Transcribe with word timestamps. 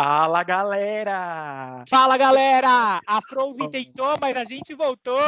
Fala, 0.00 0.44
galera! 0.44 1.84
Fala, 1.90 2.16
galera! 2.16 3.00
A 3.04 3.20
Frozen 3.28 3.68
tentou, 3.68 4.16
mas 4.20 4.36
a 4.36 4.44
gente 4.44 4.72
voltou! 4.72 5.18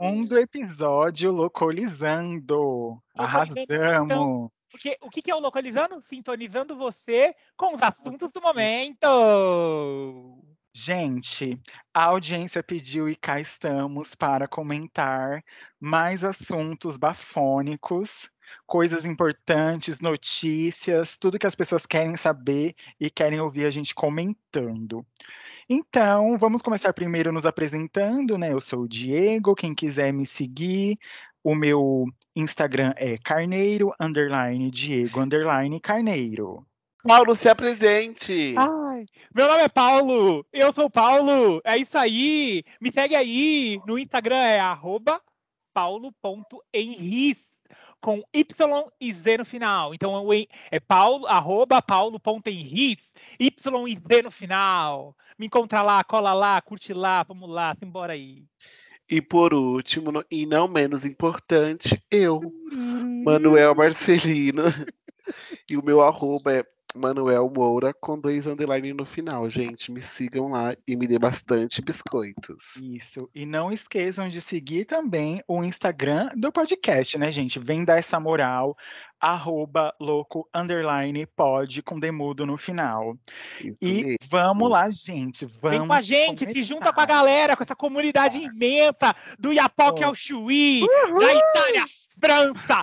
Segundo 0.00 0.38
episódio 0.38 1.30
Localizando. 1.30 2.98
Arrasamos! 3.14 4.48
Porque 4.70 4.96
o 5.02 5.10
que 5.10 5.30
é 5.30 5.34
o 5.34 5.38
Localizando? 5.38 6.00
Sintonizando 6.00 6.78
você 6.78 7.34
com 7.58 7.74
os 7.74 7.82
assuntos 7.82 8.32
do 8.32 8.40
momento! 8.40 9.06
Gente, 10.74 11.60
a 11.92 12.04
audiência 12.04 12.62
pediu 12.62 13.06
e 13.06 13.14
cá 13.14 13.38
estamos 13.38 14.14
para 14.14 14.48
comentar 14.48 15.44
mais 15.78 16.24
assuntos 16.24 16.96
bafônicos 16.96 18.31
coisas 18.66 19.04
importantes, 19.04 20.00
notícias, 20.00 21.16
tudo 21.16 21.38
que 21.38 21.46
as 21.46 21.54
pessoas 21.54 21.86
querem 21.86 22.16
saber 22.16 22.74
e 22.98 23.10
querem 23.10 23.40
ouvir 23.40 23.66
a 23.66 23.70
gente 23.70 23.94
comentando. 23.94 25.04
Então, 25.68 26.36
vamos 26.36 26.60
começar 26.60 26.92
primeiro 26.92 27.32
nos 27.32 27.46
apresentando, 27.46 28.36
né? 28.36 28.52
Eu 28.52 28.60
sou 28.60 28.80
o 28.80 28.88
Diego, 28.88 29.54
quem 29.54 29.74
quiser 29.74 30.12
me 30.12 30.26
seguir, 30.26 30.98
o 31.42 31.54
meu 31.54 32.06
Instagram 32.34 32.92
é 32.96 33.18
carneiro, 33.18 33.92
underline, 33.98 34.70
Diego, 34.70 35.20
underline, 35.20 35.80
carneiro. 35.80 36.66
Paulo, 37.04 37.34
se 37.34 37.48
apresente! 37.48 38.54
Ai, 38.56 39.04
meu 39.34 39.48
nome 39.48 39.62
é 39.62 39.68
Paulo, 39.68 40.46
eu 40.52 40.72
sou 40.72 40.88
Paulo, 40.88 41.60
é 41.64 41.76
isso 41.76 41.98
aí, 41.98 42.62
me 42.80 42.92
segue 42.92 43.16
aí, 43.16 43.80
no 43.86 43.98
Instagram 43.98 44.36
é 44.36 44.60
arroba 44.60 45.20
paulo.henris 45.74 47.51
com 48.02 48.20
Y 48.34 48.44
e 49.00 49.12
Z 49.14 49.38
no 49.38 49.44
final. 49.44 49.94
Então 49.94 50.28
é 50.70 50.80
paulo, 50.80 51.26
arroba 51.26 51.80
paulo.henriques, 51.80 53.14
Y 53.38 53.88
e 53.88 53.96
Z 53.96 54.22
no 54.22 54.30
final. 54.30 55.16
Me 55.38 55.46
encontra 55.46 55.80
lá, 55.80 56.04
cola 56.04 56.34
lá, 56.34 56.60
curte 56.60 56.92
lá, 56.92 57.22
vamos 57.22 57.48
lá, 57.48 57.74
simbora 57.78 58.12
aí. 58.12 58.44
E 59.08 59.22
por 59.22 59.54
último, 59.54 60.24
e 60.30 60.44
não 60.46 60.66
menos 60.66 61.04
importante, 61.04 62.02
eu, 62.10 62.40
Manuel 63.24 63.74
Marcelino. 63.74 64.64
e 65.68 65.76
o 65.76 65.84
meu 65.84 66.02
arroba 66.02 66.52
é 66.52 66.64
Manuel 66.94 67.50
Moura 67.54 67.94
com 67.94 68.18
dois 68.18 68.46
underline 68.46 68.92
no 68.92 69.04
final, 69.04 69.48
gente. 69.48 69.90
Me 69.90 70.00
sigam 70.00 70.50
lá 70.50 70.76
e 70.86 70.96
me 70.96 71.06
dê 71.06 71.18
bastante 71.18 71.82
biscoitos. 71.82 72.76
Isso. 72.76 73.28
E 73.34 73.46
não 73.46 73.72
esqueçam 73.72 74.28
de 74.28 74.40
seguir 74.40 74.84
também 74.84 75.42
o 75.46 75.62
Instagram 75.62 76.28
do 76.36 76.52
podcast, 76.52 77.18
né, 77.18 77.30
gente? 77.30 77.58
Vem 77.58 77.84
dar 77.84 77.98
essa 77.98 78.18
moral. 78.20 78.76
Arroba 79.20 79.94
louco 80.00 80.48
underline 80.52 81.24
pode 81.26 81.80
com 81.80 81.98
demudo 81.98 82.44
no 82.44 82.56
final. 82.58 83.16
Isso 83.60 83.76
e 83.80 84.04
mesmo. 84.04 84.18
vamos 84.24 84.68
lá, 84.70 84.88
gente. 84.90 85.46
Vamos 85.46 85.78
Vem 85.78 85.86
com 85.86 85.92
a 85.92 86.00
gente, 86.00 86.40
começar. 86.40 86.52
se 86.52 86.64
junta 86.64 86.92
com 86.92 87.00
a 87.00 87.06
galera, 87.06 87.56
com 87.56 87.62
essa 87.62 87.76
comunidade 87.76 88.38
imensa 88.38 89.14
do 89.38 89.52
Iapoque 89.52 90.02
oh. 90.02 90.08
ao 90.08 90.14
Chuí, 90.14 90.84
da 91.20 91.34
Itália, 91.34 91.84
França. 92.18 92.82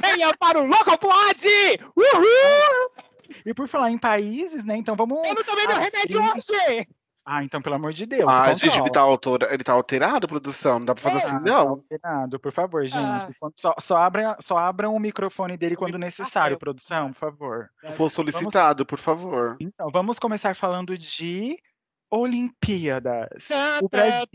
Venha 0.00 0.32
para 0.38 0.60
o 0.60 0.66
Louco 0.66 0.96
Pode! 0.96 1.80
Uhul! 1.96 3.09
E 3.44 3.54
por 3.54 3.68
falar 3.68 3.90
em 3.90 3.98
países, 3.98 4.64
né? 4.64 4.76
Então 4.76 4.96
vamos. 4.96 5.18
Eu 5.26 5.34
não 5.34 5.44
tomei 5.44 5.66
meu 5.66 5.76
remédio 5.76 6.22
hoje! 6.22 6.86
Ah, 7.24 7.44
então, 7.44 7.60
pelo 7.60 7.76
amor 7.76 7.92
de 7.92 8.06
Deus. 8.06 8.32
Ah, 8.32 8.56
gente, 8.56 8.78
ele 8.78 8.90
tá, 8.90 9.04
ele 9.50 9.62
tá 9.62 9.72
alterado, 9.72 10.26
produção. 10.26 10.78
Não 10.78 10.86
dá 10.86 10.94
pra 10.94 11.10
fazer 11.10 11.18
é, 11.18 11.26
assim, 11.26 11.44
não. 11.44 11.64
Tá 11.64 11.70
alterado, 11.70 12.40
por 12.40 12.50
favor, 12.50 12.86
gente. 12.86 12.98
Ah. 12.98 13.28
Só, 13.54 13.74
só, 13.78 13.96
abram, 13.98 14.34
só 14.40 14.58
abram 14.58 14.94
o 14.94 14.98
microfone 14.98 15.56
dele 15.56 15.76
quando 15.76 15.98
necessário, 15.98 16.58
produção, 16.58 17.12
por 17.12 17.18
favor. 17.18 17.70
For 17.94 18.10
solicitado, 18.10 18.78
vamos... 18.78 18.88
por 18.88 18.98
favor. 18.98 19.56
Então, 19.60 19.88
vamos 19.92 20.18
começar 20.18 20.56
falando 20.56 20.96
de 20.96 21.58
Olimpíadas. 22.10 23.48
O 23.82 23.88
Brasil 23.88 24.26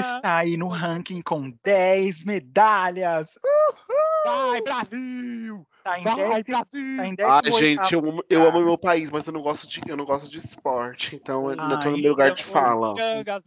está 0.00 0.36
aí 0.36 0.56
no 0.56 0.68
ranking 0.68 1.22
com 1.22 1.52
10 1.64 2.24
medalhas. 2.24 3.36
Uhul! 3.44 4.13
Vai, 4.24 4.62
Brasil! 4.62 5.66
Tá 5.84 5.98
em 5.98 6.02
Vai, 6.02 6.42
Brasil! 6.42 6.96
Tá 6.96 7.06
em 7.06 7.16
ah, 7.20 7.58
gente, 7.58 7.92
eu, 7.92 8.24
eu 8.30 8.48
amo 8.48 8.64
meu 8.64 8.78
país, 8.78 9.10
mas 9.10 9.26
eu 9.26 9.34
não 9.34 9.42
gosto 9.42 9.68
de, 9.68 9.82
eu 9.86 9.94
não 9.98 10.06
gosto 10.06 10.30
de 10.30 10.38
esporte, 10.38 11.14
então 11.14 11.50
eu 11.50 11.56
não 11.56 11.68
tô 11.82 11.90
no 11.90 11.98
meu 11.98 12.10
lugar 12.10 12.34
de 12.34 12.42
fala. 12.42 12.94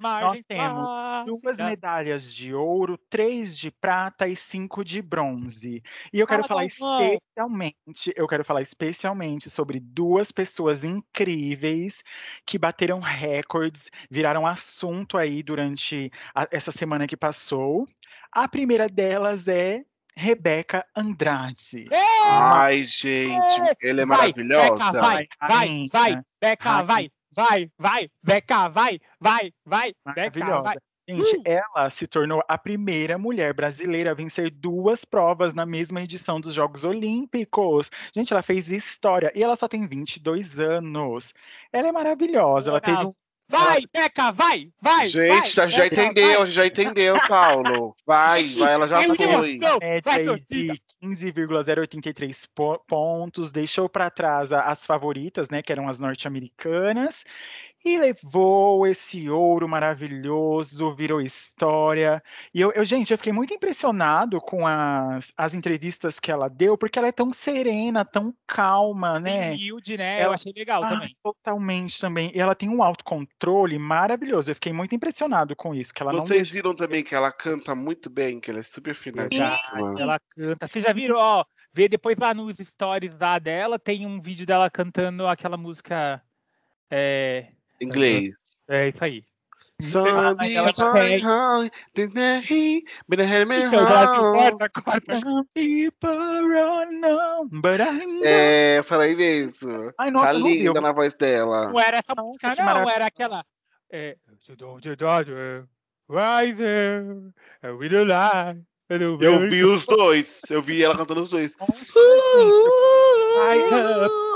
Nós 0.07 0.41
temos 0.47 1.41
duas 1.41 1.57
medalhas 1.57 2.31
de 2.31 2.53
ouro, 2.53 2.95
três 3.09 3.57
de 3.57 3.71
prata 3.71 4.27
e 4.27 4.35
cinco 4.35 4.85
de 4.85 5.01
bronze. 5.01 5.81
E 6.13 6.19
eu 6.19 6.27
quero 6.27 6.43
falar 6.43 6.65
especialmente, 6.65 8.13
eu 8.15 8.27
quero 8.27 8.45
falar 8.45 8.61
especialmente 8.61 9.49
sobre 9.49 9.79
duas 9.79 10.31
pessoas 10.31 10.83
incríveis 10.83 12.03
que 12.45 12.59
bateram 12.59 12.99
recordes, 12.99 13.89
viraram 14.11 14.45
assunto 14.45 15.17
aí 15.17 15.41
durante 15.41 16.11
a, 16.35 16.47
essa 16.51 16.71
semana 16.71 17.07
que 17.07 17.17
passou. 17.17 17.87
A 18.31 18.47
primeira 18.47 18.87
delas 18.87 19.47
é 19.47 19.83
Rebeca 20.17 20.83
Andrade. 20.95 21.85
Ai, 22.23 22.87
gente, 22.89 23.77
ele 23.79 24.01
é 24.01 24.05
vai, 24.05 24.17
maravilhosa. 24.17 24.71
Beca, 24.71 24.91
vai, 24.91 25.27
vai, 25.39 25.87
vai, 25.91 26.21
Beca, 26.41 26.81
vai, 26.81 27.11
vai, 27.31 27.71
vai, 27.77 28.09
Beca, 28.23 28.67
vai, 28.67 28.99
vai, 29.19 29.51
vai, 29.63 29.93
Beca, 30.15 30.61
vai. 30.61 30.75
Gente, 31.07 31.37
uh! 31.37 31.43
ela 31.45 31.89
se 31.91 32.07
tornou 32.07 32.43
a 32.49 32.57
primeira 32.57 33.15
mulher 33.15 33.53
brasileira 33.53 34.09
a 34.09 34.15
vencer 34.15 34.49
duas 34.49 35.05
provas 35.05 35.53
na 35.53 35.67
mesma 35.67 36.01
edição 36.01 36.41
dos 36.41 36.55
Jogos 36.55 36.83
Olímpicos. 36.83 37.91
Gente, 38.13 38.33
ela 38.33 38.41
fez 38.41 38.71
história 38.71 39.31
e 39.35 39.43
ela 39.43 39.55
só 39.55 39.67
tem 39.67 39.87
22 39.87 40.59
anos. 40.59 41.35
Ela 41.71 41.89
é 41.89 41.91
maravilhosa. 41.91 42.71
Ela 42.71 42.81
teve 42.81 43.05
um 43.05 43.13
Vai, 43.49 43.81
Beca, 43.93 44.31
vai, 44.31 44.69
vai. 44.81 45.09
Gente, 45.09 45.29
vai, 45.29 45.45
já, 45.45 45.67
já 45.67 45.83
Beca, 45.83 46.03
entendeu, 46.03 46.39
vai. 46.39 46.51
já 46.53 46.67
entendeu, 46.67 47.17
Paulo. 47.27 47.95
Vai, 48.05 48.43
vai, 48.43 48.73
ela 48.73 48.87
já 48.87 49.01
foi. 49.03 49.59
Vai, 50.03 50.23
torcida. 50.23 50.75
15,083 50.99 52.47
pontos, 52.87 53.51
deixou 53.51 53.87
para 53.87 54.09
trás 54.09 54.51
as 54.51 54.85
favoritas, 54.85 55.49
né, 55.49 55.61
que 55.61 55.71
eram 55.71 55.87
as 55.87 55.99
norte-americanas, 55.99 57.23
e 57.87 57.97
levou 57.97 58.85
esse 58.85 59.29
ouro 59.29 59.67
maravilhoso, 59.67 60.93
virou 60.93 61.21
história. 61.21 62.21
E 62.53 62.59
eu, 62.59 62.71
eu, 62.73 62.83
gente, 62.83 63.11
eu 63.11 63.17
fiquei 63.17 63.31
muito 63.31 63.53
impressionado 63.53 64.41
com 64.41 64.67
as, 64.67 65.31
as 65.37 65.53
entrevistas 65.53 66.19
que 66.19 66.31
ela 66.31 66.49
deu, 66.49 66.77
porque 66.77 66.99
ela 66.99 67.07
é 67.07 67.11
tão 67.11 67.33
serena, 67.33 68.03
tão 68.03 68.33
calma, 68.45 69.19
né? 69.19 69.51
Humilde, 69.51 69.97
né? 69.97 70.19
Ela, 70.19 70.29
eu 70.29 70.33
achei 70.33 70.51
legal 70.55 70.83
ah, 70.83 70.87
também. 70.87 71.15
Totalmente 71.23 71.99
também. 71.99 72.31
E 72.33 72.39
ela 72.39 72.55
tem 72.55 72.69
um 72.69 72.83
autocontrole 72.83 73.79
maravilhoso. 73.79 74.51
Eu 74.51 74.55
fiquei 74.55 74.73
muito 74.73 74.93
impressionado 74.93 75.55
com 75.55 75.73
isso. 75.73 75.93
Que 75.93 76.03
ela 76.03 76.11
Vocês 76.11 76.21
não 76.21 76.27
deixa... 76.27 76.53
viram 76.53 76.75
também 76.75 77.03
que 77.03 77.15
ela 77.15 77.31
canta 77.31 77.73
muito 77.73 78.09
bem, 78.09 78.39
que 78.39 78.51
ela 78.51 78.59
é 78.59 78.63
super 78.63 78.93
finadíssima. 78.93 79.95
Ela 79.99 80.17
canta. 80.35 80.67
Você 80.67 80.81
já 80.81 80.91
viram, 80.91 81.15
ó, 81.17 81.45
vê 81.73 81.87
depois 81.87 82.17
lá 82.17 82.33
nos 82.33 82.57
stories 82.57 83.15
lá 83.19 83.39
dela, 83.39 83.79
tem 83.79 84.05
um 84.05 84.21
vídeo 84.21 84.45
dela 84.45 84.69
cantando 84.69 85.27
aquela 85.27 85.57
música. 85.57 86.21
É, 86.89 87.51
Inglês. 87.81 88.33
É 88.67 88.89
isso 88.89 89.03
aí. 89.03 89.23
Sabe, 89.79 90.55
ela 90.55 90.73
tem... 90.73 91.23
É, 98.23 98.81
falei 98.83 99.15
mesmo. 99.15 99.93
Ai, 99.99 100.09
nossa, 100.09 100.33
tá 100.33 100.33
linda 100.33 100.81
na 100.81 100.91
voz 100.91 101.13
dela. 101.13 101.69
Não 101.69 101.79
era 101.79 101.97
essa 101.97 102.15
música, 102.17 102.55
não, 102.55 102.89
era 102.89 103.05
aquela. 103.05 103.43
É, 103.91 104.17
Riser, 106.09 107.03
we 107.77 107.89
don't 107.89 108.07
lie. 108.07 108.63
Eu 108.89 109.17
vi 109.17 109.63
os 109.63 109.85
dois. 109.85 110.41
Eu 110.49 110.61
vi 110.61 110.83
ela 110.83 110.97
cantando 110.97 111.21
os 111.21 111.29
dois. 111.29 111.53
Ai, 113.39 113.59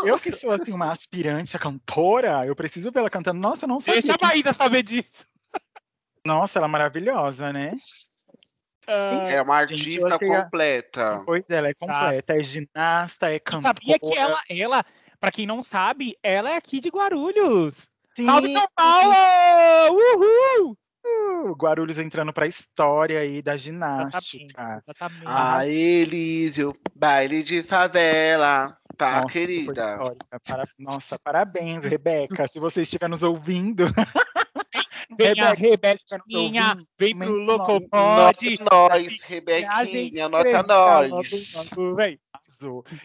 eu 0.06 0.20
que 0.20 0.32
sou 0.32 0.52
assim 0.52 0.72
uma 0.72 0.92
aspirante 0.92 1.56
a 1.56 1.60
cantora, 1.60 2.46
eu 2.46 2.56
preciso 2.56 2.92
ver 2.92 3.00
ela 3.00 3.10
cantando. 3.10 3.40
Nossa, 3.40 3.68
não 3.68 3.80
sei. 3.80 3.94
Deixa 3.94 4.14
a 4.14 4.26
Maída 4.26 4.54
saber 4.54 4.84
disso. 4.84 5.26
Nossa, 6.26 6.60
ela 6.60 6.68
é 6.68 6.70
maravilhosa, 6.70 7.52
né? 7.52 7.74
é 8.88 9.42
uma 9.42 9.58
artista 9.58 10.20
completa. 10.20 11.22
Pois 11.26 11.44
é, 11.50 11.56
ela 11.56 11.68
é 11.70 11.74
completa, 11.74 12.34
é 12.34 12.44
ginasta, 12.44 13.32
é 13.32 13.40
cantora. 13.40 13.62
sabia 13.62 14.00
que 14.00 14.18
ela, 14.18 14.40
ela, 14.50 14.86
para 15.20 15.32
quem 15.32 15.46
não 15.46 15.64
sabe, 15.64 16.18
ela 16.22 16.52
é 16.52 16.58
aqui 16.58 16.80
de 16.80 16.90
Guarulhos. 16.90 17.88
Sim. 18.16 18.26
Salve 18.26 18.52
São 18.52 18.68
Paulo! 18.76 19.14
Uhul! 19.92 20.78
Uh, 21.04 21.56
Guarulhos 21.56 21.98
entrando 21.98 22.32
para 22.32 22.46
a 22.46 22.48
história 22.48 23.20
aí 23.20 23.42
da 23.42 23.58
ginástica. 23.58 24.62
Exatamente. 24.62 24.82
exatamente. 24.84 25.24
A 25.26 25.68
Elísio, 25.68 26.76
baile 26.96 27.42
de 27.42 27.64
favela. 27.64 28.78
Tá, 29.02 29.22
Nossa, 29.22 29.34
querida. 29.34 30.00
Para... 30.48 30.64
Nossa, 30.78 31.18
parabéns, 31.18 31.82
Rebeca. 31.84 32.48
Se 32.48 32.60
você 32.60 32.84
estiver 32.84 33.10
nos 33.10 33.24
ouvindo. 33.24 33.86
Vem 35.18 35.40
a 35.42 35.54
Rebeca, 35.54 36.00
Rebequinha, 36.12 36.70
ouvindo? 36.70 36.88
vem 36.98 37.18
pro 37.18 37.34
Locopod. 37.34 37.90
Nota 38.60 38.90
nós, 38.90 39.20
Rebequinha, 39.24 40.30
nota 40.30 40.44
cresce, 40.44 40.68
nós. 40.68 42.20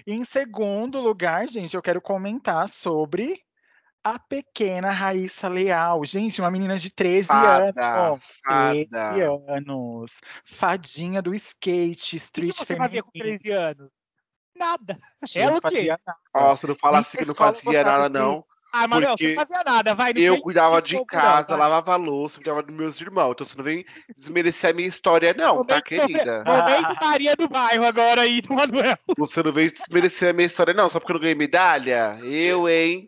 Em 0.06 0.22
segundo 0.22 1.00
lugar, 1.00 1.48
gente, 1.48 1.74
eu 1.74 1.82
quero 1.82 2.00
comentar 2.00 2.68
sobre 2.68 3.40
a 4.04 4.18
pequena 4.18 4.90
Raíssa 4.90 5.48
Leal. 5.48 6.04
Gente, 6.04 6.42
uma 6.42 6.50
menina 6.50 6.78
de 6.78 6.92
13 6.92 7.26
Fada, 7.26 8.10
anos. 8.10 8.22
13 8.46 8.88
fada. 8.90 9.54
anos. 9.56 10.20
Fadinha 10.44 11.22
do 11.22 11.34
skate, 11.34 12.04
O 12.04 12.10
que 12.10 12.16
street 12.18 12.52
que 12.52 12.66
você 12.66 12.76
fazia 12.76 13.02
com 13.02 13.10
feminino. 13.10 13.40
13 13.40 13.50
anos? 13.52 13.90
Nada. 14.58 14.98
Gente, 15.24 15.38
Ela 15.38 15.56
o 15.56 15.60
quê? 15.60 15.88
se 16.56 16.66
não 16.66 16.74
falasse 16.74 17.16
Nem 17.16 17.22
que 17.22 17.28
não 17.28 17.34
fazia 17.34 17.84
nada, 17.84 18.04
assim. 18.04 18.12
não. 18.12 18.44
Ah, 18.72 18.86
Manuel, 18.86 19.14
você 19.18 19.28
não 19.28 19.34
fazia 19.46 19.64
nada, 19.64 19.94
vai. 19.94 20.12
não 20.12 20.20
Eu 20.20 20.38
cuidava 20.42 20.82
de 20.82 20.92
não, 20.92 21.06
casa, 21.06 21.48
vai. 21.48 21.58
lavava 21.58 21.94
a 21.94 21.96
louça, 21.96 22.36
cuidava 22.36 22.62
dos 22.62 22.74
meus 22.76 23.00
irmãos. 23.00 23.30
Então 23.32 23.46
você 23.46 23.56
não 23.56 23.64
vem 23.64 23.86
desmerecer 24.18 24.70
a 24.70 24.72
minha 24.74 24.86
história, 24.88 25.32
não, 25.32 25.64
tá, 25.64 25.80
querida? 25.80 26.44
Momento 26.46 26.94
Maria 27.00 27.34
do 27.36 27.48
bairro 27.48 27.86
agora 27.86 28.20
aí 28.22 28.42
do 28.42 28.52
Manuel. 28.54 28.98
Você 29.16 29.42
não 29.42 29.52
vem 29.52 29.68
desmerecer 29.68 30.28
a 30.28 30.32
minha 30.34 30.46
história, 30.46 30.74
não, 30.74 30.90
só 30.90 30.98
porque 31.00 31.12
eu 31.12 31.14
não 31.14 31.20
ganhei 31.22 31.34
medalha? 31.34 32.18
Eu, 32.22 32.68
hein? 32.68 33.06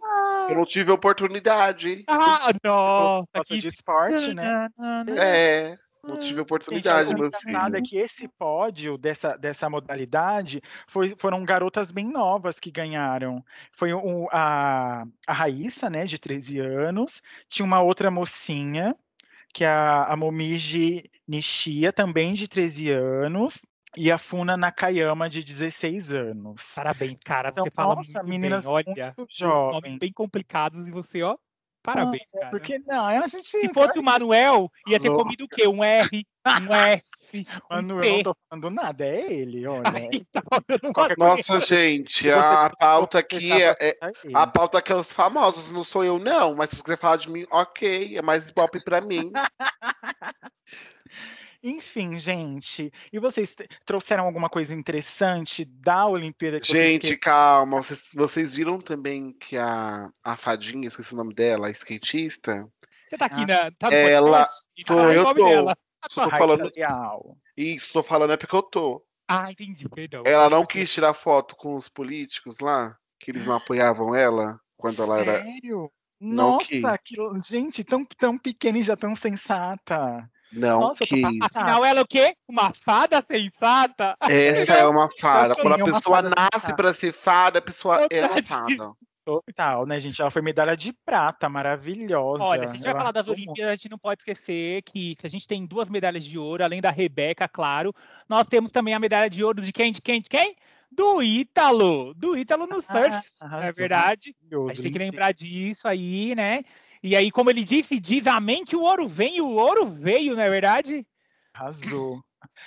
Eu 0.48 0.56
não 0.56 0.64
tive 0.64 0.90
oportunidade. 0.90 2.02
Ah, 2.08 2.50
nossa, 2.64 3.26
Gosta 3.34 3.44
que... 3.54 3.58
de 3.60 3.68
esporte, 3.68 4.34
né? 4.34 4.68
É, 5.18 5.76
não 6.02 6.16
tive 6.18 6.28
Gente, 6.30 6.40
oportunidade, 6.40 7.08
o 7.10 7.18
meu 7.18 7.26
engraçado 7.26 7.76
é 7.76 7.82
que 7.82 7.96
esse 7.96 8.28
pódio 8.28 8.96
dessa, 8.96 9.36
dessa 9.36 9.68
modalidade 9.68 10.60
foi- 10.86 11.14
foram 11.18 11.44
garotas 11.44 11.90
bem 11.90 12.06
novas 12.06 12.58
que 12.60 12.70
ganharam. 12.70 13.44
Foi 13.72 13.92
o, 13.92 14.28
a, 14.32 15.04
a 15.26 15.32
Raíssa, 15.32 15.90
né, 15.90 16.04
de 16.04 16.18
13 16.18 16.60
anos, 16.60 17.22
tinha 17.48 17.64
uma 17.66 17.80
outra 17.80 18.10
mocinha, 18.10 18.94
que 19.52 19.64
é 19.64 19.68
a, 19.68 20.04
a 20.04 20.16
Momiji 20.16 21.10
Nishia, 21.26 21.92
também 21.92 22.34
de 22.34 22.46
13 22.48 22.90
anos, 22.90 23.64
e 23.96 24.12
a 24.12 24.18
Funa 24.18 24.56
Nakayama, 24.56 25.28
de 25.28 25.42
16 25.42 26.12
anos. 26.12 26.72
Parabéns, 26.74 27.16
cara. 27.24 27.48
Então, 27.48 27.64
Você 27.64 27.70
fala 27.70 27.94
nossa, 27.96 28.22
muito 28.22 28.30
meninas 28.30 28.64
bem. 28.64 28.72
Olha, 28.74 29.14
muito 29.16 29.32
os 29.32 29.40
nomes 29.40 29.72
jovens. 29.72 29.98
bem 29.98 30.12
complicados 30.12 30.86
e 30.86 30.90
você, 30.90 31.22
ó, 31.22 31.36
parabéns, 31.94 32.22
é 32.34 32.38
cara. 32.38 32.50
Porque 32.50 32.78
não, 32.86 33.06
a 33.06 33.26
gente. 33.26 33.46
Se 33.46 33.72
fosse 33.72 33.98
o 33.98 34.02
Manuel, 34.02 34.70
ia 34.86 35.00
ter 35.00 35.08
Louco. 35.08 35.24
comido 35.24 35.44
o 35.44 35.48
quê? 35.48 35.66
Um 35.66 35.82
R, 35.82 36.26
um 36.46 36.74
S, 36.74 37.10
um 37.34 37.74
Manuel, 37.74 38.00
P. 38.00 38.12
não 38.16 38.22
tô 38.22 38.36
falando 38.48 38.70
nada, 38.70 39.04
é 39.04 39.32
ele, 39.32 39.66
olha. 39.66 39.82
Qualquer 40.94 41.16
uma 41.18 41.36
Nossa, 41.36 41.60
gente, 41.60 42.30
a 42.30 42.70
pauta 42.78 43.18
aqui 43.18 43.52
é, 43.52 43.76
é- 43.80 43.98
A 44.34 44.46
pauta 44.46 44.78
aqui 44.78 44.92
é 44.92 44.96
os 44.96 45.12
famosos, 45.12 45.70
não 45.70 45.84
sou 45.84 46.04
eu, 46.04 46.18
não. 46.18 46.54
Mas 46.54 46.70
se 46.70 46.76
você 46.76 46.82
quiser 46.82 46.98
falar 46.98 47.16
de 47.16 47.30
mim, 47.30 47.46
ok. 47.50 48.16
É 48.16 48.22
mais 48.22 48.50
pop 48.50 48.82
pra 48.84 49.00
mim. 49.00 49.32
Enfim, 51.62 52.18
gente. 52.18 52.92
E 53.12 53.18
vocês 53.18 53.54
trouxeram 53.84 54.24
alguma 54.24 54.48
coisa 54.48 54.74
interessante 54.74 55.64
da 55.64 56.06
Olimpíada 56.06 56.60
que 56.60 56.72
Gente, 56.72 57.16
calma. 57.16 57.82
Vocês, 57.82 58.10
vocês 58.14 58.52
viram 58.52 58.78
também 58.78 59.32
que 59.32 59.56
a, 59.56 60.08
a 60.22 60.36
fadinha, 60.36 60.86
esqueci 60.86 61.14
o 61.14 61.16
nome 61.16 61.34
dela, 61.34 61.66
a 61.66 61.70
skatista? 61.70 62.66
Você 63.08 63.16
tá 63.16 63.26
aqui 63.26 63.44
na. 63.44 63.70
Tá 63.72 63.90
no 63.90 63.96
Ela- 63.96 64.38
podcast? 64.38 64.66
E 64.76 64.84
tô, 64.84 64.94
o 64.94 65.12
eu 65.12 65.22
nome 65.22 65.40
tô. 65.40 65.48
dela. 65.48 65.76
Falando. 66.14 66.70
Isso, 67.56 67.92
tô 67.92 68.04
falando 68.04 68.32
é 68.32 68.36
porque 68.36 68.54
eu 68.54 68.62
tô. 68.62 69.04
Ah, 69.28 69.50
entendi, 69.50 69.88
perdão. 69.88 70.22
Ela 70.24 70.48
não 70.48 70.64
quis 70.64 70.92
tirar 70.92 71.12
foto 71.12 71.56
com 71.56 71.74
os 71.74 71.88
políticos 71.88 72.58
lá, 72.60 72.96
que 73.18 73.32
eles 73.32 73.44
não 73.44 73.56
apoiavam 73.56 74.14
ela 74.14 74.60
quando 74.76 75.02
ela 75.02 75.20
era. 75.20 75.42
Sério? 75.42 75.90
Nossa, 76.20 76.98
que... 76.98 77.16
gente, 77.46 77.84
tão, 77.84 78.04
tão 78.04 78.38
pequena 78.38 78.78
e 78.78 78.82
já 78.82 78.96
tão 78.96 79.14
sensata. 79.14 80.30
Não 80.52 80.80
Nossa, 80.80 81.04
quis. 81.04 81.22
Afinal, 81.42 81.84
ela 81.84 82.00
é 82.00 82.02
o 82.02 82.06
quê? 82.06 82.34
Uma 82.48 82.72
fada 82.72 83.24
sensata? 83.28 84.16
Essa 84.22 84.72
é 84.74 84.86
uma 84.86 85.08
fada. 85.20 85.54
Quando 85.54 85.78
é 85.78 85.80
a 85.80 85.84
uma 85.84 85.98
pessoa 85.98 86.22
nasce 86.22 86.74
pra 86.74 86.94
ser 86.94 87.12
fada, 87.12 87.58
a 87.58 87.62
pessoa 87.62 88.06
é 88.10 88.24
uma 88.24 88.42
fada. 88.42 88.92
Total, 89.28 89.84
né, 89.84 90.00
gente? 90.00 90.18
Ela 90.22 90.30
foi 90.30 90.40
medalha 90.40 90.74
de 90.74 90.90
prata, 91.04 91.50
maravilhosa. 91.50 92.42
Olha, 92.42 92.62
se 92.62 92.68
a 92.68 92.74
gente 92.76 92.82
vai 92.82 92.92
Ela 92.92 92.98
falar 92.98 93.12
das. 93.12 93.28
Olimpíadas, 93.28 93.72
a 93.72 93.74
gente 93.74 93.90
não 93.90 93.98
pode 93.98 94.22
esquecer 94.22 94.80
que 94.80 95.16
se 95.20 95.26
a 95.26 95.28
gente 95.28 95.46
tem 95.46 95.66
duas 95.66 95.90
medalhas 95.90 96.24
de 96.24 96.38
ouro, 96.38 96.64
além 96.64 96.80
da 96.80 96.90
Rebeca, 96.90 97.46
claro, 97.46 97.94
nós 98.26 98.46
temos 98.46 98.72
também 98.72 98.94
a 98.94 98.98
medalha 98.98 99.28
de 99.28 99.44
ouro 99.44 99.60
de 99.60 99.70
quem? 99.70 99.92
De 99.92 100.00
quem? 100.00 100.22
De 100.22 100.30
quem? 100.30 100.56
Do 100.90 101.22
Ítalo! 101.22 102.14
Do 102.14 102.38
Ítalo 102.38 102.66
no 102.66 102.80
surf, 102.80 103.12
Ah, 103.38 103.48
não 103.48 103.58
é 103.58 103.60
arrasou, 103.60 103.74
verdade? 103.74 104.34
A 104.50 104.72
gente 104.72 104.82
tem 104.82 104.92
que 104.92 104.98
lembrar 104.98 105.32
disso 105.32 105.86
aí, 105.86 106.34
né? 106.34 106.62
E 107.02 107.14
aí, 107.16 107.30
como 107.30 107.50
ele 107.50 107.64
disse, 107.64 107.98
diz 108.00 108.26
amém 108.26 108.64
que 108.64 108.76
o 108.76 108.82
ouro 108.82 109.06
vem, 109.06 109.36
e 109.36 109.40
o 109.40 109.50
ouro 109.50 109.86
veio, 109.86 110.34
não 110.34 110.42
é 110.42 110.50
verdade? 110.50 111.06
Arrasou. 111.54 112.20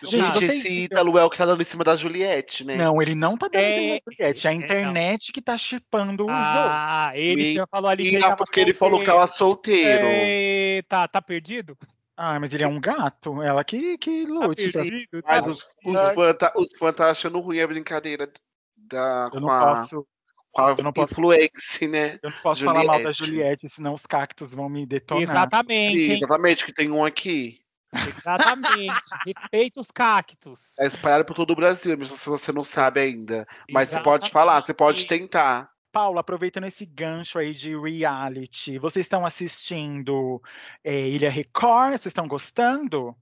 Gente, 0.04 0.44
esse 0.45 0.69
Ítalo 0.83 1.18
é 1.18 1.24
o 1.24 1.30
que 1.30 1.38
tá 1.38 1.45
dando 1.45 1.62
em 1.62 1.66
cima 1.66 1.83
da 1.83 1.95
Juliette, 1.95 2.63
né? 2.66 2.75
Não, 2.75 3.01
ele 3.01 3.16
não 3.16 3.38
tá 3.38 3.48
dando 3.48 3.62
É, 3.62 3.69
em 3.72 3.75
cima 3.75 4.01
do 4.06 4.12
Juliette, 4.12 4.48
é 4.48 4.50
a 4.50 4.54
é, 4.54 4.56
internet 4.56 5.31
que 5.31 5.42
tá 5.42 5.57
chipando 5.57 6.24
os 6.24 6.30
dois. 6.30 6.38
Ah, 6.39 7.12
ele 7.13 7.60
Me- 7.60 7.66
falou 7.69 7.89
ali 7.89 8.04
que 8.04 8.16
ele 8.16 8.22
tava 8.22 8.38
porque 8.38 8.60
ele 8.60 8.74
falou 8.74 9.00
que 9.00 9.06
tava 9.06 9.28
solteiro. 9.28 10.06
Eita, 10.06 11.07
tá 11.07 11.22
perdido? 11.22 11.78
Ah, 12.16 12.39
mas 12.39 12.54
ele 12.54 12.63
é 12.63 12.68
um 12.68 12.80
gato, 12.80 13.42
ela 13.42 13.63
que, 13.63 13.98
que 13.98 14.25
Tá 14.25 14.31
lute. 14.31 14.72
pra- 14.72 14.81
perdido? 14.81 15.24
Mas 15.25 15.45
tá 15.45 15.51
os, 15.51 15.75
os 15.86 16.13
fãs 16.13 16.38
tá, 16.38 16.54
os 16.56 16.69
fãs 16.78 16.95
tá 16.95 17.10
achando 17.10 17.39
ruim 17.39 17.60
a 17.62 17.68
brincadeira 17.68 18.31
da, 18.75 19.25
Eu 19.25 19.31
com, 19.31 19.39
não 19.39 19.50
a, 19.50 19.60
posso, 19.60 19.95
com 19.98 20.01
a 20.01 20.20
eu 20.57 20.83
não 20.83 20.94
posso- 20.94 21.13
influência, 21.13 21.88
né? 21.88 22.19
eu 22.21 22.30
não 22.30 22.38
posso 22.42 22.63
falar 22.65 22.83
mal 22.83 23.01
da 23.01 23.12
Juliette. 23.12 23.25
Juliette, 23.25 23.69
senão 23.69 23.94
os 23.94 24.06
cactos 24.06 24.53
vão 24.53 24.69
me 24.69 24.86
detonar. 24.86 25.24
Exatamente, 25.24 26.03
Sim, 26.03 26.12
hein? 26.12 26.18
exatamente, 26.18 26.65
que 26.65 26.74
tem 26.74 26.92
um 26.92 27.03
aqui. 27.06 27.62
Exatamente. 27.94 29.01
Respeita 29.25 29.81
os 29.81 29.92
cactos. 29.92 30.77
É 30.80 30.88
espalhado 30.88 31.25
por 31.25 31.36
todo 31.36 31.51
o 31.51 31.56
Brasil, 31.56 31.98
mesmo 31.98 32.15
se 32.15 32.30
você 32.30 32.51
não 32.51 32.63
sabe 32.63 33.00
ainda. 33.01 33.45
Mas 33.71 33.89
você 33.89 34.01
pode 34.01 34.31
falar, 34.31 34.62
você 34.62 34.74
pode 34.74 35.06
tentar. 35.06 35.69
Paula, 35.92 36.21
aproveitando 36.21 36.65
esse 36.65 36.86
gancho 36.86 37.38
aí 37.38 37.54
de 37.54 37.77
reality, 37.77 38.80
vocês 38.80 39.06
estão 39.06 39.25
assistindo 39.25 40.42
é, 40.83 41.09
Ilha 41.09 41.30
Record? 41.30 41.92
Vocês 41.92 42.07
estão 42.07 42.27
gostando? 42.27 43.13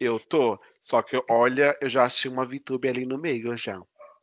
Eu 0.00 0.18
tô. 0.18 0.58
Só 0.80 1.02
que, 1.02 1.22
olha, 1.30 1.76
eu 1.80 1.88
já 1.88 2.04
achei 2.04 2.30
uma 2.30 2.46
VTube 2.46 2.88
ali 2.88 3.04
no 3.04 3.18
meio 3.18 3.54
já. 3.54 3.80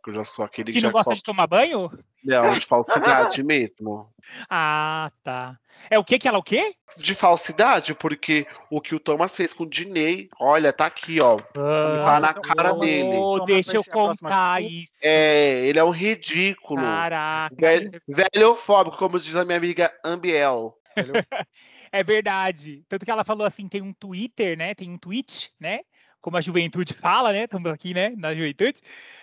Eu 0.09 0.13
já 0.13 0.23
sou 0.23 0.44
aquele 0.44 0.73
Que 0.73 0.79
já 0.79 0.88
não 0.88 0.91
gosta 0.91 1.13
de 1.13 1.21
tomar 1.21 1.45
banho? 1.45 1.91
Não, 2.23 2.53
de 2.53 2.61
falsidade 2.65 3.44
mesmo. 3.44 4.11
Ah, 4.50 5.11
tá. 5.23 5.56
É 5.88 6.00
o 6.00 6.03
que 6.03 6.17
que 6.17 6.27
ela 6.27 6.39
o 6.39 6.44
quê? 6.44 6.73
De 6.97 7.13
falsidade, 7.13 7.94
porque 7.94 8.47
o 8.71 8.81
que 8.81 8.95
o 8.95 9.00
Thomas 9.00 9.35
fez 9.35 9.53
com 9.53 9.63
o 9.63 9.69
Diney, 9.69 10.29
olha, 10.39 10.73
tá 10.73 10.88
aqui, 10.88 11.21
ó. 11.21 11.38
Ah, 11.56 12.19
na 12.19 12.33
cara 12.33 12.73
oh, 12.73 12.79
dele. 12.79 13.45
Deixa 13.45 13.75
eu 13.75 13.83
contar 13.83 14.63
isso. 14.63 14.94
É, 15.03 15.65
ele 15.65 15.77
é 15.77 15.83
um 15.83 15.91
ridículo. 15.91 16.81
Caraca. 16.81 17.56
Velho, 17.56 17.91
velhofóbico, 18.07 18.97
como 18.97 19.19
diz 19.19 19.35
a 19.35 19.45
minha 19.45 19.57
amiga 19.57 19.94
Ambiel. 20.03 20.75
É 21.92 22.04
verdade. 22.04 22.83
Tanto 22.87 23.04
que 23.04 23.11
ela 23.11 23.23
falou 23.23 23.45
assim, 23.45 23.68
tem 23.68 23.81
um 23.81 23.92
Twitter, 23.94 24.57
né? 24.57 24.75
Tem 24.75 24.89
um 24.89 24.97
tweet, 24.97 25.51
né? 25.59 25.80
Como 26.21 26.38
a 26.38 26.42
juventude 26.42 26.94
fala, 26.95 27.31
né? 27.31 27.44
Estamos 27.44 27.71
aqui, 27.71 27.94
né? 27.94 28.14
Na 28.18 28.33
juventude. 28.33 28.81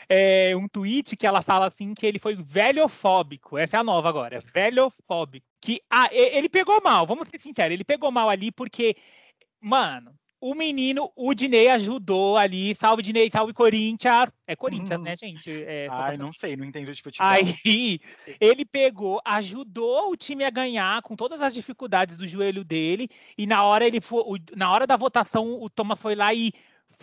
É 0.09 0.55
um 0.57 0.69
tweet 0.69 1.17
que 1.17 1.27
ela 1.27 1.43
fala 1.43 1.67
assim 1.67 1.95
que 1.95 2.07
ele 2.07 2.19
foi 2.19 2.35
velhofóbico. 2.35 3.59
Essa 3.59 3.77
é 3.77 3.81
a 3.81 3.85
nova 3.85 4.09
agora. 4.09 4.41
Velhofóbico. 4.55 5.47
Que 5.61 5.81
ah, 5.91 6.09
ele 6.13 6.49
pegou 6.49 6.81
mal, 6.83 7.07
vamos 7.07 7.29
ser 7.29 7.41
sinceros, 7.41 7.73
ele 7.73 7.85
pegou 7.85 8.11
mal 8.13 8.29
ali 8.31 8.53
porque, 8.53 8.95
mano, 9.61 10.15
o 10.41 10.55
menino, 10.55 11.11
o 11.17 11.35
Dinei 11.35 11.69
ajudou 11.71 12.37
ali. 12.37 12.75
Salve, 12.75 13.03
Dinei, 13.03 13.29
salve 13.31 13.53
Corinthians. 13.53 14.29
É 14.47 14.55
Corinthians, 14.55 14.99
Uhum. 14.99 15.05
né, 15.05 15.17
gente? 15.17 15.51
É, 15.51 15.89
Ai, 15.91 16.17
não 16.17 16.31
sei, 16.31 16.57
não 16.57 16.65
entendo 16.65 16.93
de 16.93 17.03
futebol. 17.03 17.27
Aí 17.27 17.99
ele 18.41 18.65
pegou, 18.65 19.21
ajudou 19.25 20.13
o 20.13 20.17
time 20.17 20.45
a 20.45 20.51
ganhar 20.51 21.03
com 21.03 21.17
todas 21.17 21.41
as 21.41 21.53
dificuldades 21.53 22.17
do 22.17 22.29
joelho 22.29 22.63
dele. 22.63 23.09
E 23.37 23.47
na 23.47 23.65
hora 23.65 23.85
ele 23.87 24.01
foi, 24.01 24.23
na 24.55 24.71
hora 24.71 24.87
da 24.87 24.97
votação, 24.97 25.61
o 25.61 25.69
Thomas 25.69 25.99
foi 26.01 26.15
lá 26.15 26.33
e 26.33 26.53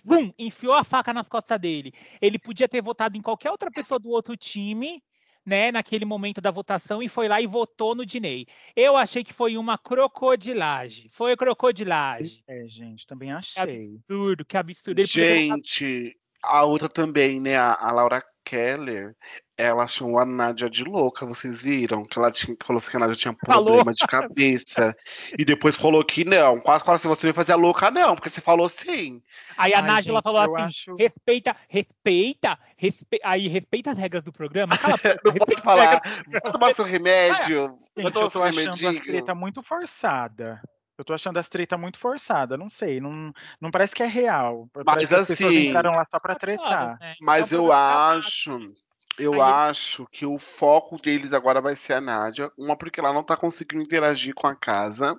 bum, 0.03 0.31
enfiou 0.37 0.73
a 0.73 0.83
faca 0.83 1.13
nas 1.13 1.27
costas 1.27 1.59
dele. 1.59 1.93
Ele 2.21 2.39
podia 2.39 2.67
ter 2.67 2.81
votado 2.81 3.17
em 3.17 3.21
qualquer 3.21 3.51
outra 3.51 3.69
pessoa 3.69 3.99
do 3.99 4.09
outro 4.09 4.35
time, 4.35 5.03
né, 5.45 5.71
naquele 5.71 6.05
momento 6.05 6.39
da 6.39 6.51
votação 6.51 7.03
e 7.03 7.07
foi 7.07 7.27
lá 7.27 7.41
e 7.41 7.47
votou 7.47 7.93
no 7.93 8.05
Dinei. 8.05 8.47
Eu 8.75 8.95
achei 8.95 9.23
que 9.23 9.33
foi 9.33 9.57
uma 9.57 9.77
crocodilagem. 9.77 11.09
Foi 11.11 11.35
crocodilagem. 11.35 12.43
É, 12.47 12.65
gente, 12.67 13.05
também 13.05 13.29
Que 13.29 13.35
achei. 13.35 13.79
absurdo, 13.79 14.45
que 14.45 14.57
absurdo. 14.57 14.99
Ele 14.99 15.07
Gente, 15.07 16.17
a 16.41 16.63
outra 16.63 16.87
também, 16.87 17.39
né? 17.39 17.57
A, 17.57 17.73
a 17.75 17.91
Laura 17.91 18.23
Keller, 18.43 19.15
ela 19.57 19.85
chamou 19.87 20.19
a 20.19 20.25
Nádia 20.25 20.69
de 20.69 20.83
louca, 20.83 21.25
vocês 21.25 21.61
viram? 21.61 22.05
Que 22.05 22.17
ela 22.19 22.31
tinha, 22.31 22.55
falou 22.65 22.79
assim 22.79 22.89
que 22.91 22.97
a 22.97 22.99
Nádia 22.99 23.15
tinha 23.15 23.35
Falou. 23.45 23.65
problema 23.65 23.93
de 23.93 24.05
cabeça. 24.07 24.95
e 25.37 25.45
depois 25.45 25.75
falou 25.75 26.03
que 26.03 26.25
não. 26.25 26.59
Quase 26.59 26.83
falou 26.83 26.95
assim, 26.95 27.07
você 27.07 27.27
não 27.27 27.33
fazia 27.33 27.55
louca, 27.55 27.89
não, 27.91 28.15
porque 28.15 28.29
você 28.29 28.41
falou 28.41 28.67
sim. 28.67 29.21
Aí 29.57 29.73
a 29.73 29.79
Ai, 29.79 30.01
gente, 30.01 30.21
falou 30.21 30.55
assim: 30.55 30.63
acho- 30.65 30.95
respeita, 30.97 31.55
respeita, 31.69 32.59
respe... 32.77 33.19
aí 33.23 33.47
respeita 33.47 33.91
as 33.91 33.97
regras 33.97 34.23
do 34.23 34.31
programa. 34.33 34.77
Cala 34.77 34.97
Não 35.23 35.31
regras 35.33 35.59
falar. 35.59 36.01
Vai 36.27 36.41
tomar 36.51 36.73
seu 36.75 36.85
remédio. 36.85 37.77
Vai 37.95 38.05
Gente, 38.05 38.13
tomar 38.13 38.25
eu 38.25 38.29
seu 38.29 38.41
remedinho. 38.43 39.03
treta 39.03 39.35
muito 39.35 39.61
forçada. 39.61 40.61
Eu 40.97 41.03
tô 41.03 41.13
achando 41.13 41.37
as 41.37 41.49
treta 41.49 41.77
muito 41.77 41.97
forçada, 41.97 42.55
não 42.57 42.69
sei, 42.69 43.01
não, 43.01 43.33
não 43.59 43.71
parece 43.71 43.95
que 43.95 44.03
é 44.03 44.05
real. 44.05 44.69
Mas 44.75 44.85
Parece 44.85 45.07
que 45.07 45.15
assim- 45.15 45.67
entraram 45.69 45.91
lá 45.91 46.05
só 46.09 46.19
tretar. 46.35 46.83
horas, 46.89 46.99
né? 46.99 47.15
Mas 47.19 47.51
É 47.51 47.57
um 47.57 47.65
eu 47.65 47.71
acho, 47.71 48.73
eu 49.17 49.33
Aí 49.33 49.39
acho 49.41 50.07
que 50.11 50.25
o 50.25 50.37
foco 50.37 50.97
deles 51.01 51.33
agora 51.33 51.59
vai 51.61 51.75
ser 51.75 51.93
a 51.93 52.01
Nádia. 52.01 52.51
Uma 52.57 52.77
porque 52.77 52.99
ela 52.99 53.13
não 53.13 53.23
tá 53.23 53.35
conseguindo 53.35 53.81
interagir 53.83 54.33
com 54.35 54.45
a 54.47 54.55
casa, 54.55 55.15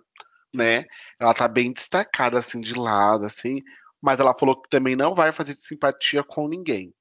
né? 0.54 0.84
Ela 1.18 1.34
tá 1.34 1.48
bem 1.48 1.72
destacada 1.72 2.38
assim 2.38 2.60
de 2.60 2.74
lado, 2.74 3.24
assim. 3.24 3.60
Mas 4.00 4.20
ela 4.20 4.36
falou 4.36 4.60
que 4.60 4.68
também 4.68 4.94
não 4.94 5.12
vai 5.12 5.32
fazer 5.32 5.54
simpatia 5.54 6.22
com 6.22 6.46
ninguém. 6.46 6.92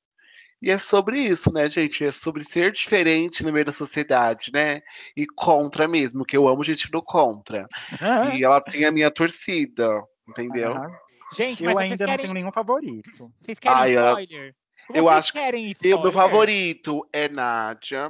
E 0.63 0.71
é 0.71 0.77
sobre 0.79 1.19
isso, 1.19 1.51
né, 1.51 1.69
gente? 1.69 2.05
É 2.05 2.11
sobre 2.11 2.41
ser 2.43 2.71
diferente 2.71 3.43
no 3.43 3.51
meio 3.51 3.65
da 3.65 3.73
sociedade, 3.73 4.49
né? 4.53 4.81
E 5.15 5.27
contra 5.27 5.89
mesmo, 5.89 6.23
que 6.23 6.37
eu 6.37 6.47
amo 6.47 6.63
gente 6.63 6.89
do 6.89 7.01
contra. 7.01 7.67
E 8.33 8.43
ela 8.45 8.61
tem 8.61 8.85
a 8.85 8.91
minha 8.91 9.11
torcida, 9.11 10.01
entendeu? 10.27 10.71
aham. 10.77 10.89
Gente, 11.33 11.63
mas 11.63 11.71
Eu 11.73 11.77
vocês 11.79 11.91
ainda 11.91 12.03
não 12.05 12.11
querem, 12.11 12.23
tenho 12.25 12.33
nenhum 12.33 12.51
favorito. 12.51 13.33
vocês 13.41 13.59
querem 13.59 13.77
Ai, 13.77 13.97
eu- 13.97 13.99
spoiler? 14.07 14.55
eu 14.93 15.03
Vocês 15.03 15.17
acho 15.17 15.33
querem 15.33 15.65
E 15.65 15.67
o 15.67 15.71
spoiler? 15.73 16.01
meu 16.03 16.11
favorito 16.13 17.09
é 17.11 17.27
Nádia, 17.27 18.07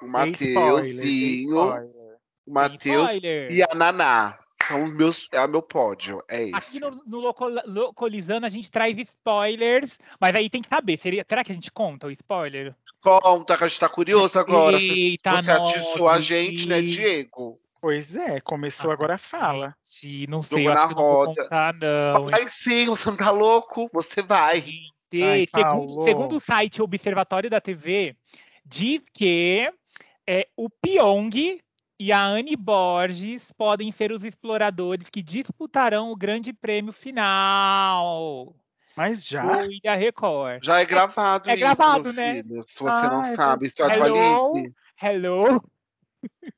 o 0.00 0.06
spoiler, 0.06 0.10
Mateuzinho, 0.12 1.56
spoiler. 1.56 2.16
o 2.46 2.52
Matheus 2.52 3.10
spoiler? 3.10 3.50
e 3.52 3.62
a 3.64 3.74
Naná. 3.74 4.38
São 4.66 4.84
os 4.84 4.92
meus, 4.94 5.28
é 5.32 5.40
o 5.44 5.48
meu 5.48 5.62
pódio, 5.62 6.22
é 6.28 6.44
isso. 6.44 6.56
Aqui 6.56 6.78
no, 6.80 6.90
no 7.06 7.18
Loco- 7.18 7.48
Localizando 7.66 8.46
a 8.46 8.48
gente 8.48 8.70
traz 8.70 8.96
spoilers, 8.98 9.98
mas 10.20 10.34
aí 10.36 10.48
tem 10.48 10.62
que 10.62 10.68
saber, 10.68 10.96
seria, 10.96 11.24
será 11.28 11.42
que 11.42 11.50
a 11.50 11.54
gente 11.54 11.70
conta 11.72 12.06
o 12.06 12.10
spoiler? 12.10 12.74
Conta, 13.02 13.56
que 13.56 13.64
a 13.64 13.68
gente 13.68 13.80
tá 13.80 13.88
curioso 13.88 14.38
agora. 14.38 14.78
Eita, 14.80 15.42
você 15.42 15.50
atiçou 15.50 16.08
a 16.08 16.20
gente, 16.20 16.68
né. 16.68 16.82
Diego? 16.82 17.58
Pois 17.80 18.14
é, 18.14 18.40
começou 18.40 18.90
agora 18.90 19.14
a 19.14 19.18
fala. 19.18 19.74
Gente, 19.82 20.26
não 20.28 20.42
sei, 20.42 20.64
Jogo 20.64 20.68
eu 20.68 20.72
acho 20.74 20.88
que 20.88 20.94
não 20.94 21.02
vou 21.02 21.34
contar, 21.34 21.74
não. 21.74 22.26
Vai 22.26 22.46
sim, 22.48 22.86
você 22.86 23.08
não 23.10 23.16
tá 23.16 23.30
louco? 23.30 23.88
Você 23.92 24.20
vai. 24.20 24.60
Gente, 24.60 24.90
Ai, 25.24 25.46
segundo, 25.52 26.04
segundo 26.04 26.36
o 26.36 26.40
site 26.40 26.82
Observatório 26.82 27.48
da 27.48 27.60
TV, 27.60 28.14
diz 28.64 29.00
que 29.14 29.72
é, 30.26 30.46
o 30.56 30.68
Pyong 30.68 31.60
e 32.00 32.12
a 32.12 32.24
Anne 32.24 32.56
Borges 32.56 33.52
podem 33.52 33.92
ser 33.92 34.10
os 34.10 34.24
exploradores 34.24 35.10
que 35.10 35.22
disputarão 35.22 36.10
o 36.10 36.16
grande 36.16 36.50
prêmio 36.50 36.94
final 36.94 38.56
Mas 38.96 39.22
já? 39.22 39.42
do 39.42 39.70
Ilha 39.70 39.94
Record. 39.94 40.64
Já 40.64 40.80
é 40.80 40.86
gravado 40.86 41.50
é 41.50 41.52
isso, 41.52 41.60
gravado, 41.60 42.10
né? 42.10 42.42
filho. 42.42 42.64
Se 42.66 42.80
você 42.80 43.06
Ah, 43.06 43.10
não 43.10 43.20
é 43.20 43.36
sabe, 43.36 43.66
isso 43.66 43.82
Hello? 43.82 44.16
atualize. 44.16 44.74
Hello? 45.02 45.62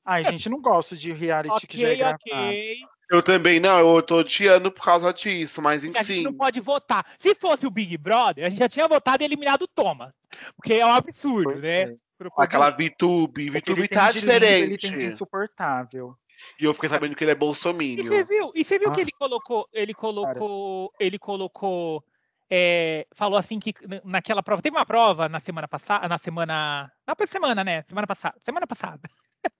Ai, 0.04 0.24
gente, 0.24 0.48
não 0.48 0.60
gosto 0.60 0.96
de 0.96 1.12
reality 1.12 1.66
que 1.66 1.76
já 1.76 1.88
é 1.88 1.90
Ok, 1.90 1.98
gravado. 1.98 2.20
ok. 2.22 2.76
Eu 3.10 3.22
também 3.22 3.58
não, 3.58 3.78
eu 3.80 4.00
tô 4.02 4.18
odiando 4.18 4.70
por 4.70 4.84
causa 4.84 5.12
disso, 5.12 5.60
mas 5.60 5.82
E 5.82 5.88
A 5.88 6.02
gente 6.04 6.12
enfim. 6.12 6.22
não 6.22 6.32
pode 6.32 6.60
votar. 6.60 7.04
Se 7.18 7.34
fosse 7.34 7.66
o 7.66 7.70
Big 7.70 7.98
Brother, 7.98 8.46
a 8.46 8.48
gente 8.48 8.60
já 8.60 8.68
tinha 8.68 8.86
votado 8.86 9.22
e 9.22 9.26
eliminado 9.26 9.62
o 9.62 9.68
Thomas. 9.68 10.12
Porque 10.56 10.74
é 10.74 10.86
um 10.86 10.92
absurdo, 10.92 11.50
Pois 11.50 11.60
né? 11.60 11.80
é. 11.82 11.94
Aquela 12.36 12.70
VTube, 12.70 13.44
que 13.44 13.50
VTube 13.50 13.88
tá 13.88 14.10
lindo, 14.10 14.26
Ele 14.26 14.78
tem 14.78 14.90
diferente. 14.90 15.12
insuportável. 15.12 16.16
E 16.60 16.64
eu 16.64 16.74
fiquei 16.74 16.88
sabendo 16.88 17.14
que 17.14 17.24
ele 17.24 17.30
é 17.30 17.34
E 17.34 17.38
você 17.38 17.38
bolsominion. 17.38 18.24
viu? 18.24 18.52
E 18.54 18.64
você 18.64 18.78
viu 18.78 18.90
que 18.92 19.00
Ah. 19.00 19.02
ele 19.02 19.12
colocou, 19.12 19.68
ele 19.72 19.94
colocou, 19.94 20.92
ele 20.98 21.18
colocou, 21.18 22.04
é, 22.50 23.06
falou 23.14 23.38
assim 23.38 23.58
que 23.58 23.72
naquela 24.04 24.42
prova, 24.42 24.62
teve 24.62 24.76
uma 24.76 24.86
prova 24.86 25.28
na 25.28 25.40
semana 25.40 25.68
passada, 25.68 26.08
na 26.08 26.18
semana, 26.18 26.90
na 27.06 27.26
semana, 27.26 27.64
né? 27.64 27.82
Semana 27.88 28.06
passada, 28.06 28.36
semana 28.44 28.66
passada, 28.66 29.00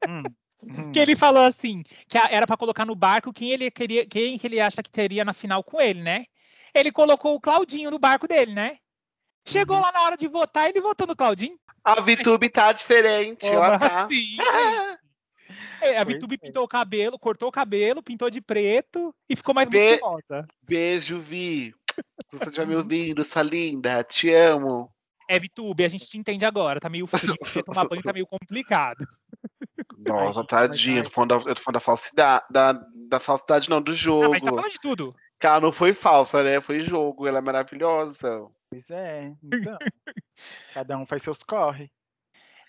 Hum, 0.09 0.23
hum. 0.63 0.93
que 0.93 0.99
ele 0.99 1.15
falou 1.15 1.43
assim, 1.45 1.83
que 2.09 2.19
era 2.19 2.47
para 2.47 2.57
colocar 2.57 2.85
no 2.85 2.95
barco 2.95 3.33
quem 3.33 3.51
ele 3.51 3.71
queria, 3.71 4.07
quem 4.07 4.39
que 4.39 4.47
ele 4.47 4.61
acha 4.61 4.83
que 4.83 4.91
teria 4.91 5.25
na 5.25 5.33
final 5.33 5.63
com 5.63 5.81
ele, 5.81 6.03
né? 6.03 6.25
Ele 6.75 6.91
colocou 6.91 7.35
o 7.35 7.41
Claudinho 7.41 7.91
no 7.91 7.99
barco 7.99 8.27
dele, 8.27 8.55
né? 8.55 8.79
Chegou 9.47 9.77
Uhum. 9.77 9.83
lá 9.83 9.93
na 9.93 10.03
hora 10.03 10.17
de 10.17 10.29
votar, 10.29 10.69
ele 10.69 10.81
votou 10.81 11.07
no 11.07 11.17
Claudinho. 11.17 11.59
A 11.85 12.01
VTube 12.01 12.49
tá 12.51 12.73
diferente, 12.73 13.41
Como 13.47 13.55
ela 13.55 13.79
tá. 13.79 14.05
assim, 14.05 14.37
gente? 14.37 15.03
É, 15.81 15.99
a 15.99 16.05
Vitube 16.05 16.37
é. 16.37 16.39
pintou 16.39 16.63
o 16.63 16.69
cabelo, 16.69 17.19
cortou 17.19 17.49
o 17.49 17.53
cabelo, 17.53 18.01
pintou 18.03 18.31
de 18.31 18.41
preto 18.41 19.13
e 19.29 19.35
ficou 19.35 19.53
mais 19.53 19.69
Be- 19.69 19.91
musculosa. 19.97 20.47
Beijo, 20.63 21.19
Vi. 21.19 21.75
Se 22.31 22.39
você 22.39 22.45
estiver 22.45 22.67
me 22.69 22.77
ouvindo, 22.77 23.25
sua 23.25 23.43
linda, 23.43 24.05
te 24.05 24.33
amo. 24.33 24.89
É, 25.29 25.41
Vitube, 25.41 25.85
a 25.85 25.89
gente 25.89 26.07
te 26.07 26.17
entende 26.17 26.45
agora. 26.45 26.79
Tá 26.79 26.89
meio 26.89 27.07
frio, 27.09 27.35
porque 27.37 27.63
tomar 27.65 27.89
banho 27.89 28.03
tá 28.03 28.13
meio 28.13 28.27
complicado. 28.27 29.05
Nossa, 29.99 30.45
tadinha, 30.45 30.99
eu 31.01 31.05
tô 31.05 31.11
falando 31.11 31.31
da, 31.31 31.51
eu 31.51 31.55
tô 31.57 31.61
falando 31.63 31.75
da 31.75 31.81
falsidade, 31.81 32.45
da, 32.49 32.73
da 33.09 33.21
falsidade 33.21 33.69
não, 33.69 33.83
do 33.83 33.91
Ah, 33.91 33.95
jogo. 33.95 34.31
mas 34.31 34.43
tá 34.43 34.51
falando 34.51 34.71
de 34.71 34.81
tudo. 34.81 35.15
Ela 35.41 35.61
não 35.61 35.73
foi 35.73 35.93
falsa, 35.93 36.43
né? 36.45 36.61
Foi 36.61 36.79
jogo, 36.79 37.27
ela 37.27 37.39
é 37.39 37.43
maravilhosa. 37.43 38.47
Pois 38.73 38.91
é, 38.91 39.31
então. 39.43 39.77
Cada 40.73 40.97
um 40.97 41.05
faz 41.05 41.23
seus 41.23 41.43
corre. 41.43 41.91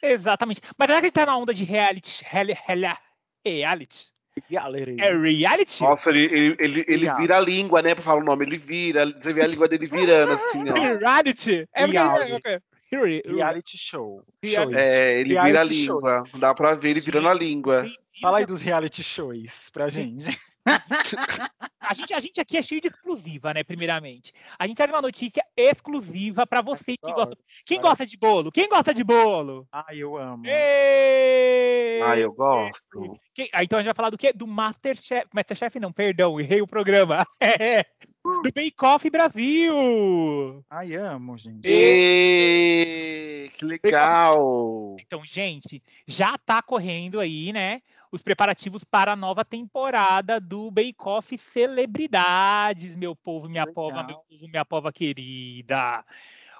Exatamente. 0.01 0.59
Mas 0.77 0.87
será 0.87 0.99
que 0.99 1.05
a 1.05 1.07
gente 1.07 1.13
tá 1.13 1.25
na 1.25 1.37
onda 1.37 1.53
de 1.53 1.63
reality? 1.63 2.23
Reali- 2.25 2.57
reali- 2.65 2.97
Reality? 3.45 4.07
Galera. 4.51 4.91
É 4.99 5.13
reality? 5.15 5.81
Nossa, 5.81 6.09
ele, 6.09 6.25
ele, 6.25 6.57
ele, 6.59 6.85
ele 6.89 7.11
vira 7.17 7.37
a 7.37 7.39
língua, 7.39 7.81
né? 7.81 7.95
Pra 7.95 8.03
falar 8.03 8.21
o 8.21 8.25
nome, 8.25 8.43
ele 8.45 8.57
vira, 8.57 9.05
você 9.05 9.31
vê 9.31 9.43
a 9.43 9.47
língua 9.47 9.67
dele 9.67 9.85
virando, 9.87 10.33
assim, 10.33 10.69
ó. 10.69 10.73
Reality? 10.73 11.67
É 11.73 11.85
porque- 11.85 11.97
Reality. 11.97 12.63
Re- 12.91 13.23
Reality 13.25 13.77
show. 13.77 14.21
Reality. 14.43 14.73
Shows. 14.75 14.89
É, 14.89 15.13
ele 15.19 15.29
vira 15.29 15.41
a 15.41 15.45
Reality 15.45 15.73
língua. 15.85 16.23
Dá 16.37 16.53
pra 16.53 16.75
ver 16.75 16.89
ele 16.89 16.99
virando 16.99 17.29
a 17.29 17.33
língua. 17.33 17.85
Fala 18.21 18.39
aí 18.39 18.45
dos 18.45 18.61
reality 18.61 19.01
shows 19.01 19.69
pra 19.71 19.87
gente. 19.87 20.25
A 21.85 21.93
gente, 21.93 22.13
a 22.13 22.19
gente 22.19 22.39
aqui 22.39 22.57
é 22.57 22.61
cheio 22.61 22.79
de 22.79 22.87
exclusiva, 22.87 23.53
né? 23.53 23.61
Primeiramente. 23.61 24.31
A 24.57 24.65
gente 24.65 24.77
traz 24.77 24.89
uma 24.89 25.01
notícia 25.01 25.43
exclusiva 25.55 26.47
pra 26.47 26.61
você 26.61 26.95
que 26.97 27.11
gosta. 27.11 27.37
Quem 27.65 27.81
gosta 27.81 28.05
de 28.05 28.17
bolo? 28.17 28.51
Quem 28.51 28.69
gosta 28.69 28.93
de 28.93 29.03
bolo? 29.03 29.67
Ai, 29.69 29.97
eu 29.97 30.15
amo. 30.17 30.43
Ê! 30.47 31.99
Ah, 32.01 32.17
eu 32.17 32.31
gosto. 32.31 33.17
Quem- 33.33 33.49
ah, 33.51 33.63
então 33.63 33.77
a 33.77 33.81
gente 33.81 33.87
vai 33.89 33.95
falar 33.95 34.09
do 34.11 34.17
quê? 34.17 34.31
Do 34.31 34.47
Masterchef. 34.47 35.27
Masterchef 35.33 35.77
não, 35.77 35.91
perdão, 35.91 36.39
errei 36.39 36.61
o 36.61 36.67
programa. 36.67 37.25
É, 37.41 37.83
do 38.23 38.41
Bake 38.55 38.73
Off 38.81 39.09
Brasil. 39.09 40.63
Ai, 40.69 40.95
amo, 40.95 41.37
gente. 41.37 41.67
Ê, 41.67 43.51
que 43.57 43.65
legal! 43.65 44.95
Então, 45.01 45.25
gente, 45.25 45.83
já 46.07 46.37
tá 46.37 46.61
correndo 46.61 47.19
aí, 47.19 47.51
né? 47.51 47.81
Os 48.13 48.21
preparativos 48.21 48.83
para 48.83 49.13
a 49.13 49.15
nova 49.15 49.43
temporada 49.43 50.39
do 50.39 50.69
Bake 50.69 50.93
Off 50.99 51.35
Celebridades, 51.35 52.95
meu 52.95 53.15
povo, 53.15 53.49
minha 53.49 53.65
pova, 53.65 54.03
meu 54.03 54.17
Legal. 54.17 54.25
povo, 54.29 54.47
minha 54.47 54.63
pova 54.63 54.93
querida. 54.93 56.05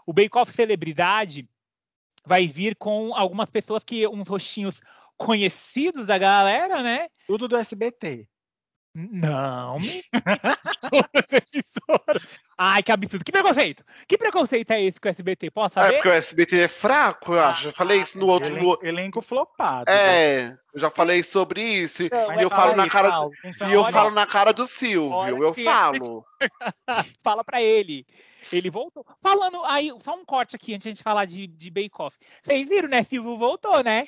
O 0.03 0.12
Bake 0.12 0.36
Off 0.36 0.51
Celebridade 0.51 1.48
vai 2.25 2.48
vir 2.48 2.75
com 2.75 3.13
algumas 3.13 3.51
pessoas 3.51 3.83
que, 3.83 4.07
uns 4.07 4.27
rostinhos 4.27 4.81
conhecidos 5.15 6.07
da 6.07 6.17
galera, 6.17 6.81
né? 6.81 7.07
Tudo 7.27 7.48
do 7.48 7.55
SBT. 7.55 8.27
Não, 8.95 9.77
emissoras. 11.53 12.39
Ai, 12.57 12.83
que 12.83 12.91
absurdo. 12.91 13.25
Que 13.25 13.31
preconceito. 13.31 13.83
Que 14.07 14.17
preconceito 14.17 14.71
é 14.71 14.81
esse 14.83 15.00
com 15.01 15.07
o 15.07 15.12
SBT? 15.12 15.50
Posso 15.50 15.79
é 15.79 15.81
saber? 15.81 15.93
porque 15.95 16.09
o 16.09 16.13
SBT 16.13 16.59
é 16.59 16.67
fraco, 16.67 17.33
eu 17.33 17.39
acho. 17.39 17.63
Já 17.63 17.71
falei 17.71 18.01
isso 18.01 18.17
no 18.19 18.27
outro. 18.27 18.55
Elen- 18.55 18.77
Elenco 18.83 19.21
flopado. 19.21 19.85
né? 19.91 19.95
É, 19.97 20.57
eu 20.73 20.79
já 20.79 20.91
falei 20.91 21.23
sobre 21.23 21.62
isso. 21.62 22.03
Não, 22.12 22.33
e 22.35 22.39
é 22.39 22.43
eu 22.43 22.50
falo 22.50 22.62
fala 22.62 22.75
na 22.75 22.83
aí, 22.83 22.89
cara. 22.89 23.09
Paulo, 23.09 23.31
então, 23.43 23.69
E 23.69 23.73
eu 23.73 23.83
falo 23.85 24.12
na 24.12 24.27
cara 24.27 24.53
do 24.53 24.67
Silvio, 24.67 25.43
eu 25.43 25.53
falo. 25.53 26.25
Fala 27.23 27.43
pra 27.43 27.62
ele. 27.62 28.05
Ele 28.51 28.69
voltou. 28.69 29.05
Falando 29.21 29.63
aí, 29.65 29.89
só 30.01 30.13
um 30.13 30.25
corte 30.25 30.55
aqui 30.57 30.73
antes 30.73 30.83
de 30.83 30.89
a 30.89 30.91
gente 30.93 31.03
falar 31.03 31.23
de, 31.25 31.47
de 31.47 31.71
Bake 31.71 31.89
Off. 31.97 32.17
Vocês 32.43 32.67
viram, 32.67 32.89
né? 32.89 33.01
Silvio 33.03 33.38
voltou, 33.38 33.81
né? 33.81 34.07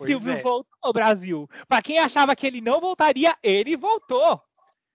Pois 0.00 0.08
Silvio 0.08 0.32
é. 0.32 0.36
voltou, 0.36 0.92
Brasil. 0.94 1.46
Pra 1.68 1.82
quem 1.82 1.98
achava 1.98 2.34
que 2.34 2.46
ele 2.46 2.62
não 2.62 2.80
voltaria, 2.80 3.36
ele 3.42 3.76
voltou. 3.76 4.40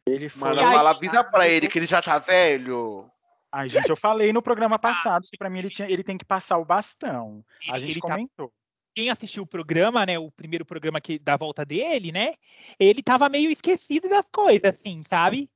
Ele 0.08 0.28
foi. 0.30 0.50
Mano, 0.50 0.62
aí- 0.62 0.74
fala 0.76 0.90
a 0.90 0.94
vida 0.94 1.24
pra 1.24 1.48
ele 1.48 1.68
que 1.68 1.78
ele 1.78 1.86
já 1.86 2.02
tá 2.02 2.18
velho. 2.18 3.08
Ai, 3.52 3.70
gente, 3.70 3.88
eu 3.90 3.96
falei 3.96 4.34
no 4.34 4.42
programa 4.42 4.78
passado 4.80 5.24
que 5.32 5.38
pra 5.38 5.50
mim 5.50 5.60
ele, 5.60 5.70
tinha, 5.70 5.90
ele 5.90 6.04
tem 6.04 6.18
que 6.18 6.26
passar 6.26 6.58
o 6.58 6.66
bastão. 6.66 7.46
A 7.72 7.80
gente 7.80 7.92
ele 7.92 8.02
tá- 8.02 8.16
comentou. 8.16 8.52
quem 8.94 9.10
assistiu 9.10 9.44
o 9.44 9.48
programa, 9.48 10.06
né? 10.06 10.18
O 10.20 10.32
primeiro 10.32 10.66
programa 10.66 11.00
que, 11.00 11.20
da 11.20 11.38
volta 11.38 11.64
dele, 11.64 12.12
né? 12.12 12.34
Ele 12.80 13.02
tava 13.04 13.30
meio 13.30 13.50
esquecido 13.52 14.10
das 14.10 14.26
coisas, 14.32 14.66
assim, 14.66 15.04
sabe? 15.08 15.50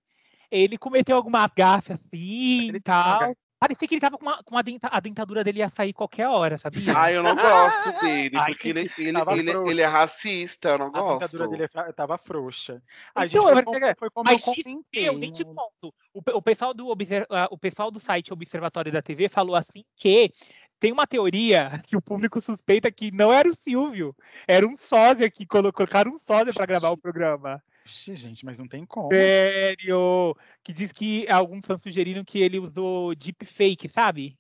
Ele 0.51 0.77
cometeu 0.77 1.15
alguma 1.18 1.48
gafe 1.48 1.94
assim 1.94 2.72
e 2.74 2.79
tal. 2.79 3.34
Parecia 3.59 3.85
que 3.87 3.95
ele 3.95 4.01
tava 4.01 4.17
com, 4.17 4.25
uma, 4.25 4.41
com 4.41 4.57
a, 4.57 4.61
denta- 4.61 4.87
a 4.89 4.99
dentadura 5.01 5.43
dele 5.43 5.59
ia 5.59 5.67
sair 5.67 5.91
qualquer 5.91 6.27
hora, 6.27 6.57
sabia? 6.57 6.97
Ai, 6.97 7.17
eu 7.17 7.21
não 7.23 7.35
gosto 7.35 7.99
dele, 7.99 8.37
Ai, 8.37 8.53
porque 8.53 8.69
ele, 8.69 8.79
gente, 8.79 8.93
ele, 8.97 9.19
ele, 9.19 9.69
ele 9.69 9.81
é 9.81 9.85
racista, 9.85 10.69
eu 10.69 10.77
não 10.77 10.87
A 10.87 11.01
gosto. 11.01 11.13
dentadura 11.19 11.47
dele 11.49 11.63
é 11.63 11.91
tava 11.91 12.17
frouxa. 12.17 12.81
A 13.13 13.25
Então, 13.25 13.41
gente 13.47 13.51
foi, 13.51 13.61
é- 13.61 13.63
como, 13.65 13.95
foi 13.99 14.09
como 14.11 14.25
Mas 14.29 14.47
eu 14.47 14.53
XP, 14.53 14.83
eu 14.93 15.17
nem 15.17 15.29
te 15.29 15.43
conto. 15.43 15.93
O, 16.13 16.21
o 16.37 16.41
pessoal 16.41 16.73
do, 16.73 16.95
ah, 17.29 17.47
o 17.51 17.57
pessoal 17.57 17.91
do 17.91 17.99
site 17.99 18.31
Observatório 18.31 18.93
da 18.93 19.01
TV 19.01 19.27
falou 19.27 19.57
assim 19.57 19.83
que 19.93 20.31
tem 20.79 20.93
uma 20.93 21.05
teoria 21.05 21.69
que 21.85 21.97
o 21.97 22.01
público 22.01 22.39
suspeita 22.39 22.89
que 22.89 23.11
não 23.11 23.33
era 23.33 23.49
o 23.49 23.53
Silvio, 23.55 24.15
era 24.47 24.65
um 24.65 24.77
sósia 24.77 25.29
que 25.29 25.45
colo- 25.45 25.73
colocaram 25.73 26.13
um 26.13 26.17
sósia 26.17 26.53
para 26.53 26.65
gravar 26.65 26.91
o 26.91 26.97
programa. 26.97 27.61
Oxi, 27.89 28.15
gente, 28.15 28.46
mas 28.46 28.60
não 28.60 28.67
tem 28.67 28.86
como. 28.86 29.10
Sério! 29.12 30.36
Que 30.63 30.72
diz 30.72 30.91
que 30.91 31.27
alguns 31.27 31.62
estão 31.62 31.79
sugerindo 31.79 32.24
que 32.24 32.39
ele 32.39 32.60
usou 32.60 33.15
deepfake, 33.15 33.89
sabe? 33.89 34.38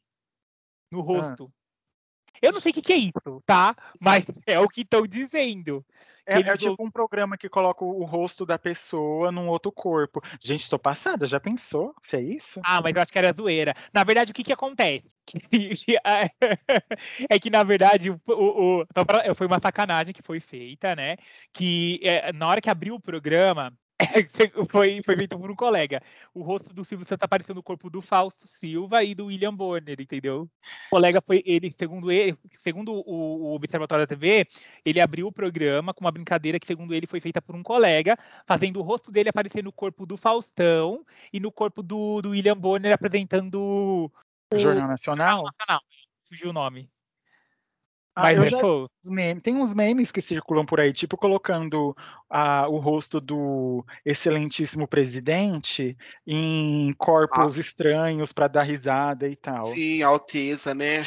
No 0.91 1.01
rosto. 1.01 1.51
Eu 2.41 2.51
não 2.51 2.59
sei 2.59 2.71
o 2.71 2.73
que, 2.73 2.81
que 2.81 2.93
é 2.93 2.97
isso, 2.97 3.41
tá? 3.45 3.75
Mas 3.99 4.25
é 4.45 4.59
o 4.59 4.67
que 4.67 4.81
estão 4.81 5.05
dizendo. 5.05 5.85
É, 6.25 6.39
é 6.39 6.57
tipo 6.57 6.83
um 6.83 6.91
programa 6.91 7.37
que 7.37 7.49
coloca 7.49 7.83
o 7.83 8.03
rosto 8.05 8.45
da 8.45 8.57
pessoa 8.59 9.31
num 9.31 9.47
outro 9.49 9.71
corpo. 9.71 10.21
Gente, 10.39 10.69
tô 10.69 10.77
passada, 10.77 11.25
já 11.25 11.39
pensou 11.39 11.93
se 12.01 12.17
é 12.17 12.21
isso? 12.21 12.61
Ah, 12.63 12.79
mas 12.81 12.95
eu 12.95 13.01
acho 13.01 13.11
que 13.11 13.17
era 13.17 13.33
zoeira. 13.33 13.73
Na 13.93 14.03
verdade, 14.03 14.31
o 14.31 14.33
que 14.35 14.43
que 14.43 14.53
acontece? 14.53 15.03
é 17.29 17.39
que, 17.39 17.49
na 17.49 17.63
verdade, 17.63 18.09
o, 18.11 18.19
o- 18.27 18.79
o- 18.79 18.85
então, 18.89 19.03
foi 19.35 19.47
uma 19.47 19.59
sacanagem 19.59 20.13
que 20.13 20.21
foi 20.21 20.39
feita, 20.39 20.95
né? 20.95 21.15
Que 21.53 21.99
é, 22.03 22.31
na 22.33 22.47
hora 22.47 22.61
que 22.61 22.69
abriu 22.69 22.95
o 22.95 23.01
programa, 23.01 23.73
foi, 24.69 25.01
foi 25.03 25.17
feito 25.17 25.37
por 25.37 25.51
um 25.51 25.55
colega. 25.55 26.01
O 26.33 26.41
rosto 26.41 26.73
do 26.73 26.85
Silvio 26.85 27.05
Santos 27.05 27.23
apareceu 27.23 27.53
no 27.53 27.61
corpo 27.61 27.89
do 27.89 28.01
Fausto 28.01 28.47
Silva 28.47 29.03
e 29.03 29.13
do 29.13 29.25
William 29.25 29.53
Bonner, 29.53 29.99
entendeu? 29.99 30.49
O 30.87 30.89
colega 30.91 31.21
foi 31.25 31.43
ele, 31.45 31.73
segundo 31.77 32.11
ele, 32.11 32.37
segundo 32.59 32.93
o, 32.93 33.51
o 33.51 33.55
Observatório 33.55 34.03
da 34.03 34.07
TV, 34.07 34.47
ele 34.85 35.01
abriu 35.01 35.27
o 35.27 35.31
programa 35.31 35.93
com 35.93 36.01
uma 36.01 36.11
brincadeira 36.11 36.59
que, 36.59 36.67
segundo 36.67 36.93
ele, 36.93 37.07
foi 37.07 37.19
feita 37.19 37.41
por 37.41 37.55
um 37.55 37.63
colega, 37.63 38.17
fazendo 38.45 38.79
o 38.79 38.83
rosto 38.83 39.11
dele 39.11 39.29
aparecer 39.29 39.63
no 39.63 39.71
corpo 39.71 40.05
do 40.05 40.15
Faustão 40.15 41.05
e 41.33 41.39
no 41.39 41.51
corpo 41.51 41.83
do, 41.83 42.21
do 42.21 42.29
William 42.29 42.57
Bonner 42.57 42.93
apresentando 42.93 44.11
O 44.53 44.57
Jornal 44.57 44.87
Nacional? 44.87 45.43
Nacional. 45.43 45.81
Fugiu 46.27 46.51
o 46.51 46.53
nome. 46.53 46.89
Ah, 48.19 48.23
Mas 48.23 48.37
eu 48.37 48.43
é 48.43 48.49
já 48.49 48.57
memes- 49.09 49.41
tem 49.41 49.55
uns 49.55 49.73
memes 49.73 50.11
que 50.11 50.19
circulam 50.19 50.65
por 50.65 50.77
aí, 50.81 50.91
tipo 50.91 51.15
colocando 51.15 51.95
ah, 52.29 52.67
o 52.67 52.75
rosto 52.75 53.21
do 53.21 53.85
excelentíssimo 54.05 54.85
presidente 54.85 55.97
em 56.27 56.93
corpos 56.97 57.57
estranhos 57.57 58.33
para 58.33 58.49
dar 58.49 58.63
risada 58.63 59.25
e 59.25 59.37
tal. 59.37 59.65
Sim, 59.67 60.03
a 60.03 60.07
alteza, 60.09 60.75
né? 60.75 61.05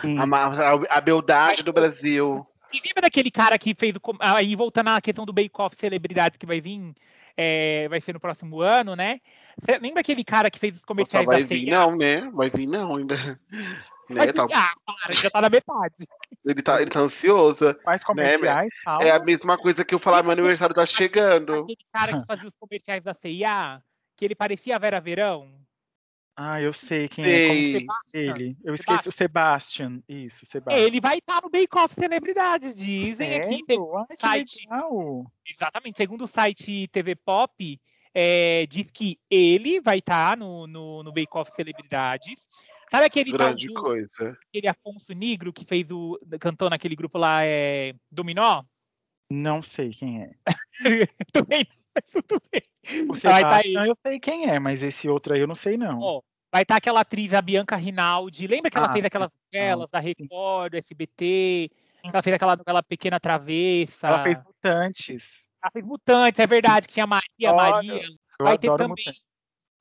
Sim. 0.00 0.16
A, 0.18 0.24
a, 0.24 0.96
a 0.96 1.00
beldade 1.02 1.62
do 1.62 1.74
Brasil. 1.74 2.30
E 2.72 2.80
lembra 2.86 3.02
daquele 3.02 3.30
cara 3.30 3.58
que 3.58 3.74
fez 3.78 3.94
o. 3.94 4.00
Aí 4.18 4.56
voltando 4.56 4.88
à 4.88 5.00
questão 5.00 5.26
do 5.26 5.34
Bake 5.34 5.50
Off 5.58 5.76
Celebridades 5.76 6.38
que 6.38 6.46
vai 6.46 6.60
vir, 6.60 6.94
é, 7.36 7.86
vai 7.90 8.00
ser 8.00 8.14
no 8.14 8.20
próximo 8.20 8.62
ano, 8.62 8.96
né? 8.96 9.20
Lembra 9.82 10.00
aquele 10.00 10.24
cara 10.24 10.50
que 10.50 10.58
fez 10.58 10.76
os 10.76 10.84
comerciais 10.86 11.26
vai 11.26 11.42
da 11.42 11.46
vir, 11.46 11.60
CIA? 11.60 11.70
não, 11.70 11.96
né? 11.96 12.30
Vai 12.32 12.48
vir, 12.48 12.66
não, 12.66 12.96
ainda. 12.96 13.38
Né? 14.08 14.32
Tá- 14.32 14.46
Ah, 14.54 14.74
para, 15.02 15.14
já 15.14 15.30
tá 15.30 15.40
na 15.40 15.48
metade. 15.50 16.06
ele, 16.44 16.62
tá, 16.62 16.80
ele 16.80 16.90
tá 16.90 17.00
ansioso. 17.00 17.74
Faz 17.84 18.02
comerciais, 18.04 18.72
fala. 18.84 19.04
É 19.04 19.10
a 19.10 19.18
mesma 19.18 19.58
coisa 19.58 19.84
que 19.84 19.94
eu 19.94 19.98
falar, 19.98 20.22
meu 20.22 20.32
aniversário 20.32 20.74
tá 20.74 20.86
chegando. 20.86 21.60
Aquele 21.60 21.76
cara 21.92 22.20
que 22.20 22.26
fazia 22.26 22.48
os 22.48 22.54
comerciais 22.58 23.02
da 23.02 23.12
CIA, 23.14 23.82
que 24.16 24.24
ele 24.24 24.34
parecia 24.34 24.76
a 24.76 24.78
Vera 24.78 25.00
Verão. 25.00 25.50
Ah, 26.38 26.60
eu 26.60 26.72
sei 26.72 27.08
quem 27.08 27.24
é. 27.24 27.48
Como. 27.48 27.72
Sebastian. 27.80 28.34
ele? 28.36 28.56
Eu 28.62 28.74
esqueci 28.74 29.08
o 29.08 29.12
Sebastian. 29.12 30.02
Isso, 30.06 30.44
Sebastian. 30.44 30.82
Ele 30.84 31.00
vai 31.00 31.16
estar 31.16 31.40
no 31.42 31.48
Bake 31.48 31.78
Off 31.78 31.94
Celebridades, 31.94 32.76
dizem 32.76 33.36
aqui. 33.36 33.62
Sério? 33.66 33.96
Ai, 33.96 34.04
que 34.16 34.20
site. 34.20 34.68
legal. 34.68 35.24
Exatamente, 35.46 35.96
segundo 35.96 36.24
o 36.24 36.28
site 36.28 36.88
TV 36.88 37.14
Pop, 37.16 37.80
é, 38.14 38.66
diz 38.68 38.90
que 38.90 39.18
ele 39.30 39.80
vai 39.80 39.98
estar 39.98 40.36
no, 40.36 40.66
no, 40.66 41.02
no 41.02 41.10
Bake 41.10 41.28
Off 41.32 41.50
Celebridades. 41.52 42.46
Sabe 42.90 43.06
aquele 43.06 43.30
tal 43.30 43.48
Grande 43.48 43.66
do, 43.66 43.74
coisa. 43.82 44.38
aquele 44.48 44.68
Afonso 44.68 45.12
Negro 45.12 45.52
que 45.52 45.64
fez 45.64 45.90
o. 45.90 46.18
cantou 46.40 46.70
naquele 46.70 46.94
grupo 46.96 47.18
lá, 47.18 47.44
é, 47.44 47.94
Dominó? 48.10 48.62
Não 49.30 49.62
sei 49.62 49.90
quem 49.90 50.22
é. 50.22 50.30
Também, 51.32 51.66
mas 51.94 52.04
tudo 52.12 52.40
bem. 52.52 52.62
O 53.08 53.14
Vai 53.18 53.42
tá 53.42 53.56
Sebastian 53.58 53.80
aí. 53.82 53.88
eu 53.88 53.94
sei 53.96 54.20
quem 54.20 54.48
é, 54.48 54.58
mas 54.60 54.82
esse 54.84 55.08
outro 55.08 55.34
aí 55.34 55.40
eu 55.40 55.48
não 55.48 55.54
sei 55.56 55.76
não. 55.76 55.98
Ó, 56.00 56.22
vai 56.52 56.62
estar 56.62 56.76
aquela 56.76 57.00
atriz, 57.00 57.34
a 57.34 57.42
Bianca 57.42 57.74
Rinaldi. 57.74 58.46
Lembra 58.46 58.70
que 58.70 58.78
ela 58.78 58.86
Ah, 58.88 58.92
fez 58.92 59.04
aquelas 59.04 59.30
novelas 59.52 59.88
da. 59.90 59.98
Record, 59.98 60.70
do 60.70 60.76
SBT? 60.76 61.70
Ela 62.04 62.22
fez 62.22 62.34
aquela 62.36 62.56
novela 62.56 62.82
Pequena 62.84 63.18
Travessa. 63.18 64.06
Ela 64.06 64.22
fez 64.22 64.38
Mutantes. 64.44 65.30
Ela 65.60 65.70
fez 65.72 65.84
Mutantes, 65.84 66.38
é 66.38 66.46
verdade, 66.46 66.86
que 66.86 66.94
tinha 66.94 67.02
a 67.02 67.08
Maria, 67.08 67.50
Adoro. 67.50 67.70
Maria. 67.72 68.02
Vai 68.40 68.56
ter 68.58 68.68
também. 68.76 68.90
Mutantes. 68.90 69.25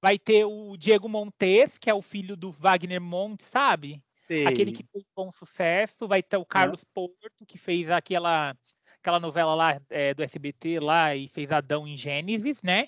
Vai 0.05 0.19
ter 0.19 0.45
o 0.45 0.77
Diego 0.77 1.09
Montes, 1.09 1.79
que 1.79 1.89
é 1.89 1.93
o 1.95 1.99
filho 1.99 2.37
do 2.37 2.51
Wagner 2.51 3.01
Montes, 3.01 3.47
sabe? 3.47 4.03
Aquele 4.47 4.71
que 4.71 4.85
fez 4.91 5.03
bom 5.15 5.31
sucesso. 5.31 6.07
Vai 6.07 6.21
ter 6.21 6.37
o 6.37 6.45
Carlos 6.45 6.83
Porto, 6.93 7.43
que 7.47 7.57
fez 7.57 7.89
aquela, 7.89 8.55
aquela 9.01 9.19
novela 9.19 9.55
lá 9.55 9.81
é, 9.89 10.13
do 10.13 10.21
SBT 10.21 10.79
lá 10.79 11.15
e 11.15 11.27
fez 11.27 11.51
Adão 11.51 11.87
em 11.87 11.97
Gênesis, 11.97 12.61
né? 12.61 12.85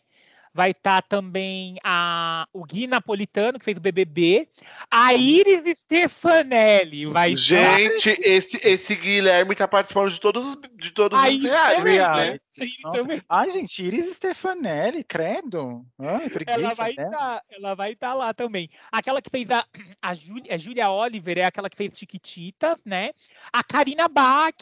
Vai 0.54 0.72
estar 0.72 1.02
também 1.02 1.78
a, 1.84 2.48
o 2.54 2.64
Gui 2.64 2.86
Napolitano, 2.86 3.58
que 3.58 3.66
fez 3.66 3.78
o 3.78 3.82
BBB. 3.82 4.48
A 4.92 5.16
Iris 5.16 5.80
Stefanelli 5.80 7.08
vai 7.08 7.34
estar. 7.34 7.80
Gente, 7.80 8.10
esse, 8.22 8.60
esse 8.64 8.96
Guilherme 8.96 9.56
tá 9.56 9.68
participando 9.68 10.12
de 10.12 10.20
todos, 10.20 10.46
os- 10.46 10.58
de 10.76 10.92
todos 10.92 11.20
Aí 11.20 11.38
os 11.38 11.44
reais, 11.44 11.84
né? 11.84 12.40
Né? 12.60 12.92
Também. 12.92 13.22
Ai, 13.30 13.52
gente, 13.52 13.84
Iris 13.84 14.16
Stefanelli, 14.16 15.04
credo. 15.04 15.86
Ai, 16.00 16.30
preguiça 16.30 16.60
Ela 16.60 16.74
vai 16.74 16.92
estar, 16.92 17.42
ela 17.50 17.76
vai 17.76 17.92
estar 17.92 18.14
lá 18.14 18.34
também. 18.34 18.70
Aquela 18.92 19.22
que 19.22 19.30
fez 19.30 19.50
a, 19.50 19.66
a 20.02 20.14
Júlia, 20.14 20.54
a 20.54 20.58
Júlia 20.58 20.90
Oliver 20.90 21.38
é 21.38 21.46
aquela 21.46 21.70
que 21.70 21.78
fez 21.78 21.98
Chiquititas, 21.98 22.80
né? 22.86 23.12
A 23.52 23.64
Karina 23.64 24.08
Bach 24.08 24.56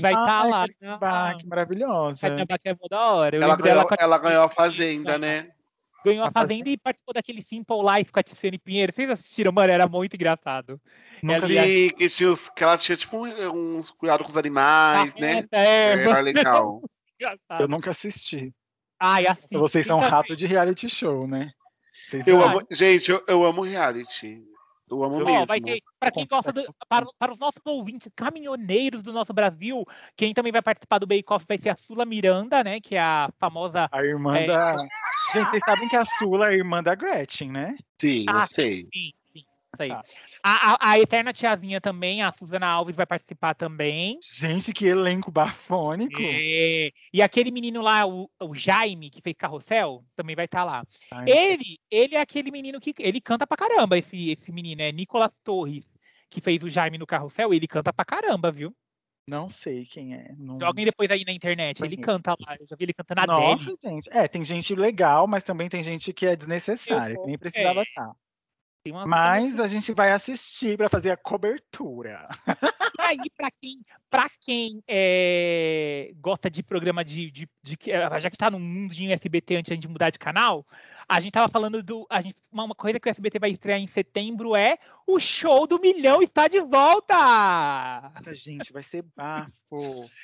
vai 0.00 0.12
estar 0.12 0.42
Ai, 0.42 0.50
lá. 0.50 0.66
Karina 0.68 0.98
Bach, 0.98 1.36
que 1.38 1.46
maravilhosa. 1.46 2.20
Karina 2.20 2.44
Bach 2.44 2.60
é 2.64 2.72
mó 2.72 2.88
da 2.88 3.12
hora. 3.12 3.36
Eu 3.36 3.42
Ela 3.42 3.56
ganhou, 3.56 3.86
ela 3.98 4.18
ganhou 4.18 4.44
a 4.44 4.48
Pinheiro, 4.48 4.54
Fazenda, 4.54 5.18
né? 5.18 5.50
Ganhou 6.04 6.24
a 6.24 6.28
A 6.28 6.30
Fazenda. 6.30 6.48
Fazenda 6.48 6.70
e 6.70 6.76
participou 6.78 7.14
daquele 7.14 7.42
Simple 7.42 7.76
Life 7.76 8.10
com 8.10 8.20
a 8.20 8.22
Tiziane 8.22 8.58
Pinheiro. 8.58 8.92
Vocês 8.92 9.10
assistiram, 9.10 9.52
mano? 9.52 9.72
Era 9.72 9.86
muito 9.86 10.14
engraçado. 10.14 10.80
Nunca 11.22 11.46
vi. 11.46 11.92
que, 11.92 12.08
tinha 12.08 12.30
os, 12.30 12.48
que 12.48 12.64
ela 12.64 12.78
tinha 12.78 12.96
tipo 12.96 13.26
uns 13.26 13.90
cuidados 13.90 14.24
com 14.24 14.30
os 14.30 14.36
animais, 14.36 15.14
A 15.16 15.20
né? 15.20 15.34
festa, 15.34 15.56
é, 15.56 15.92
Era 15.92 16.10
mano, 16.10 16.22
legal. 16.22 16.80
Engraçado. 17.20 17.60
Eu 17.60 17.68
nunca 17.68 17.90
assisti. 17.90 18.52
Ai, 18.98 19.26
assim. 19.26 19.58
Vocês 19.58 19.86
são 19.86 19.98
rato 19.98 20.36
de 20.36 20.46
reality 20.46 20.88
show, 20.88 21.26
né? 21.26 21.50
Vocês 22.08 22.26
Eu 22.26 22.40
sabem. 22.40 22.50
amo, 22.58 22.66
gente, 22.72 23.10
eu, 23.10 23.24
eu 23.26 23.44
amo 23.44 23.62
reality. 23.62 24.42
Eu 24.90 25.04
amo 25.04 25.20
Eu- 25.20 25.24
mesmo. 25.26 25.42
Ó, 25.42 25.46
vai 25.46 25.60
ter, 25.60 25.78
para 26.00 26.10
quem 26.10 26.26
gosta 26.26 26.52
do, 26.52 26.62
para, 26.88 27.06
para 27.18 27.30
os 27.32 27.38
nossos 27.38 27.60
ouvintes 27.64 28.08
caminhoneiros 28.16 29.02
do 29.02 29.12
nosso 29.12 29.32
Brasil, 29.32 29.84
quem 30.16 30.34
também 30.34 30.50
vai 30.50 30.60
participar 30.60 30.98
do 30.98 31.06
Bake 31.06 31.24
Off 31.32 31.46
vai 31.48 31.58
ser 31.58 31.68
a 31.70 31.76
Sula 31.76 32.04
Miranda, 32.04 32.64
né? 32.64 32.80
Que 32.80 32.96
é 32.96 33.00
a 33.00 33.30
famosa. 33.38 33.88
A 33.92 34.04
irmã 34.04 34.36
É. 34.36 34.46
da. 34.46 34.76
Gente, 35.32 35.48
vocês 35.48 35.62
sabem 35.64 35.88
que 35.88 35.96
a 35.96 36.04
Sula 36.04 36.46
é 36.46 36.48
a 36.48 36.54
irmã 36.54 36.82
da 36.82 36.94
Gretchen, 36.96 37.52
né? 37.52 37.76
Sim, 38.00 38.24
eu 38.28 38.36
Ah, 38.36 38.46
sei. 38.46 38.82
Sim, 38.82 38.88
sim, 38.92 39.10
isso 39.72 39.82
aí. 39.82 39.88
Tá. 39.88 40.02
A, 40.42 40.72
a, 40.72 40.90
a 40.92 40.98
eterna 40.98 41.32
tiazinha 41.32 41.80
também, 41.80 42.22
a 42.22 42.32
Suzana 42.32 42.66
Alves, 42.66 42.96
vai 42.96 43.06
participar 43.06 43.54
também. 43.54 44.18
Gente, 44.22 44.72
que 44.72 44.86
elenco 44.86 45.30
bafônico. 45.30 46.20
É, 46.20 46.90
E 47.12 47.22
aquele 47.22 47.50
menino 47.50 47.80
lá, 47.80 48.06
o, 48.06 48.28
o 48.40 48.54
Jaime, 48.54 49.10
que 49.10 49.22
fez 49.22 49.36
Carrossel, 49.36 50.04
também 50.16 50.34
vai 50.34 50.46
estar 50.46 50.64
lá. 50.64 50.84
Ai, 51.12 51.24
Ele, 51.28 51.78
ele 51.90 52.14
é 52.16 52.20
aquele 52.20 52.50
menino 52.50 52.80
que. 52.80 52.94
Ele 52.98 53.20
canta 53.20 53.46
pra 53.46 53.56
caramba, 53.56 53.96
esse, 53.96 54.30
esse 54.30 54.50
menino, 54.50 54.82
é 54.82 54.90
Nicolas 54.90 55.32
Torres, 55.44 55.84
que 56.28 56.40
fez 56.40 56.62
o 56.62 56.70
Jaime 56.70 56.98
no 56.98 57.06
Carrossel, 57.06 57.54
ele 57.54 57.68
canta 57.68 57.92
pra 57.92 58.04
caramba, 58.04 58.50
viu? 58.50 58.74
Não 59.28 59.48
sei 59.48 59.86
quem 59.86 60.14
é. 60.14 60.34
Não... 60.36 60.58
Joguem 60.58 60.84
depois 60.84 61.08
aí 61.10 61.22
na 61.24 61.32
internet. 61.32 61.84
Ele 61.84 61.96
canta 61.96 62.32
lá. 62.32 62.56
Eu 62.58 62.66
já 62.66 62.74
vi 62.74 62.84
ele 62.84 62.92
cantando 62.92 63.20
a 63.20 63.26
Nossa, 63.26 63.70
Adele. 63.70 63.78
gente. 63.80 64.08
É, 64.10 64.26
tem 64.26 64.44
gente 64.44 64.74
legal, 64.74 65.28
mas 65.28 65.44
também 65.44 65.68
tem 65.68 65.84
gente 65.84 66.12
que 66.12 66.26
é 66.26 66.34
desnecessária, 66.34 67.16
que 67.16 67.26
nem 67.26 67.38
precisava 67.38 67.80
é. 67.80 67.82
estar. 67.84 68.02
Tem 68.04 68.10
uma 68.10 68.16
Mas 69.06 69.60
a 69.60 69.66
gente 69.66 69.92
vai 69.92 70.10
assistir 70.10 70.76
para 70.76 70.88
fazer 70.88 71.10
a 71.10 71.16
cobertura. 71.16 72.26
E 72.98 73.02
aí, 73.02 73.30
pra 73.36 73.50
quem, 73.50 73.84
pra 74.08 74.30
quem 74.40 74.82
é, 74.88 76.12
gosta 76.16 76.48
de 76.48 76.62
programa 76.62 77.04
de, 77.04 77.30
de, 77.30 77.48
de 77.62 77.78
eh, 77.90 78.20
Já 78.20 78.30
que 78.30 78.36
está 78.36 78.50
no 78.50 78.58
mundo 78.58 78.94
de 78.94 79.12
SBT 79.12 79.56
antes 79.56 79.68
de 79.68 79.72
a 79.74 79.76
gente 79.76 79.88
mudar 79.88 80.08
de 80.08 80.18
canal, 80.18 80.66
a 81.10 81.18
gente 81.20 81.32
tava 81.32 81.48
falando 81.50 81.82
do. 81.82 82.06
A 82.08 82.20
gente, 82.20 82.36
uma 82.52 82.72
coisa 82.74 83.00
que 83.00 83.08
o 83.08 83.10
SBT 83.10 83.38
vai 83.40 83.50
estrear 83.50 83.80
em 83.80 83.86
setembro 83.88 84.54
é 84.54 84.78
o 85.06 85.18
show 85.18 85.66
do 85.66 85.80
milhão 85.80 86.22
está 86.22 86.46
de 86.46 86.60
volta! 86.60 87.14
Nossa, 88.14 88.34
gente, 88.34 88.72
vai 88.72 88.82
ser 88.82 89.04
bafo. 89.16 89.50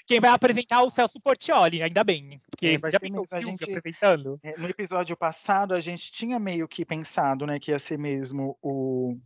Quem 0.07 0.21
vai 0.21 0.31
apresentar 0.31 0.77
é 0.77 0.81
o 0.83 0.91
Celso 0.91 1.21
Portioli, 1.21 1.83
ainda 1.83 2.05
bem. 2.05 2.41
Porque 2.51 2.67
É, 2.69 2.79
vai 2.79 2.91
já 2.93 3.01
pensou 3.01 3.27
a 3.33 3.41
gente- 3.41 3.65
apresentando? 3.65 4.39
É, 4.43 4.57
No 4.59 4.69
episódio 4.69 5.17
passado, 5.17 5.75
a 5.75 5.81
gente 5.81 6.13
tinha 6.13 6.39
meio 6.39 6.69
que 6.69 6.85
pensado, 6.85 7.47
né, 7.47 7.59
que 7.59 7.73
ia 7.73 7.79
ser 7.79 7.99
mesmo 7.99 8.57
o, 8.63 9.19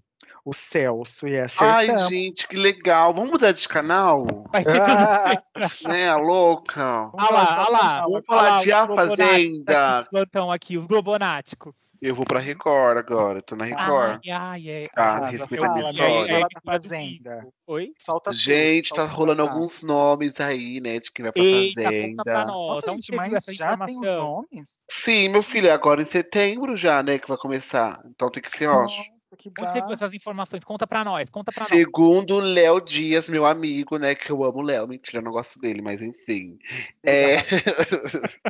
o 0.45 0.53
Celso 0.55 1.29
e 1.29 1.37
Ai, 1.37 1.43
acertamos. 1.45 2.09
gente, 2.09 2.49
que 2.49 2.57
legal. 2.57 3.13
Vamos 3.15 3.31
mudar 3.31 3.53
de 3.53 3.69
canal? 3.69 4.27
Vai 4.53 4.65
ser 4.65 4.73
tudo 4.83 4.87
Ah. 4.87 5.89
Né, 5.89 6.09
a 6.09 6.17
louca? 6.17 6.83
Ah 6.83 7.33
lá, 7.33 7.67
ah 7.67 7.71
lá. 7.71 8.01
Vamos 8.03 8.19
Ah 8.29 8.35
falar 8.35 8.43
lá, 8.57 8.63
de 8.63 8.73
A 8.73 8.87
Fazenda. 8.89 9.99
aqui, 10.01 10.11
Plantão 10.11 10.51
aqui, 10.53 10.79
os 10.79 10.87
globonáticos. 10.87 11.75
Eu 12.01 12.15
vou 12.15 12.25
pra 12.25 12.41
Record 12.41 12.97
agora, 12.97 13.43
tô 13.43 13.55
na 13.55 13.65
Record. 13.67 14.21
Ai, 14.25 14.31
ai, 14.33 14.69
é. 14.71 14.89
Ah, 14.97 15.25
ai, 15.27 15.33
respeita 15.33 15.71
a 15.71 15.91
história. 15.91 16.33
é, 16.33 16.41
é, 16.41 16.47
Fazenda. 16.65 17.47
Oi? 17.67 17.93
Solta 17.99 18.31
tudo, 18.31 18.41
Gente, 18.41 18.89
tá 18.89 18.97
solta 18.97 19.13
rolando 19.15 19.43
alguns 19.43 19.83
nomes 19.83 20.41
aí, 20.41 20.81
né? 20.81 20.99
De 20.99 21.13
quem 21.13 21.23
vai 21.25 21.33
pra 21.33 21.43
Eita, 21.43 21.83
conta 21.83 21.93
Fazenda. 21.93 22.23
pra 22.25 22.45
nós. 22.47 22.85
Nossa, 22.87 22.91
gente, 22.93 23.15
mas 23.15 23.33
essa 23.35 23.53
já 23.53 23.77
tem 23.77 23.99
os 24.01 24.07
nomes? 24.07 24.71
Sim, 24.91 25.29
meu 25.29 25.43
filho, 25.43 25.69
é 25.69 25.73
agora 25.73 26.01
em 26.01 26.07
setembro 26.07 26.75
já, 26.75 27.03
né? 27.03 27.19
Que 27.19 27.29
vai 27.29 27.37
começar. 27.37 28.01
Então 28.07 28.31
tem 28.31 28.43
que 28.43 28.51
ser, 28.51 28.69
ó. 28.69 28.87
Onde 29.33 29.73
você 29.73 29.81
viu 29.81 29.93
essas 29.93 30.13
informações? 30.13 30.65
Conta 30.65 30.87
pra 30.87 31.05
nós, 31.05 31.31
conta 31.31 31.53
pra 31.53 31.63
nós. 31.63 31.69
Segundo 31.69 32.35
o 32.35 32.41
Léo 32.41 32.81
Dias, 32.81 33.29
meu 33.29 33.47
amigo, 33.47 33.97
né? 33.97 34.15
Que 34.15 34.31
eu 34.31 34.43
amo 34.45 34.59
o 34.59 34.63
Léo. 34.63 34.89
Mentira, 34.89 35.19
eu 35.19 35.23
não 35.23 35.31
gosto 35.31 35.61
dele, 35.61 35.81
mas 35.81 36.03
enfim. 36.03 36.59
É. 37.05 37.37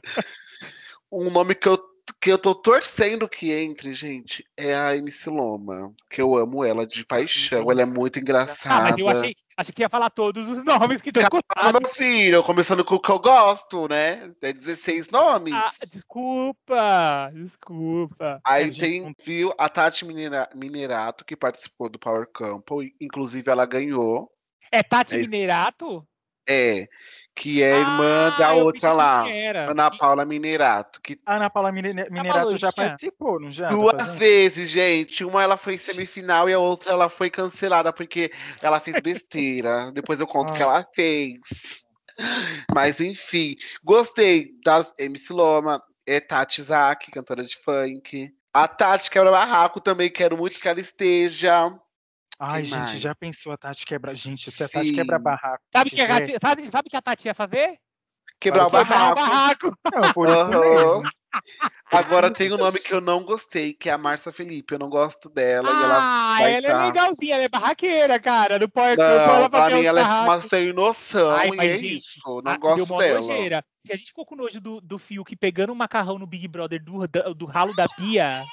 um 1.13 1.31
nome 1.31 1.55
que 1.55 1.69
eu, 1.69 1.79
que 2.19 2.33
eu 2.33 2.39
tô 2.39 2.55
torcendo 2.55 3.29
que 3.29 3.53
entre, 3.53 3.93
gente, 3.93 4.45
é 4.57 4.75
a 4.75 4.97
MC 4.97 5.29
Loma. 5.29 5.93
Que 6.09 6.23
eu 6.23 6.35
amo 6.35 6.65
ela 6.65 6.87
de 6.87 7.05
paixão. 7.05 7.71
Ela 7.71 7.83
é 7.83 7.87
muito 7.87 8.19
Ah, 8.19 8.23
engraçada. 8.23 8.91
mas 8.91 8.99
eu 8.99 9.09
achei, 9.09 9.35
achei 9.61 9.75
que 9.75 9.83
ia 9.83 9.89
falar 9.89 10.11
todos 10.11 10.49
os 10.49 10.65
nomes 10.65 11.03
que 11.03 11.11
estão 11.11 11.23
Ah, 11.25 11.31
contados. 11.31 11.81
meu 11.81 11.95
filho, 11.95 12.43
começando 12.43 12.85
com 12.85 12.95
o 12.95 13.01
que 13.01 13.11
eu 13.11 13.19
gosto, 13.19 13.87
né? 13.89 14.33
Tem 14.41 14.53
16 14.55 15.09
nomes. 15.11 15.55
Ah, 15.55 15.71
desculpa, 15.93 17.31
desculpa. 17.35 18.41
Aí 18.45 18.65
É, 18.65 18.69
gente, 18.69 18.81
tem, 18.81 19.15
viu, 19.25 19.53
a 19.59 19.69
Tati 19.69 20.05
Minera- 20.05 20.49
Minerato, 20.55 21.25
que 21.25 21.37
participou 21.37 21.89
do 21.89 21.99
Power 21.99 22.27
Couple, 22.33 22.95
inclusive 23.01 23.51
ela 23.51 23.67
ganhou. 23.67 24.31
É 24.73 24.83
Tati 24.83 25.17
É- 25.17 25.19
Minerato? 25.19 26.07
É, 26.49 26.89
que 27.41 27.63
é 27.63 27.79
irmã 27.79 28.31
Ah, 28.35 28.39
da 28.39 28.53
outra 28.53 28.93
lá, 28.93 29.25
que. 29.25 29.47
Ana 29.57 29.91
Que- 29.91 29.97
Paula 29.99 30.25
Minerato, 30.27 31.01
que 31.01 31.19
A 31.25 31.37
Ana 31.37 31.49
Paula 31.49 31.73
Mine- 31.73 31.95
Minerato 32.11 32.59
já 32.61 32.71
participou, 32.71 33.41
não 33.41 33.51
já? 33.51 33.71
da 33.71 33.75
duas 33.75 33.97
Fazenda? 33.97 34.19
vezes, 34.19 34.69
gente. 34.69 35.25
Uma 35.25 35.43
ela 35.43 35.57
foi 35.57 35.79
semifinal 35.79 36.51
e 36.51 36.53
a 36.53 36.59
outra 36.59 36.93
ela 36.93 37.09
foi 37.09 37.31
cancelada 37.31 37.93
porque 37.95 38.31
ela 38.61 38.79
fez 38.79 39.01
besteira. 39.01 39.91
Depois 39.93 40.21
eu 40.21 40.27
conto 40.27 40.51
o 40.51 40.55
que 40.55 40.63
Ah. 40.63 40.67
ela 40.67 40.87
fez. 40.95 41.41
Mas 42.75 43.01
enfim, 43.01 43.57
gostei 43.83 44.51
das 44.63 44.93
MC 44.99 45.33
Loma, 45.33 45.83
é 46.07 46.21
Tati 46.21 46.61
Zaki, 46.61 47.11
cantora 47.11 47.43
de 47.43 47.57
funk. 47.57 48.31
A 48.53 48.69
Tati 48.69 49.11
Quebra 49.11 49.31
Barraco 49.31 49.81
também, 49.81 50.11
quero 50.11 50.37
muito 50.37 50.61
que 50.61 50.69
ela 50.69 50.81
esteja. 50.81 51.73
Ai, 52.43 52.63
Quem 52.63 52.65
gente, 52.65 52.79
mais? 52.79 53.01
já 53.01 53.15
pensou 53.15 53.53
a 53.53 53.57
Tati 53.59 53.85
quebra. 53.85 54.15
Gente, 54.15 54.51
se 54.51 54.65
a 54.65 54.69
Tati 54.69 54.89
Sim. 54.89 54.95
quebra 54.95 55.19
barraco. 55.19 55.63
Sabe 55.71 55.91
o 55.91 55.93
que, 55.93 56.01
a 56.01 56.09
Tati- 56.09 56.39
sabe, 56.41 56.67
sabe 56.69 56.89
o 56.89 56.91
que 56.91 56.97
a 56.97 57.03
Tati 57.03 57.29
ia 57.29 57.35
fazer? 57.35 57.77
Quebrar 58.41 58.67
o 58.67 58.71
Quebrar 58.71 58.81
o 58.81 58.85
Quebrar 58.87 59.13
o 59.13 59.15
barraco. 59.15 59.75
barraco. 59.75 59.79
Não, 59.95 60.13
por 60.15 60.29
isso 60.31 60.39
Aham. 60.41 60.61
mesmo. 60.61 61.03
Agora 61.93 62.33
tem 62.33 62.51
um 62.53 62.57
nome 62.57 62.79
que 62.81 62.95
eu 62.95 63.01
não 63.01 63.23
gostei, 63.25 63.75
que 63.75 63.91
é 63.91 63.93
a 63.93 63.99
Márcia 63.99 64.33
Felipe. 64.33 64.75
Eu 64.75 64.79
não 64.79 64.89
gosto 64.89 65.29
dela. 65.29 65.69
e 65.69 65.83
ela 65.83 65.99
Ah, 65.99 66.37
vai 66.39 66.55
ela 66.55 66.67
é 66.67 66.71
tá. 66.71 66.87
legalzinha, 66.87 67.35
ela 67.35 67.45
é 67.45 67.49
barraqueira, 67.49 68.19
cara. 68.19 68.59
No 68.59 68.69
Power 68.69 68.97
Não, 68.97 69.05
ela 69.05 69.51
pra 69.51 69.69
mim 69.69 69.85
ela 69.85 70.01
é 70.01 70.05
uma 70.05 70.49
sem 70.49 70.73
noção 70.73 71.31
Ai, 71.33 71.49
e 71.49 71.57
mas, 71.57 71.71
é 71.71 71.77
gente, 71.77 72.01
isso. 72.01 72.21
Não 72.43 72.53
ah, 72.53 72.57
gosto 72.57 72.77
deu 72.77 72.85
uma 72.87 73.03
dela. 73.03 73.21
nojeira. 73.21 73.65
Se 73.85 73.93
a 73.93 73.97
gente 73.97 74.09
ficou 74.09 74.25
com 74.25 74.37
nojo 74.37 74.61
do, 74.61 74.81
do 74.81 74.99
Fiuk 74.99 75.37
pegando 75.37 75.73
um 75.73 75.77
macarrão 75.77 76.19
no 76.19 76.27
Big 76.27 76.49
Brother 76.49 76.83
do, 76.83 77.07
da- 77.07 77.33
do 77.35 77.45
ralo 77.45 77.75
da 77.75 77.87
pia, 77.89 78.45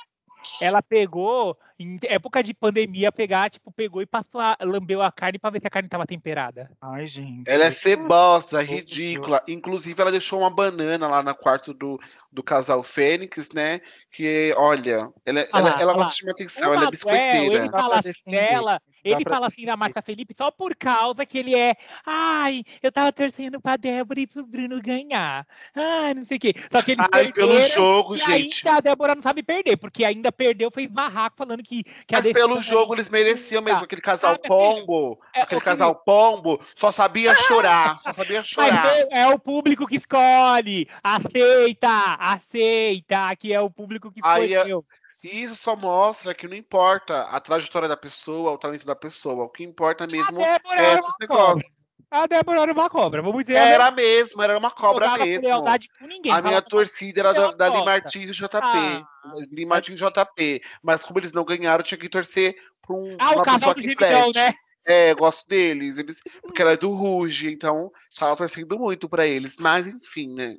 ela 0.60 0.82
pegou, 0.82 1.58
em 1.80 1.98
época 2.06 2.42
de 2.44 2.54
pandemia, 2.54 3.12
pegar, 3.12 3.50
tipo, 3.50 3.72
pegou 3.72 4.02
e 4.02 4.06
passou 4.06 4.42
a, 4.42 4.58
lambeu 4.62 5.02
a 5.02 5.12
carne 5.12 5.38
pra 5.40 5.50
ver 5.50 5.60
se 5.62 5.68
a 5.68 5.70
carne 5.70 5.88
tava 5.90 6.06
temperada. 6.06 6.72
Ai, 6.82 7.06
gente. 7.08 7.44
Ela 7.50 7.66
é 7.66 7.72
cebosa, 7.72 8.60
Todo 8.60 8.62
ridícula. 8.63 9.44
Inclusive, 9.48 10.00
ela 10.02 10.12
deixou 10.12 10.40
uma 10.40 10.50
banana 10.50 11.08
lá 11.08 11.22
no 11.22 11.36
quarto 11.36 11.74
do, 11.74 12.00
do 12.32 12.44
casal 12.44 12.82
Fênix, 12.84 13.50
né? 13.54 13.82
Que, 14.12 14.54
olha, 14.58 15.12
ela, 15.26 15.48
Ah 15.52 15.60
ela, 15.60 15.70
lá, 15.70 15.82
ela 15.82 15.92
ah 15.92 15.96
lá. 15.96 16.04
gosta 16.04 16.13
de 16.13 16.20
chamar 16.20 16.32
atenção, 16.32 16.74
O 16.74 16.74
ela 16.74 16.86
é 16.86 16.92
biscoiteira. 16.92 17.56
ele 17.56 17.70
Dá 17.70 17.78
fala 17.80 18.00
assim 18.00 18.13
dela, 18.26 18.82
ele 19.04 19.24
fala 19.28 19.48
assim 19.48 19.66
da. 19.66 19.78
Márcia 19.78 20.02
Felipe 20.02 20.34
só 20.36 20.50
por 20.52 20.76
causa 20.76 21.26
que 21.26 21.38
ele 21.38 21.56
é. 21.56 21.76
Ai, 22.06 22.63
eu 22.82 22.92
tava 22.92 23.12
torcendo 23.12 23.62
pra 23.62 23.78
Débora 23.78 24.20
e 24.20 24.28
pro 24.28 24.46
Bruno 24.46 24.82
ganhar. 24.82 25.46
Ai, 25.76 26.13
não 26.16 26.26
sei 26.26 26.38
o 26.38 26.40
quê. 26.40 26.54
Só 26.72 26.82
que 26.82 26.92
eles 26.94 27.06
Ai, 27.12 27.32
pelo 27.32 27.60
jogo, 27.70 28.16
e 28.16 28.20
gente. 28.20 28.32
ainda 28.66 28.78
a 28.78 28.82
Débora 28.82 29.16
não 29.16 29.22
sabe 29.22 29.44
perder, 29.44 29.78
porque 29.78 30.04
ainda 30.04 30.32
perdeu, 30.32 30.72
fez 30.72 30.90
barraco 30.90 31.38
falando 31.38 31.63
que, 31.67 31.84
que 31.84 32.15
Mas 32.15 32.32
pelo 32.32 32.62
jogo 32.62 32.95
eles 32.95 33.10
mereciam 33.10 33.62
mesmo. 33.62 33.77
injusta. 33.77 33.86
Aquele 33.86 34.01
casal 34.01 34.36
Ah, 34.36 34.47
pombo. 34.47 35.19
é, 35.36 35.41
aquele 35.41 35.62
casal 35.62 35.93
pombo 35.95 36.60
só 36.75 36.91
sabia 36.91 37.36
chorar. 37.36 37.99
Só 38.01 38.13
sabia 38.13 38.39
Mas 38.41 38.49
chorar. 38.49 38.84
meu, 38.84 39.08
é 39.12 39.27
o 39.27 39.38
público 39.38 39.86
que 39.86 39.97
escolhe. 39.97 40.88
Aceita, 41.03 42.15
aceita, 42.19 43.36
que 43.36 43.53
é 43.53 43.60
o 43.60 43.69
público 43.69 44.12
que 44.12 44.21
Aí, 44.23 44.53
é- 44.53 44.58
escolheu. 44.58 44.86
E 45.23 45.43
isso 45.43 45.56
só 45.56 45.75
mostra 45.75 46.34
que 46.34 46.47
não 46.47 46.56
importa 46.56 47.23
a 47.23 47.39
trajetória 47.39 47.89
da 47.89 47.97
pessoa, 47.97 48.51
o 48.51 48.58
talento 48.58 48.86
da 48.86 48.95
pessoa. 48.95 49.45
O 49.45 49.49
que 49.49 49.63
importa 49.63 50.06
mesmo 50.08 50.39
é 50.39 50.93
esse 50.93 51.13
negócio. 51.19 51.67
A 52.10 52.26
Débora 52.26 52.62
era 52.62 52.72
uma 52.72 52.89
cobra, 52.89 53.22
vamos 53.22 53.43
dizer. 53.43 53.58
a 53.58 53.65
Era 53.65 53.91
mesmo, 53.91 54.41
era 54.41 54.58
uma 54.58 54.72
cobra 54.72 55.17
mesmo. 55.17 55.46
lealdade 55.46 55.89
com 56.00 56.08
ninguém. 56.08 56.32
A 56.32 56.41
minha 56.41 56.62
torcida 56.62 57.20
era 57.20 57.34
da, 57.34 57.52
da 57.52 57.65
Lee 57.65 57.74
gosta. 57.74 57.91
Martins 57.91 58.30
e 58.30 58.34
JP. 58.34 58.58
Ah, 58.62 59.08
Lee 59.52 59.65
Martins 59.65 60.00
e 60.02 60.06
JP. 60.06 60.62
Mas 60.82 61.04
como 61.04 61.20
eles 61.20 61.34
não 61.34 61.43
ganharam, 61.43 61.84
tinha 61.84 61.98
que 61.98 62.08
torcer 62.08 62.56
pra 62.82 62.96
um, 62.96 63.17
Ah, 63.20 63.32
o 63.32 63.41
pessoa 63.41 63.74
do 63.74 63.82
gemidão, 63.82 64.32
né? 64.34 64.54
É, 64.86 65.13
gosto 65.13 65.46
deles. 65.50 65.98
Eles, 65.98 66.22
porque 66.41 66.62
ela 66.62 66.72
é 66.72 66.78
do 66.78 66.91
Ruge, 66.93 67.52
então 67.52 67.91
tava 68.17 68.38
torcendo 68.38 68.80
muito 68.80 69.10
pra 69.10 69.28
eles. 69.28 69.58
Mas 69.60 69.86
enfim, 69.86 70.34
né? 70.34 70.56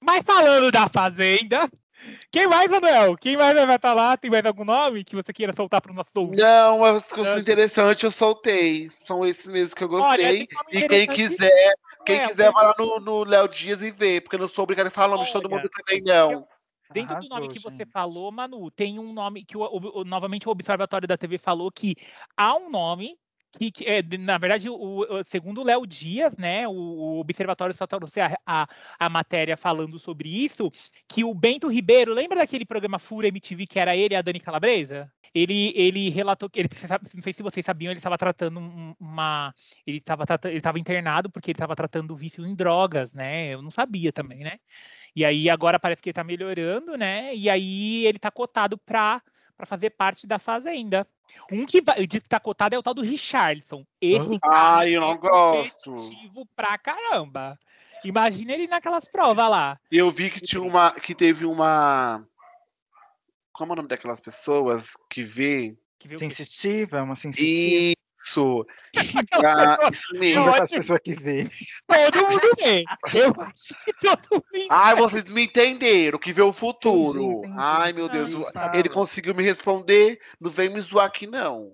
Mas 0.00 0.22
falando 0.24 0.70
da 0.70 0.88
Fazenda, 0.88 1.68
quem 2.30 2.46
mais, 2.46 2.70
Manuel? 2.70 3.16
Quem 3.16 3.36
mais 3.36 3.54
vai 3.54 3.76
estar 3.76 3.94
lá? 3.94 4.16
Tem 4.16 4.30
mais 4.30 4.44
algum 4.44 4.64
nome 4.64 5.04
que 5.04 5.14
você 5.14 5.32
queira 5.32 5.52
soltar 5.52 5.80
para 5.80 5.92
o 5.92 5.94
nosso 5.94 6.10
ouvinte? 6.16 6.40
Não, 6.40 6.78
mas 6.80 7.04
que 7.12 7.20
eu 7.20 7.24
sou 7.24 7.34
Não. 7.34 7.40
interessante, 7.40 8.04
eu 8.04 8.10
soltei. 8.10 8.90
São 9.06 9.24
esses 9.26 9.46
mesmos 9.46 9.74
que 9.74 9.84
eu 9.84 9.88
Olha, 9.88 10.00
gostei. 10.00 10.38
nome 10.38 10.48
e 10.72 10.88
quem 10.88 11.06
quiser, 11.06 11.74
quem 12.04 12.16
Manuel, 12.16 12.28
quiser 12.30 12.52
vai 12.52 12.64
lá 12.64 12.74
no 12.78 13.00
no 13.00 13.24
Léo 13.24 13.48
Dias 13.48 13.82
e 13.82 13.90
ver, 13.90 14.22
porque 14.22 14.36
eu 14.36 14.40
não 14.40 14.48
sou 14.48 14.62
obrigado 14.64 14.86
a 14.86 14.90
falar 14.90 15.08
o 15.14 15.16
nome 15.16 15.26
de 15.26 15.32
todo 15.32 15.46
Olha, 15.46 15.56
mundo 15.56 15.68
também, 15.70 16.02
não. 16.02 16.46
Dentro 16.92 17.14
do 17.16 17.22
nome 17.28 17.46
Arrasou, 17.46 17.48
que 17.48 17.58
você 17.58 17.84
gente. 17.84 17.90
falou, 17.90 18.30
Manu, 18.30 18.70
tem 18.70 18.98
um 18.98 19.14
nome 19.14 19.44
que 19.44 19.56
o, 19.56 19.62
o- 19.62 20.00
o- 20.00 20.04
novamente 20.04 20.46
o 20.46 20.50
Observatório 20.50 21.08
da 21.08 21.16
TV 21.16 21.38
falou 21.38 21.72
que 21.72 21.96
há 22.36 22.54
um 22.54 22.68
nome 22.68 23.16
que, 23.58 23.70
que 23.70 23.84
é, 23.84 24.02
na 24.18 24.38
verdade, 24.38 24.68
o, 24.68 25.04
segundo 25.26 25.60
o 25.60 25.64
Léo 25.64 25.86
Dias, 25.86 26.34
né, 26.36 26.66
o, 26.66 26.72
o 26.72 27.20
Observatório 27.20 27.74
só 27.74 27.86
trouxe 27.86 28.20
a, 28.20 28.34
a, 28.46 28.66
a 28.98 29.08
matéria 29.08 29.56
falando 29.56 29.98
sobre 29.98 30.28
isso, 30.28 30.70
que 31.08 31.22
o 31.24 31.34
Bento 31.34 31.68
Ribeiro, 31.68 32.14
lembra 32.14 32.38
daquele 32.38 32.64
programa 32.64 32.98
Fura 32.98 33.28
MTV 33.28 33.66
que 33.66 33.78
era 33.78 33.96
ele 33.96 34.14
e 34.14 34.16
a 34.16 34.22
Dani 34.22 34.40
Calabresa? 34.40 35.12
Ele, 35.34 35.72
ele 35.74 36.10
relatou 36.10 36.48
que 36.50 36.60
ele, 36.60 36.68
não 37.14 37.22
sei 37.22 37.32
se 37.32 37.42
vocês 37.42 37.64
sabiam, 37.64 37.90
ele 37.90 37.98
estava 37.98 38.18
tratando 38.18 38.60
um- 38.60 38.94
uma, 39.00 39.54
ele 39.86 39.96
estava 39.98 40.24
ele 40.44 40.56
estava 40.58 40.78
internado 40.78 41.30
porque 41.30 41.50
ele 41.50 41.56
estava 41.56 41.74
tratando 41.74 42.14
vício 42.14 42.44
em 42.46 42.54
drogas, 42.54 43.14
né? 43.14 43.48
Eu 43.54 43.62
não 43.62 43.70
sabia 43.70 44.12
também, 44.12 44.40
né? 44.40 44.58
E 45.14 45.24
aí 45.24 45.48
agora 45.50 45.78
parece 45.80 46.02
que 46.02 46.08
ele 46.10 46.14
tá 46.14 46.24
melhorando, 46.24 46.96
né? 46.96 47.34
E 47.34 47.48
aí 47.50 48.06
ele 48.06 48.18
tá 48.18 48.30
cotado 48.30 48.78
pra, 48.78 49.22
pra 49.62 49.66
fazer 49.66 49.90
parte 49.90 50.26
da 50.26 50.40
Fazenda. 50.40 51.06
Um 51.50 51.64
que 51.64 51.80
vai, 51.80 52.04
diz 52.04 52.20
que 52.20 52.28
tá 52.28 52.40
cotado 52.40 52.74
é 52.74 52.78
o 52.78 52.82
tal 52.82 52.92
do 52.92 53.02
Richardson. 53.02 53.86
Esse 54.00 54.38
cara 54.40 54.78
Ai, 54.80 54.96
eu 54.96 55.00
não 55.00 55.12
é 55.12 55.16
gosto. 55.16 55.90
competitivo 55.92 56.46
pra 56.56 56.76
caramba. 56.76 57.56
Imagina 58.04 58.52
ele 58.52 58.66
naquelas 58.66 59.06
provas 59.06 59.48
lá. 59.48 59.78
Eu 59.90 60.10
vi 60.10 60.30
que 60.30 60.40
tinha 60.40 60.60
uma. 60.60 60.90
que 60.90 61.14
teve 61.14 61.46
uma. 61.46 62.26
Como 63.52 63.70
é 63.70 63.74
o 63.74 63.76
nome 63.76 63.88
daquelas 63.88 64.20
pessoas 64.20 64.96
que 65.08 65.22
vê? 65.22 65.76
Que? 65.96 66.18
Sensitiva, 66.18 67.00
uma 67.00 67.14
sensitiva. 67.14 67.94
Isso! 68.24 68.66
Ah, 69.44 69.76
pessoa- 69.78 69.90
isso 69.90 70.14
mesmo. 70.14 70.48
é 70.48 70.62
as 70.62 70.70
pessoas 70.70 71.00
que 71.04 71.14
vê. 71.14 71.48
Todo 72.12 72.28
mundo 72.30 72.50
vê. 72.62 72.84
Eu 73.14 73.32
acho 73.40 73.74
que 73.84 73.92
todo 74.00 74.20
mundo 74.32 74.68
Ai, 74.70 74.94
vocês 74.94 75.28
me 75.30 75.44
entenderam, 75.44 76.18
que 76.18 76.32
vê 76.32 76.42
o 76.42 76.52
futuro. 76.52 77.20
Entendi, 77.22 77.38
entendi. 77.48 77.54
Ai, 77.58 77.92
meu 77.92 78.08
Deus. 78.08 78.30
Ai. 78.54 78.78
Ele 78.78 78.88
conseguiu 78.88 79.34
me 79.34 79.42
responder, 79.42 80.20
não 80.40 80.50
vem 80.50 80.68
me 80.68 80.80
zoar 80.80 81.06
aqui, 81.06 81.26
não. 81.26 81.72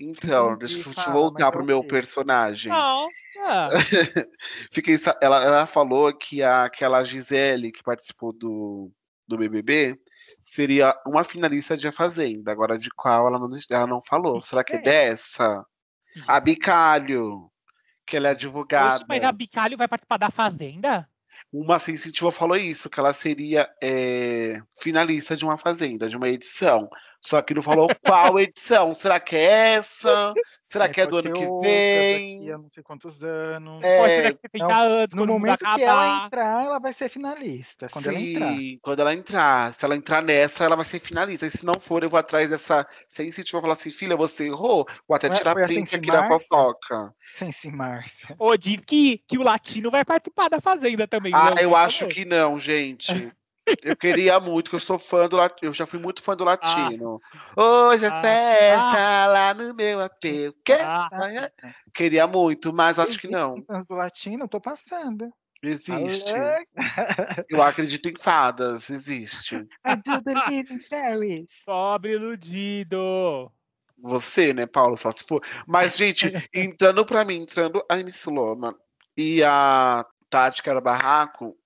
Então, 0.00 0.52
Entendi, 0.52 0.74
deixa 0.74 0.88
eu 0.88 0.92
fala, 0.92 1.12
voltar 1.12 1.50
pro 1.50 1.62
é 1.62 1.64
meu 1.66 1.82
personagem. 1.82 2.70
Nossa! 2.70 3.70
Fiquei, 4.72 4.96
ela, 5.20 5.42
ela 5.44 5.66
falou 5.66 6.12
que 6.12 6.40
a, 6.42 6.64
aquela 6.64 7.02
Gisele 7.02 7.72
que 7.72 7.82
participou 7.82 8.32
do, 8.32 8.92
do 9.26 9.36
BBB 9.36 9.98
seria 10.44 10.94
uma 11.04 11.24
finalista 11.24 11.76
de 11.76 11.88
A 11.88 11.92
Fazenda. 11.92 12.52
Agora, 12.52 12.78
de 12.78 12.88
qual 12.90 13.26
ela 13.26 13.38
não, 13.40 13.50
ela 13.70 13.86
não 13.88 14.00
falou. 14.04 14.40
Será 14.40 14.62
que 14.62 14.76
É. 14.76 14.80
dessa? 14.80 15.64
A 16.26 16.40
Bicalho, 16.40 17.50
que 18.06 18.16
ela 18.16 18.28
é 18.28 18.30
advogada. 18.32 18.94
Oxe, 18.94 19.04
mas 19.08 19.22
a 19.22 19.32
Bicalho 19.32 19.76
vai 19.76 19.86
participar 19.86 20.16
da 20.16 20.30
Fazenda? 20.30 21.08
Uma 21.52 21.78
sensitiva 21.78 22.30
falou 22.30 22.56
isso, 22.56 22.90
que 22.90 23.00
ela 23.00 23.12
seria 23.12 23.68
é, 23.82 24.60
finalista 24.80 25.36
de 25.36 25.44
uma 25.44 25.56
Fazenda, 25.56 26.08
de 26.08 26.16
uma 26.16 26.28
edição. 26.28 26.88
Só 27.20 27.40
que 27.42 27.54
não 27.54 27.62
falou 27.62 27.88
qual 28.04 28.38
edição. 28.40 28.92
Será 28.94 29.18
que 29.18 29.36
é 29.36 29.74
essa? 29.74 30.34
Será 30.68 30.84
É, 30.84 30.88
que 30.88 31.00
é 31.00 31.06
do 31.06 31.16
ano 31.16 31.32
que 31.32 31.46
outra 31.46 31.68
vem? 31.70 32.38
Daqui 32.40 32.52
a 32.52 32.58
não 32.58 32.70
sei 32.70 32.82
quantos 32.82 33.24
anos. 33.24 33.82
É, 33.82 33.98
Pode 33.98 34.12
ser 34.12 34.22
daqui 34.22 34.38
a 34.44 34.48
30 34.50 34.66
não, 34.66 34.80
anos, 34.80 35.14
No 35.14 35.26
momento 35.26 35.58
que 35.58 35.82
ela 35.82 36.26
entrar, 36.26 36.64
ela 36.64 36.78
vai 36.78 36.92
ser 36.92 37.08
finalista. 37.08 37.88
Quando 37.88 38.08
ela 38.08 38.20
entrar. 38.20 38.54
Sim, 38.54 38.78
quando 38.82 39.00
ela 39.00 39.14
entrar. 39.14 39.72
Se 39.72 39.84
ela 39.86 39.96
entrar 39.96 40.22
nessa, 40.22 40.64
ela 40.64 40.76
vai 40.76 40.84
ser 40.84 41.00
finalista. 41.00 41.46
E 41.46 41.50
se 41.50 41.64
não 41.64 41.80
for, 41.80 42.02
eu 42.02 42.10
vou 42.10 42.18
atrás 42.18 42.50
dessa 42.50 42.86
Sense 43.08 43.42
vou 43.50 43.62
falar 43.62 43.72
assim, 43.72 43.90
filha, 43.90 44.14
você 44.14 44.46
errou. 44.46 44.86
Vou 45.08 45.16
até 45.16 45.30
Ué, 45.30 45.36
tirar 45.36 45.52
a 45.52 45.66
print 45.66 45.96
aqui 45.96 46.06
da 46.06 46.28
fofoca. 46.28 47.14
Sem 47.32 47.50
se 47.50 47.70
Márcia. 47.70 48.34
Ô, 48.38 48.56
diz 48.56 48.80
que, 48.86 49.22
que 49.26 49.38
o 49.38 49.42
latino 49.42 49.90
vai 49.90 50.04
participar 50.04 50.48
da 50.48 50.60
Fazenda 50.60 51.08
também. 51.08 51.32
Ah, 51.34 51.54
eu 51.60 51.74
acho 51.74 52.00
falou. 52.00 52.14
que 52.14 52.24
não, 52.24 52.58
gente. 52.58 53.32
Eu 53.82 53.96
queria 53.96 54.38
muito, 54.40 54.70
que 54.70 54.76
eu 54.76 54.80
sou 54.80 54.98
fã 54.98 55.28
do 55.28 55.36
latino. 55.36 55.70
Eu 55.70 55.72
já 55.72 55.86
fui 55.86 55.98
muito 55.98 56.22
fã 56.22 56.36
do 56.36 56.44
latino. 56.44 57.20
Hoje 57.56 58.06
é 58.06 58.08
Ah, 58.08 58.22
festa 58.22 59.26
lá 59.26 59.54
no 59.54 59.74
meu 59.74 60.00
AP. 60.00 60.48
O 60.48 60.54
quê? 60.64 60.78
Ah, 60.80 61.50
Queria 61.94 62.26
muito, 62.26 62.72
mas 62.72 62.98
acho 62.98 63.18
que 63.18 63.28
não. 63.28 63.62
Fãs 63.66 63.86
do 63.86 63.94
latino, 63.94 64.48
tô 64.48 64.60
passando. 64.60 65.32
Existe. 65.62 66.32
Eu 67.48 67.62
acredito 67.62 68.08
em 68.08 68.14
fadas, 68.16 68.88
existe. 68.90 69.56
I 69.56 69.96
do 69.96 70.20
believe 70.22 70.72
in 70.72 70.80
fairies. 70.80 71.64
Pobre 71.66 72.12
iludido. 72.12 73.50
Você, 74.00 74.52
né, 74.54 74.66
Paulo? 74.66 74.96
Só 74.96 75.10
se 75.10 75.24
for. 75.24 75.42
Mas, 75.66 75.96
gente, 75.96 76.32
entrando 76.54 77.04
pra 77.04 77.24
mim, 77.24 77.38
entrando 77.38 77.84
a 77.90 77.98
MC 77.98 78.30
Loma 78.30 78.76
e 79.16 79.42
a 79.42 80.06
Tati, 80.30 80.62
que 80.62 80.70
era 80.70 80.80
barraco, 80.80 81.56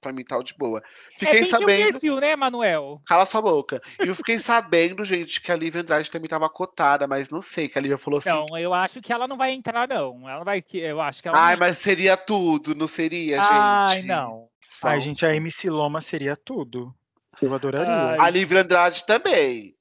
pra 0.00 0.12
mim 0.12 0.24
tá 0.24 0.40
de 0.42 0.54
boa. 0.54 0.80
é 0.80 1.18
Fiquei 1.18 1.40
bem 1.40 1.44
seu 1.44 1.60
sabendo. 1.60 1.90
perfil, 1.92 2.20
né, 2.20 2.36
Manuel? 2.36 3.00
Cala 3.06 3.26
sua 3.26 3.42
boca. 3.42 3.80
E 4.02 4.06
eu 4.06 4.14
fiquei 4.14 4.38
sabendo, 4.38 5.04
gente, 5.04 5.40
que 5.40 5.50
a 5.52 5.56
Lívia 5.56 5.80
Andrade 5.80 6.10
também 6.10 6.28
tava 6.28 6.48
cotada, 6.48 7.06
mas 7.06 7.30
não 7.30 7.40
sei, 7.40 7.68
que 7.68 7.78
a 7.78 7.82
Lívia 7.82 7.98
falou 7.98 8.18
assim. 8.18 8.28
Não, 8.30 8.56
eu 8.58 8.72
acho 8.72 9.00
que 9.00 9.12
ela 9.12 9.26
não 9.28 9.36
vai 9.36 9.52
entrar, 9.52 9.88
não. 9.88 10.28
Ela 10.28 10.44
vai. 10.44 10.62
que- 10.62 10.78
Eu 10.78 11.00
acho 11.00 11.22
que 11.22 11.28
ela 11.28 11.38
Ai, 11.38 11.54
não... 11.54 11.60
mas 11.60 11.78
seria 11.78 12.16
tudo, 12.16 12.74
não 12.74 12.86
seria, 12.88 13.36
gente? 13.36 13.48
Ai, 13.50 14.02
não. 14.02 14.48
Ai, 14.84 15.00
gente, 15.00 15.24
a 15.26 15.34
MC 15.34 15.70
Loma 15.70 16.00
seria 16.00 16.36
tudo. 16.36 16.94
Eu 17.40 17.54
adoraria. 17.54 17.92
Ai. 17.92 18.18
A 18.20 18.30
Lívia 18.30 18.60
Andrade 18.62 19.04
também. 19.06 19.74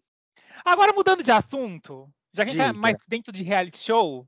Agora, 0.64 0.94
mudando 0.94 1.24
de 1.24 1.32
assunto, 1.32 2.10
já 2.34 2.44
que 2.44 2.52
a 2.52 2.54
gente 2.54 2.62
tá 2.62 2.74
mais 2.74 2.98
dentro 3.08 3.32
de 3.32 3.42
reality 3.44 3.78
show, 3.78 4.28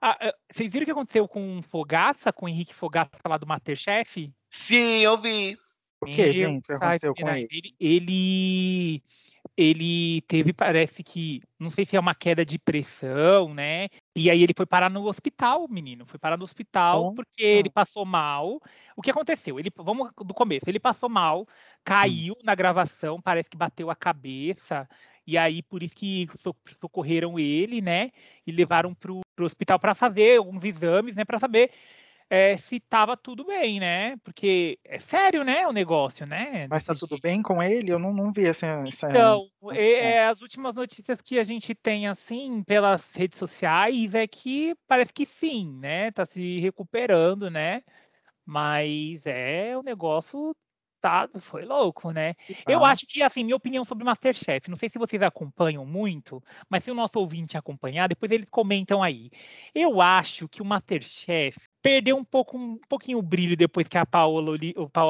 ah, 0.00 0.16
ah, 0.20 0.34
vocês 0.52 0.70
viram 0.70 0.82
o 0.82 0.86
que 0.86 0.90
aconteceu 0.92 1.26
com 1.28 1.58
o 1.58 1.62
Fogaça, 1.62 2.32
com 2.32 2.46
o 2.46 2.48
Henrique 2.48 2.74
Fogaça 2.74 3.10
lá 3.26 3.36
do 3.38 3.46
Masterchef? 3.46 4.30
Sim, 4.54 5.00
eu 5.00 5.18
vi. 5.18 5.58
O 6.00 6.06
que, 6.06 6.32
gente, 6.32 6.72
aconteceu 6.72 7.14
com 7.14 7.26
menina, 7.26 7.48
ele? 7.50 7.74
ele? 7.80 9.02
Ele 9.56 10.20
teve, 10.22 10.52
parece 10.52 11.02
que, 11.02 11.40
não 11.60 11.70
sei 11.70 11.84
se 11.84 11.96
é 11.96 12.00
uma 12.00 12.14
queda 12.14 12.44
de 12.44 12.58
pressão, 12.58 13.52
né? 13.52 13.88
E 14.16 14.30
aí 14.30 14.42
ele 14.42 14.54
foi 14.56 14.66
parar 14.66 14.90
no 14.90 15.06
hospital, 15.06 15.68
menino. 15.68 16.06
Foi 16.06 16.18
parar 16.18 16.36
no 16.36 16.44
hospital 16.44 17.02
Nossa. 17.02 17.14
porque 17.14 17.44
ele 17.44 17.70
passou 17.70 18.04
mal. 18.04 18.60
O 18.96 19.02
que 19.02 19.10
aconteceu? 19.10 19.58
Ele, 19.58 19.70
vamos 19.76 20.10
do 20.24 20.34
começo. 20.34 20.68
Ele 20.68 20.80
passou 20.80 21.08
mal, 21.08 21.46
caiu 21.84 22.36
na 22.42 22.54
gravação, 22.54 23.20
parece 23.20 23.50
que 23.50 23.56
bateu 23.56 23.90
a 23.90 23.96
cabeça. 23.96 24.88
E 25.26 25.38
aí, 25.38 25.62
por 25.62 25.82
isso 25.82 25.96
que 25.96 26.26
so- 26.36 26.56
socorreram 26.76 27.38
ele, 27.38 27.80
né? 27.80 28.10
E 28.46 28.50
levaram 28.50 28.94
pro, 28.94 29.20
pro 29.36 29.44
hospital 29.44 29.78
para 29.78 29.94
fazer 29.94 30.38
alguns 30.38 30.64
exames, 30.64 31.14
né? 31.14 31.24
Para 31.24 31.38
saber 31.38 31.70
eh, 32.34 32.56
se 32.56 32.80
tava 32.80 33.16
tudo 33.16 33.44
bem, 33.44 33.78
né? 33.78 34.16
Porque 34.24 34.78
é 34.84 34.98
sério, 34.98 35.44
né? 35.44 35.66
O 35.68 35.72
negócio, 35.72 36.26
né? 36.26 36.66
Mas 36.68 36.84
tá 36.84 36.94
tudo 36.94 37.18
bem 37.20 37.40
com 37.40 37.62
ele? 37.62 37.92
Eu 37.92 37.98
não, 37.98 38.12
não 38.12 38.32
vi 38.32 38.46
essa. 38.46 38.66
essa 38.86 39.08
Então, 39.08 39.48
noção. 39.62 39.76
é, 39.76 39.92
é, 39.92 40.26
as 40.26 40.40
últimas 40.40 40.74
notícias 40.74 41.20
que 41.20 41.38
a 41.38 41.44
gente 41.44 41.74
tem, 41.74 42.08
assim, 42.08 42.62
pelas 42.64 43.14
redes 43.14 43.38
sociais, 43.38 44.14
é 44.14 44.26
que 44.26 44.74
parece 44.88 45.12
que 45.12 45.24
sim, 45.24 45.78
né? 45.78 46.10
Tá 46.10 46.24
se 46.26 46.58
recuperando, 46.58 47.48
né? 47.48 47.82
Mas 48.44 49.24
é, 49.26 49.76
o 49.76 49.82
negócio 49.82 50.54
tá, 51.04 51.28
foi 51.38 51.66
louco, 51.66 52.10
né? 52.12 52.32
Eu 52.66 52.80
Tá. 52.80 52.86
acho 52.88 53.06
que, 53.06 53.22
assim, 53.22 53.44
minha 53.44 53.56
opinião 53.56 53.84
sobre 53.84 54.04
Masterchef, 54.04 54.70
não 54.70 54.76
sei 54.76 54.88
se 54.88 54.98
vocês 54.98 55.20
acompanham 55.20 55.84
muito, 55.84 56.42
mas 56.68 56.82
se 56.82 56.90
o 56.90 56.94
nosso 56.94 57.18
ouvinte 57.20 57.58
acompanhar, 57.58 58.08
depois 58.08 58.30
eles 58.32 58.48
comentam 58.48 59.02
aí. 59.02 59.28
Eu 59.74 60.00
acho 60.00 60.48
que 60.48 60.62
o 60.62 60.64
Masterchef 60.64 61.58
perdeu 61.82 62.16
um 62.16 62.24
pouco, 62.24 62.56
um 62.56 62.78
pouquinho 62.88 63.18
o 63.18 63.22
brilho 63.22 63.54
depois 63.54 63.86
que 63.86 63.98
a 63.98 64.06
Paola, 64.06 64.56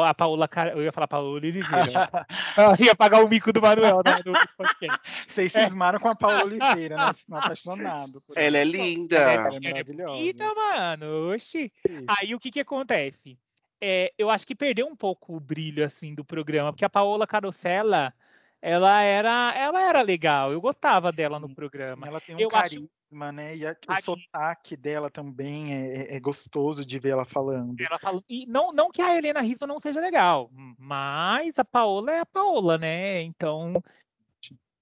a 0.08 0.12
Paola, 0.14 0.48
eu 0.74 0.82
ia 0.82 0.90
falar 0.90 1.06
Paola 1.06 1.28
Oliveira. 1.28 1.62
Ela 2.58 2.76
ia 2.80 2.96
pagar 2.96 3.24
o 3.24 3.28
mico 3.28 3.52
do 3.52 3.62
Manuel 3.62 4.00
né, 4.04 4.20
do 4.24 4.32
podcast. 4.56 4.98
Vocês 5.28 5.54
É. 5.54 5.64
cismaram 5.66 6.00
com 6.00 6.08
a 6.08 6.16
Paola 6.16 6.42
Oliveira, 6.46 6.96
né? 6.96 7.12
Não 7.28 7.38
apaixonado. 7.38 8.20
por 8.26 8.36
Ela 8.36 8.58
é 8.58 8.64
linda. 8.64 9.16
Ela 9.16 9.30
é 9.30 9.34
Ela 9.34 9.56
é 9.56 9.60
maravilhosa. 9.60 10.12
bonita, 10.12 10.54
mano. 10.56 11.32
Oxi. 11.32 11.72
Aí 12.18 12.34
o 12.34 12.40
que 12.40 12.50
que 12.50 12.58
acontece? 12.60 13.38
É, 13.86 14.10
eu 14.16 14.30
acho 14.30 14.46
que 14.46 14.54
perdeu 14.54 14.86
um 14.86 14.96
pouco 14.96 15.36
o 15.36 15.40
brilho 15.40 15.84
assim 15.84 16.14
do 16.14 16.24
programa, 16.24 16.72
porque 16.72 16.86
a 16.86 16.88
Paola 16.88 17.26
Carosella, 17.26 18.14
ela 18.62 19.02
era, 19.02 19.52
ela 19.54 19.82
era 19.82 20.00
legal. 20.00 20.50
Eu 20.50 20.58
gostava 20.58 21.12
dela 21.12 21.38
no 21.38 21.54
programa. 21.54 22.06
sim, 22.06 22.08
ela 22.08 22.18
tem 22.18 22.34
um 22.34 22.40
Eu 22.40 22.48
acho- 22.54 22.76
carisma, 23.10 23.30
né? 23.30 23.54
E 23.54 23.66
a- 23.66 23.76
o 23.86 24.02
sotaque 24.02 24.74
dela 24.74 25.10
também 25.10 25.74
é, 25.74 25.96
é- 25.96 26.16
é 26.16 26.20
gostoso 26.20 26.82
de 26.82 26.98
ver 26.98 27.10
ela 27.10 27.26
falando. 27.26 27.78
Ela 27.78 27.98
fala, 27.98 28.22
e 28.26 28.46
não, 28.46 28.72
não 28.72 28.90
que 28.90 29.02
a 29.02 29.18
Helena 29.18 29.42
Rizzo 29.42 29.66
não 29.66 29.78
seja 29.78 30.00
legal, 30.00 30.48
mas 30.78 31.58
a 31.58 31.64
Paola 31.64 32.10
é 32.10 32.20
a 32.20 32.26
Paola, 32.26 32.78
né? 32.78 33.20
Então, 33.20 33.82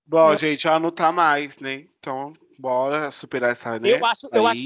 Bom, 0.07 0.37
gente, 0.37 0.69
ela 0.69 0.79
não 0.79 0.93
tá 0.93 1.11
mais, 1.11 1.59
né? 1.59 1.87
Então, 1.99 2.33
bora 2.57 3.11
superar 3.11 3.51
essa, 3.51 3.81
né? 3.81 3.91
eu 3.91 4.05
acho, 4.07 4.29
eu 4.33 4.47
acho. 4.47 4.63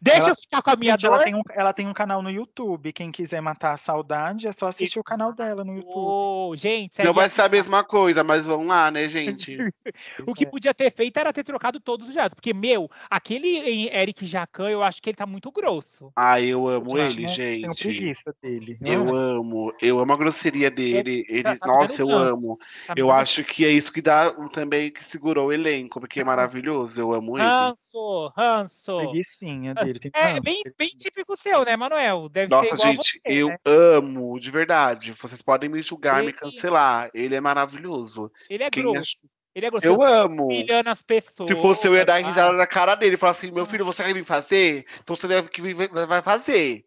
Deixa 0.00 0.20
Ela- 0.20 0.30
eu 0.30 0.36
ficar 0.36 0.62
com 0.62 0.70
a 0.70 0.76
minha 0.76 0.92
Gente, 0.92 1.06
ela, 1.06 1.16
dor. 1.16 1.24
tem 1.24 1.34
um, 1.34 1.42
ela 1.50 1.72
tem 1.72 1.86
um 1.86 1.92
canal 1.92 2.22
no 2.22 2.30
YouTube. 2.30 2.92
Quem 2.92 3.10
quiser 3.10 3.40
matar 3.40 3.72
a 3.72 3.76
saudade 3.76 4.46
é 4.46 4.52
só 4.52 4.66
assistir 4.68 4.98
o 4.98 5.04
canal 5.04 5.32
dela 5.32 5.64
no 5.64 5.74
YouTube. 5.76 5.92
Ô, 5.96 6.54
gente, 6.56 7.02
Não 7.02 7.12
vai 7.12 7.26
a- 7.26 7.28
ser 7.28 7.42
a 7.42 7.48
mesma 7.48 7.82
coisa, 7.84 8.22
mas 8.24 8.46
vamos 8.46 8.66
lá, 8.66 8.90
né, 8.90 9.08
gente? 9.08 9.56
O 10.26 10.34
que 10.34 10.44
é. 10.44 10.46
podia 10.48 10.74
ter 10.74 10.90
feito 10.92 11.16
era 11.18 11.32
ter 11.32 11.42
trocado 11.44 11.80
todos 11.80 12.08
os 12.08 12.14
jatos. 12.14 12.34
Porque, 12.34 12.52
meu, 12.54 12.88
aquele 13.10 13.88
Eric 13.88 14.24
Jacan, 14.26 14.68
eu 14.70 14.82
acho 14.82 15.02
que 15.02 15.10
ele 15.10 15.16
tá 15.16 15.26
muito 15.26 15.50
grosso. 15.50 16.12
Ah, 16.14 16.40
eu 16.40 16.68
amo 16.68 16.96
Eu 16.98 17.04
ele, 17.04 17.14
tinha- 17.14 17.34
Tenho 17.36 17.54
gente. 17.68 17.82
preguiça 17.82 18.34
dele. 18.42 18.78
Eu 18.80 19.14
amo, 19.14 19.72
eu 19.80 19.98
amo 19.98 20.12
a 20.12 20.16
grosseria 20.16 20.70
dele. 20.70 21.24
Ele, 21.28 21.42
tá 21.42 21.52
me 21.52 21.58
nossa, 21.66 22.02
eu 22.02 22.06
ranço. 22.08 22.34
amo. 22.46 22.58
Tá 22.86 22.94
Eu 22.96 23.10
acho 23.10 23.42
que 23.44 23.64
é 23.64 23.70
isso 23.70 23.92
que 23.92 24.00
dá 24.02 24.30
também 24.52 24.90
que 24.90 25.02
segurou 25.02 25.48
o 25.48 25.52
elenco, 25.52 26.00
porque 26.00 26.20
é 26.20 26.24
maravilhoso. 26.24 27.00
Eu 27.00 27.12
amo 27.12 27.36
ele. 27.38 27.46
Ranço, 27.46 28.32
ranço. 28.36 28.98
Dele. 29.84 29.98
Tem 29.98 30.10
É 30.14 30.22
ranço. 30.30 30.42
bem, 30.42 30.62
bem 30.78 30.88
típico 30.88 31.36
seu, 31.36 31.64
né, 31.64 31.76
Manuel? 31.76 32.28
Deve 32.28 32.48
ser 32.48 32.54
Nossa, 32.54 32.76
gente, 32.76 33.12
você, 33.12 33.20
eu 33.24 33.48
né? 33.48 33.56
amo, 33.64 34.38
de 34.40 34.50
verdade. 34.50 35.12
Vocês 35.20 35.42
podem 35.42 35.68
me 35.68 35.80
julgar, 35.82 36.20
me 36.22 36.26
Ele- 36.28 36.32
cancelar. 36.32 37.10
Ele 37.14 37.34
é 37.34 37.40
maravilhoso. 37.40 38.30
Ele 38.48 38.64
é 38.64 38.70
quem 38.70 38.82
grosso. 38.82 39.24
Ele 39.52 39.66
é 39.66 39.70
grosso. 39.70 39.84
Eu 39.84 40.00
amo. 40.00 40.44
Humilhando 40.44 40.90
as 40.90 41.02
pessoas. 41.02 41.48
Se 41.50 41.56
fosse 41.60 41.84
eu, 41.86 41.94
ia 41.96 42.04
dar 42.04 42.18
risada 42.24 42.52
na 42.56 42.68
cara 42.68 42.94
dele. 42.94 43.16
Falar 43.16 43.32
assim, 43.32 43.50
meu 43.50 43.66
filho, 43.66 43.84
você 43.84 44.04
quer 44.04 44.14
me 44.14 44.22
fazer? 44.22 44.86
Então 45.02 45.16
você 45.16 45.26
deve 45.26 45.48
que 45.48 45.60
vir- 45.60 45.74
vai 46.06 46.22
fazer. 46.22 46.84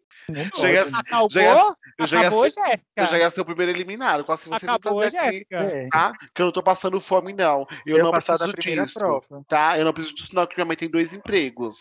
Chega 0.56 0.80
assim, 0.82 0.94
Acabou, 0.96 1.28
já 1.30 1.42
ia- 1.42 1.74
eu 1.98 2.06
já 2.06 2.16
ia 2.16 2.28
acabou, 2.28 2.48
ser- 2.50 2.60
Jéssica. 2.62 2.82
Eu 2.96 3.06
já 3.06 3.18
ia 3.18 3.28
ser 3.30 3.40
o 3.42 3.44
primeiro 3.44 3.70
eliminado. 3.70 4.24
Quase 4.24 4.44
você 4.48 4.50
não 4.50 4.58
tá 4.58 4.74
Acabou, 4.76 5.02
aqui. 5.02 5.46
É. 5.52 5.86
tá? 5.90 6.14
Que 6.34 6.40
eu 6.40 6.46
não 6.46 6.52
tô 6.52 6.62
passando 6.62 6.98
fome, 7.00 7.34
não. 7.34 7.66
Eu 7.84 7.98
Eu 7.98 8.04
não 8.04 8.12
preciso 8.12 8.38
primeira 8.52 8.86
disso. 8.86 8.98
prova. 8.98 9.44
Tá? 9.46 9.78
Eu 9.78 9.84
não 9.84 9.92
preciso 9.92 10.14
disso, 10.16 10.34
não, 10.34 10.46
porque 10.46 10.58
minha 10.58 10.66
mãe 10.66 10.76
tem 10.76 10.88
dois 10.88 11.12
empregos. 11.12 11.76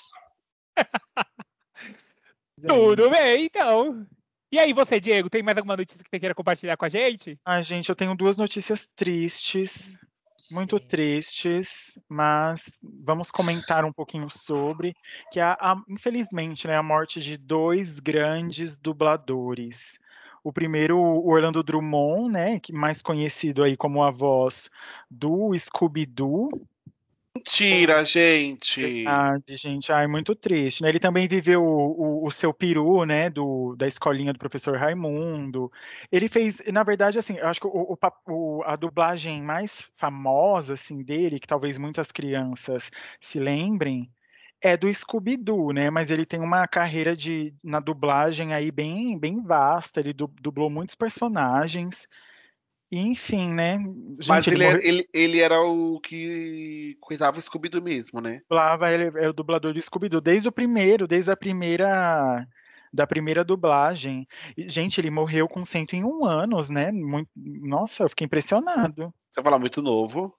Tudo 2.67 3.09
bem, 3.09 3.45
então. 3.45 4.07
E 4.51 4.59
aí, 4.59 4.71
você, 4.71 4.99
Diego, 4.99 5.29
tem 5.29 5.41
mais 5.41 5.57
alguma 5.57 5.75
notícia 5.75 6.03
que 6.03 6.09
você 6.09 6.19
queira 6.19 6.35
compartilhar 6.35 6.77
com 6.77 6.85
a 6.85 6.89
gente? 6.89 7.39
Ai, 7.43 7.63
gente, 7.63 7.89
eu 7.89 7.95
tenho 7.95 8.15
duas 8.15 8.37
notícias 8.37 8.87
tristes, 8.95 9.99
muito 10.51 10.77
Sim. 10.79 10.87
tristes, 10.87 11.97
mas 12.07 12.79
vamos 12.83 13.31
comentar 13.31 13.83
um 13.83 13.91
pouquinho 13.91 14.29
sobre, 14.29 14.95
que 15.31 15.39
é, 15.39 15.43
a, 15.43 15.53
a- 15.59 15.83
infelizmente, 15.89 16.67
né, 16.67 16.77
a 16.77 16.83
morte 16.83 17.19
de 17.19 17.35
dois 17.35 17.99
grandes 17.99 18.77
dubladores. 18.77 19.97
O 20.43 20.53
primeiro, 20.53 20.99
o 20.99 21.27
Orlando 21.29 21.63
Drummond, 21.63 22.31
né, 22.31 22.59
que 22.59 22.71
mais 22.71 23.01
conhecido 23.01 23.63
aí 23.63 23.75
como 23.75 24.03
a 24.03 24.11
voz 24.11 24.69
do 25.09 25.57
Scooby-Doo, 25.57 26.49
Mentira, 27.35 28.03
gente. 28.05 28.81
Verdade, 28.81 29.55
gente. 29.55 29.91
Ai, 29.93 30.07
muito 30.07 30.35
triste, 30.35 30.83
né? 30.83 30.89
Ele 30.89 30.99
também 30.99 31.25
viveu 31.27 31.63
o, 31.63 32.23
o, 32.23 32.27
o 32.27 32.31
seu 32.31 32.53
peru, 32.53 33.05
né? 33.05 33.29
Do, 33.29 33.75
da 33.77 33.87
escolinha 33.87 34.33
do 34.33 34.39
professor 34.39 34.77
Raimundo. 34.77 35.71
Ele 36.11 36.27
fez, 36.27 36.61
na 36.71 36.83
verdade, 36.83 37.17
assim, 37.17 37.37
eu 37.37 37.47
acho 37.47 37.61
que 37.61 37.67
o, 37.67 37.97
o 38.27 38.63
a 38.65 38.75
dublagem 38.75 39.41
mais 39.41 39.89
famosa, 39.95 40.73
assim, 40.73 41.01
dele, 41.03 41.39
que 41.39 41.47
talvez 41.47 41.77
muitas 41.77 42.11
crianças 42.11 42.91
se 43.21 43.39
lembrem, 43.39 44.11
é 44.61 44.75
do 44.77 44.93
Scooby-Doo, 44.93 45.71
né? 45.71 45.89
Mas 45.89 46.11
ele 46.11 46.25
tem 46.25 46.39
uma 46.41 46.67
carreira 46.67 47.15
de, 47.15 47.53
na 47.63 47.79
dublagem 47.79 48.53
aí 48.53 48.69
bem, 48.71 49.17
bem 49.17 49.41
vasta. 49.41 49.99
Ele 50.01 50.13
du- 50.13 50.27
dublou 50.41 50.69
muitos 50.69 50.95
personagens. 50.95 52.07
Enfim, 52.95 53.53
né? 53.53 53.77
Mas 54.27 54.45
Gente, 54.45 54.49
ele, 54.51 54.55
ele, 54.57 54.63
era, 54.63 54.73
morreu- 54.73 54.87
ele, 54.87 55.09
ele 55.13 55.39
era 55.39 55.61
o 55.61 55.99
que 55.99 56.97
coisava 57.01 57.39
o 57.39 57.41
Scooby-Doo 57.41 57.81
mesmo, 57.81 58.21
né? 58.21 58.41
dublava, 58.49 58.91
ele 58.91 59.11
é 59.19 59.27
o 59.27 59.33
dublador 59.33 59.73
do 59.73 59.81
Scooby-Doo 59.81 60.21
desde 60.21 60.47
o 60.47 60.51
primeiro, 60.51 61.07
desde 61.07 61.31
a 61.31 61.35
primeira 61.35 62.47
da 62.93 63.07
primeira 63.07 63.43
dublagem. 63.43 64.27
Gente, 64.55 65.01
ele 65.01 65.09
morreu 65.09 65.47
com 65.47 65.65
101 65.65 66.23
anos, 66.25 66.69
né? 66.69 66.91
Muito, 66.91 67.29
nossa, 67.35 68.03
eu 68.03 68.09
fiquei 68.09 68.25
impressionado. 68.25 69.11
Você 69.31 69.41
fala 69.41 69.57
muito 69.57 69.81
novo. 69.81 70.31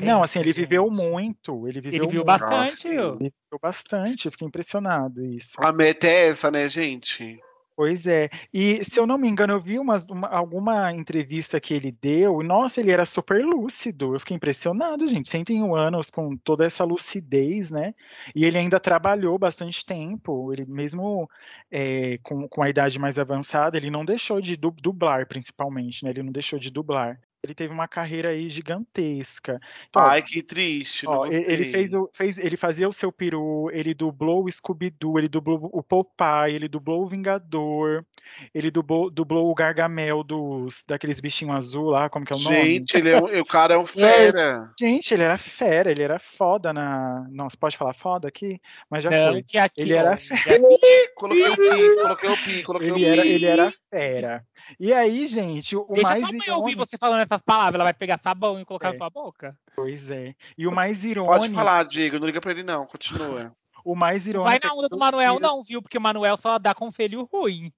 Não, 0.00 0.22
assim, 0.22 0.38
ele 0.38 0.52
viveu 0.52 0.88
muito, 0.88 1.66
ele 1.66 1.80
viveu 1.80 2.04
Ele 2.04 2.06
viu 2.12 2.24
muito, 2.24 2.26
bastante, 2.26 2.88
Nossa, 2.88 3.16
ele 3.20 3.32
viveu 3.32 3.58
bastante, 3.60 4.26
eu 4.26 4.32
fiquei 4.32 4.46
impressionado 4.46 5.24
isso. 5.24 5.56
A 5.58 5.72
meta 5.72 6.06
é 6.06 6.28
essa, 6.28 6.52
né, 6.52 6.68
gente? 6.68 7.40
Pois 7.78 8.08
é. 8.08 8.28
E 8.52 8.82
se 8.82 8.98
eu 8.98 9.06
não 9.06 9.16
me 9.16 9.28
engano, 9.28 9.52
eu 9.52 9.60
vi 9.60 9.78
uma- 9.78 9.94
alguma 10.32 10.92
entrevista 10.92 11.60
que 11.60 11.72
ele 11.72 11.92
deu, 11.92 12.42
e 12.42 12.44
nossa, 12.44 12.80
ele 12.80 12.90
era 12.90 13.04
super 13.04 13.44
lúcido. 13.46 14.14
Eu 14.16 14.18
fiquei 14.20 14.36
impressionado, 14.36 15.06
gente. 15.06 15.28
101 15.28 15.76
anos 15.76 16.10
com 16.10 16.36
toda 16.36 16.64
essa 16.66 16.82
lucidez, 16.84 17.70
né? 17.70 17.94
E 18.34 18.44
ele 18.44 18.58
ainda 18.58 18.80
trabalhou 18.80 19.38
bastante 19.38 19.86
tempo. 19.86 20.52
Ele 20.52 20.64
mesmo 20.66 21.30
é, 21.70 22.18
com, 22.18 22.48
com 22.48 22.62
a 22.64 22.68
idade 22.68 22.98
mais 22.98 23.16
avançada, 23.16 23.76
ele 23.76 23.90
não 23.90 24.04
deixou 24.04 24.40
de 24.40 24.56
du- 24.56 24.72
dublar, 24.72 25.28
principalmente, 25.28 26.02
né? 26.04 26.10
Ele 26.10 26.24
não 26.24 26.32
deixou 26.32 26.58
de 26.58 26.72
dublar. 26.72 27.20
Ele 27.42 27.54
teve 27.54 27.72
uma 27.72 27.86
carreira 27.86 28.30
aí 28.30 28.48
gigantesca. 28.48 29.60
Então, 29.88 30.02
ó, 30.02 30.10
Ai, 30.10 30.22
que 30.22 30.42
triste. 30.42 31.06
Ó, 31.06 31.24
ele 31.26 31.64
fez, 31.66 31.92
o, 31.92 32.10
fez, 32.12 32.36
ele 32.38 32.56
fazia 32.56 32.88
o 32.88 32.92
seu 32.92 33.12
peru, 33.12 33.70
ele 33.72 33.94
dublou 33.94 34.44
o 34.44 34.50
Scooby-Doo, 34.50 35.18
ele 35.18 35.28
dublou 35.28 35.70
o 35.72 35.80
Popeye, 35.82 36.54
ele 36.56 36.66
dublou 36.68 37.02
o 37.02 37.06
Vingador, 37.06 38.04
ele 38.52 38.72
dublou, 38.72 39.08
dublou 39.08 39.48
o 39.50 39.54
Gargamel 39.54 40.24
dos, 40.24 40.82
daqueles 40.86 41.20
bichinhos 41.20 41.54
azul 41.54 41.90
lá, 41.90 42.10
como 42.10 42.24
que 42.26 42.32
é 42.32 42.36
o 42.36 42.40
nome? 42.40 42.56
Gente, 42.56 42.96
ele 42.96 43.10
é 43.10 43.18
um, 43.22 43.40
o 43.40 43.46
cara 43.46 43.74
é 43.74 43.78
um 43.78 43.86
fera. 44.34 44.72
Gente, 44.78 45.14
ele 45.14 45.22
era 45.22 45.38
fera, 45.38 45.92
ele 45.92 46.02
era 46.02 46.18
foda 46.18 46.72
na... 46.72 47.24
Não, 47.30 47.48
você 47.48 47.56
pode 47.56 47.76
falar 47.76 47.94
foda 47.94 48.26
aqui? 48.26 48.60
Mas 48.90 49.04
já 49.04 49.10
Não, 49.10 49.32
foi. 49.32 49.42
que 49.44 49.58
aqui, 49.58 49.82
Ele 49.82 49.94
era- 49.94 50.10
ó, 50.10 50.14
aqui- 50.34 51.08
Coloquei 51.14 51.48
o 51.48 51.56
pi, 51.56 52.02
coloquei 52.02 52.30
o 52.30 52.36
pi, 52.36 52.62
coloquei 52.64 52.90
o 52.90 52.96
Ele 52.96 53.04
pi. 53.04 53.06
era, 53.06 53.26
ele 53.26 53.46
era 53.46 53.70
fera. 53.90 54.44
E 54.78 54.92
aí, 54.92 55.26
gente, 55.26 55.76
o, 55.76 55.86
o 55.88 55.92
Deixa 55.94 56.10
mais 56.10 56.20
sua 56.26 56.32
mãe 56.36 56.50
ouvir 56.50 56.74
você 56.76 56.96
falando 56.98 57.27
essas 57.30 57.42
palavras, 57.42 57.74
ela 57.74 57.84
vai 57.84 57.94
pegar 57.94 58.18
sabão 58.18 58.60
e 58.60 58.64
colocar 58.64 58.88
É. 58.88 58.92
na 58.92 58.98
sua 58.98 59.10
boca. 59.10 59.58
Pois 59.74 60.10
é. 60.10 60.34
E 60.56 60.66
o 60.66 60.72
mais 60.72 60.98
Pode 60.98 61.10
irônico... 61.10 61.54
falar, 61.54 61.84
Diego. 61.84 62.18
Não 62.18 62.26
liga 62.26 62.40
pra 62.40 62.50
ele, 62.50 62.62
não. 62.62 62.86
Continua. 62.86 63.54
O 63.84 63.94
mais 63.94 64.24
Não 64.24 64.30
irônico... 64.30 64.48
vai 64.48 64.56
é 64.56 64.60
na 64.62 64.70
que 64.70 64.76
onda 64.76 64.88
do 64.88 64.98
Manuel, 64.98 65.36
tiro- 65.36 65.48
não, 65.48 65.62
viu? 65.62 65.82
Porque 65.82 65.98
o 65.98 66.00
Manuel 66.00 66.36
só 66.36 66.58
dá 66.58 66.74
conselho 66.74 67.28
ruim. 67.32 67.72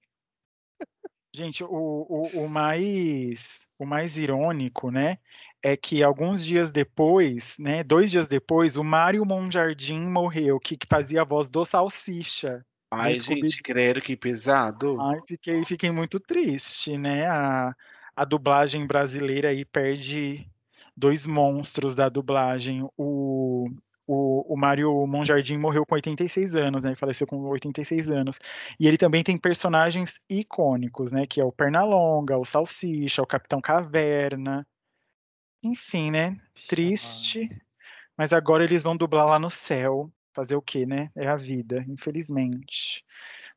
Gente, 1.32 1.62
o, 1.62 1.68
o, 1.68 2.44
o 2.44 2.48
mais 2.48 3.66
o 3.78 3.86
mais 3.86 4.18
irônico, 4.18 4.90
né, 4.90 5.16
é 5.62 5.74
que 5.76 6.02
alguns 6.02 6.44
dias 6.44 6.70
depois, 6.70 7.56
né, 7.58 7.82
dois 7.82 8.10
dias 8.10 8.28
depois, 8.28 8.76
o 8.76 8.84
Mário 8.84 9.24
Monjardim 9.24 10.00
morreu, 10.00 10.60
que, 10.60 10.76
que 10.76 10.86
fazia 10.86 11.22
a 11.22 11.24
voz 11.24 11.48
do 11.48 11.64
Salsicha. 11.64 12.64
Ai, 12.90 13.14
gente, 13.14 13.62
credo, 13.62 14.00
que 14.02 14.16
pesado. 14.16 15.00
Ai, 15.00 15.20
fiquei, 15.26 15.64
fiquei 15.64 15.90
muito 15.92 16.18
triste, 16.18 16.98
né? 16.98 17.26
A, 17.26 17.72
a 18.20 18.24
dublagem 18.26 18.86
brasileira 18.86 19.48
aí 19.48 19.64
perde 19.64 20.46
dois 20.94 21.24
monstros 21.24 21.96
da 21.96 22.06
dublagem. 22.10 22.86
O, 22.94 23.70
o, 24.06 24.52
o 24.52 24.56
Mário 24.58 25.06
Monjardim 25.06 25.56
morreu 25.56 25.86
com 25.86 25.94
86 25.94 26.54
anos, 26.54 26.84
né? 26.84 26.90
Ele 26.90 26.96
faleceu 26.96 27.26
com 27.26 27.40
86 27.48 28.10
anos. 28.10 28.38
E 28.78 28.86
ele 28.86 28.98
também 28.98 29.24
tem 29.24 29.38
personagens 29.38 30.20
icônicos, 30.28 31.12
né? 31.12 31.26
Que 31.26 31.40
é 31.40 31.44
o 31.44 31.50
Pernalonga, 31.50 32.36
o 32.36 32.44
Salsicha, 32.44 33.22
o 33.22 33.26
Capitão 33.26 33.58
Caverna. 33.58 34.66
Enfim, 35.62 36.10
né? 36.10 36.36
Triste. 36.68 37.48
Mas 38.18 38.34
agora 38.34 38.64
eles 38.64 38.82
vão 38.82 38.98
dublar 38.98 39.24
lá 39.28 39.38
no 39.38 39.50
céu. 39.50 40.12
Fazer 40.34 40.56
o 40.56 40.62
quê, 40.62 40.84
né? 40.84 41.10
É 41.16 41.26
a 41.26 41.36
vida, 41.36 41.82
infelizmente. 41.88 43.02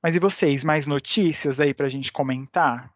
Mas 0.01 0.15
e 0.15 0.19
vocês, 0.19 0.63
mais 0.63 0.87
notícias 0.87 1.59
aí 1.59 1.73
pra 1.73 1.89
gente 1.89 2.13
comentar? 2.13 2.89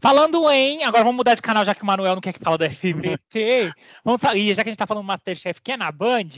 Falando 0.00 0.50
em. 0.50 0.84
Agora 0.84 1.04
vamos 1.04 1.16
mudar 1.16 1.34
de 1.34 1.42
canal, 1.42 1.64
já 1.64 1.74
que 1.74 1.82
o 1.82 1.86
Manuel 1.86 2.14
não 2.14 2.20
quer 2.20 2.32
que 2.32 2.40
fale 2.40 2.58
do 2.58 2.64
SBT. 2.64 3.72
vamos 4.04 4.22
e 4.34 4.54
já 4.54 4.62
que 4.62 4.68
a 4.68 4.72
gente 4.72 4.78
tá 4.78 4.86
falando 4.86 5.04
do 5.04 5.08
Masterchef, 5.08 5.60
que 5.60 5.72
é 5.72 5.76
na 5.76 5.90
Band, 5.90 6.28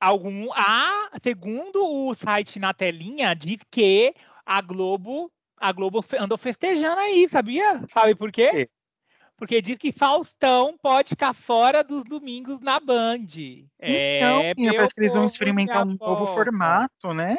algum. 0.00 0.52
A, 0.52 1.10
segundo 1.22 1.82
o 1.84 2.14
site 2.14 2.58
na 2.58 2.74
telinha, 2.74 3.34
diz 3.34 3.60
que 3.70 4.14
a 4.44 4.60
Globo. 4.60 5.30
A 5.56 5.70
Globo 5.70 6.04
andou 6.18 6.36
festejando 6.36 7.00
aí, 7.00 7.28
sabia? 7.28 7.84
Sabe 7.88 8.16
por 8.16 8.32
quê? 8.32 8.50
quê? 8.50 8.70
Porque 9.36 9.62
diz 9.62 9.76
que 9.76 9.92
Faustão 9.92 10.76
pode 10.80 11.10
ficar 11.10 11.32
fora 11.32 11.82
dos 11.82 12.04
domingos 12.04 12.60
na 12.60 12.78
Band. 12.78 13.26
Então, 13.80 14.40
é, 14.40 14.54
parece 14.54 14.94
que 14.94 15.00
eles 15.00 15.14
vão 15.14 15.24
experimentar 15.24 15.86
um 15.86 15.96
novo 16.00 16.28
formato, 16.28 17.12
né? 17.14 17.38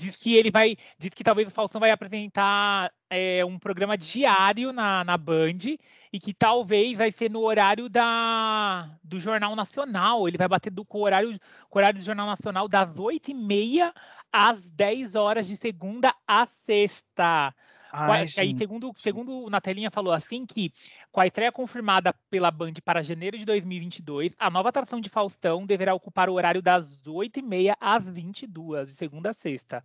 Diz 0.00 0.16
que 0.16 0.34
ele 0.34 0.50
vai. 0.50 0.76
Diz 0.98 1.10
que 1.10 1.22
talvez 1.22 1.46
o 1.46 1.50
Faustão 1.50 1.78
vai 1.78 1.90
apresentar 1.90 2.90
é, 3.10 3.44
um 3.44 3.58
programa 3.58 3.98
diário 3.98 4.72
na, 4.72 5.04
na 5.04 5.18
Band 5.18 5.76
e 6.10 6.18
que 6.18 6.32
talvez 6.32 6.96
vai 6.96 7.12
ser 7.12 7.30
no 7.30 7.42
horário 7.42 7.88
da, 7.88 8.90
do 9.04 9.20
Jornal 9.20 9.54
Nacional. 9.54 10.26
Ele 10.26 10.38
vai 10.38 10.48
bater 10.48 10.70
do, 10.70 10.84
com, 10.84 10.98
o 10.98 11.02
horário, 11.02 11.38
com 11.68 11.78
o 11.78 11.80
horário 11.80 11.98
do 11.98 12.04
Jornal 12.04 12.26
Nacional 12.26 12.66
das 12.66 12.88
8h30 12.94 13.92
às 14.32 14.70
10 14.70 15.16
horas 15.16 15.46
de 15.46 15.56
segunda 15.56 16.14
a 16.26 16.46
sexta. 16.46 17.54
A- 17.92 18.12
Ai, 18.12 18.26
aí, 18.36 18.54
segundo, 18.56 18.92
segundo 18.96 19.50
na 19.50 19.60
telinha 19.60 19.90
falou 19.90 20.12
assim 20.12 20.46
que, 20.46 20.72
com 21.10 21.20
a 21.20 21.26
estreia 21.26 21.50
confirmada 21.50 22.12
pela 22.30 22.50
Band 22.50 22.74
para 22.84 23.02
janeiro 23.02 23.36
de 23.36 23.44
2022, 23.44 24.34
a 24.38 24.48
nova 24.50 24.68
atração 24.68 25.00
de 25.00 25.08
Faustão 25.08 25.66
deverá 25.66 25.92
ocupar 25.94 26.28
o 26.28 26.34
horário 26.34 26.62
das 26.62 27.06
8h30 27.06 27.76
às 27.80 28.08
22 28.08 28.88
de 28.88 28.94
segunda 28.94 29.30
a 29.30 29.32
sexta. 29.32 29.84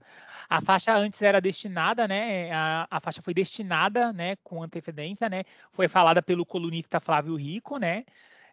A 0.50 0.62
faixa 0.62 0.96
antes 0.96 1.22
era 1.22 1.42
destinada, 1.42 2.08
né? 2.08 2.52
A, 2.52 2.88
a 2.92 3.00
faixa 3.00 3.22
foi 3.22 3.34
destinada, 3.34 4.14
né, 4.14 4.36
com 4.44 4.62
antecedência, 4.62 5.28
né? 5.30 5.44
Foi 5.72 5.88
falada 5.88 6.22
pelo 6.22 6.46
colunista 6.46 7.00
Flávio 7.00 7.36
Rico, 7.36 7.78
né? 7.78 8.06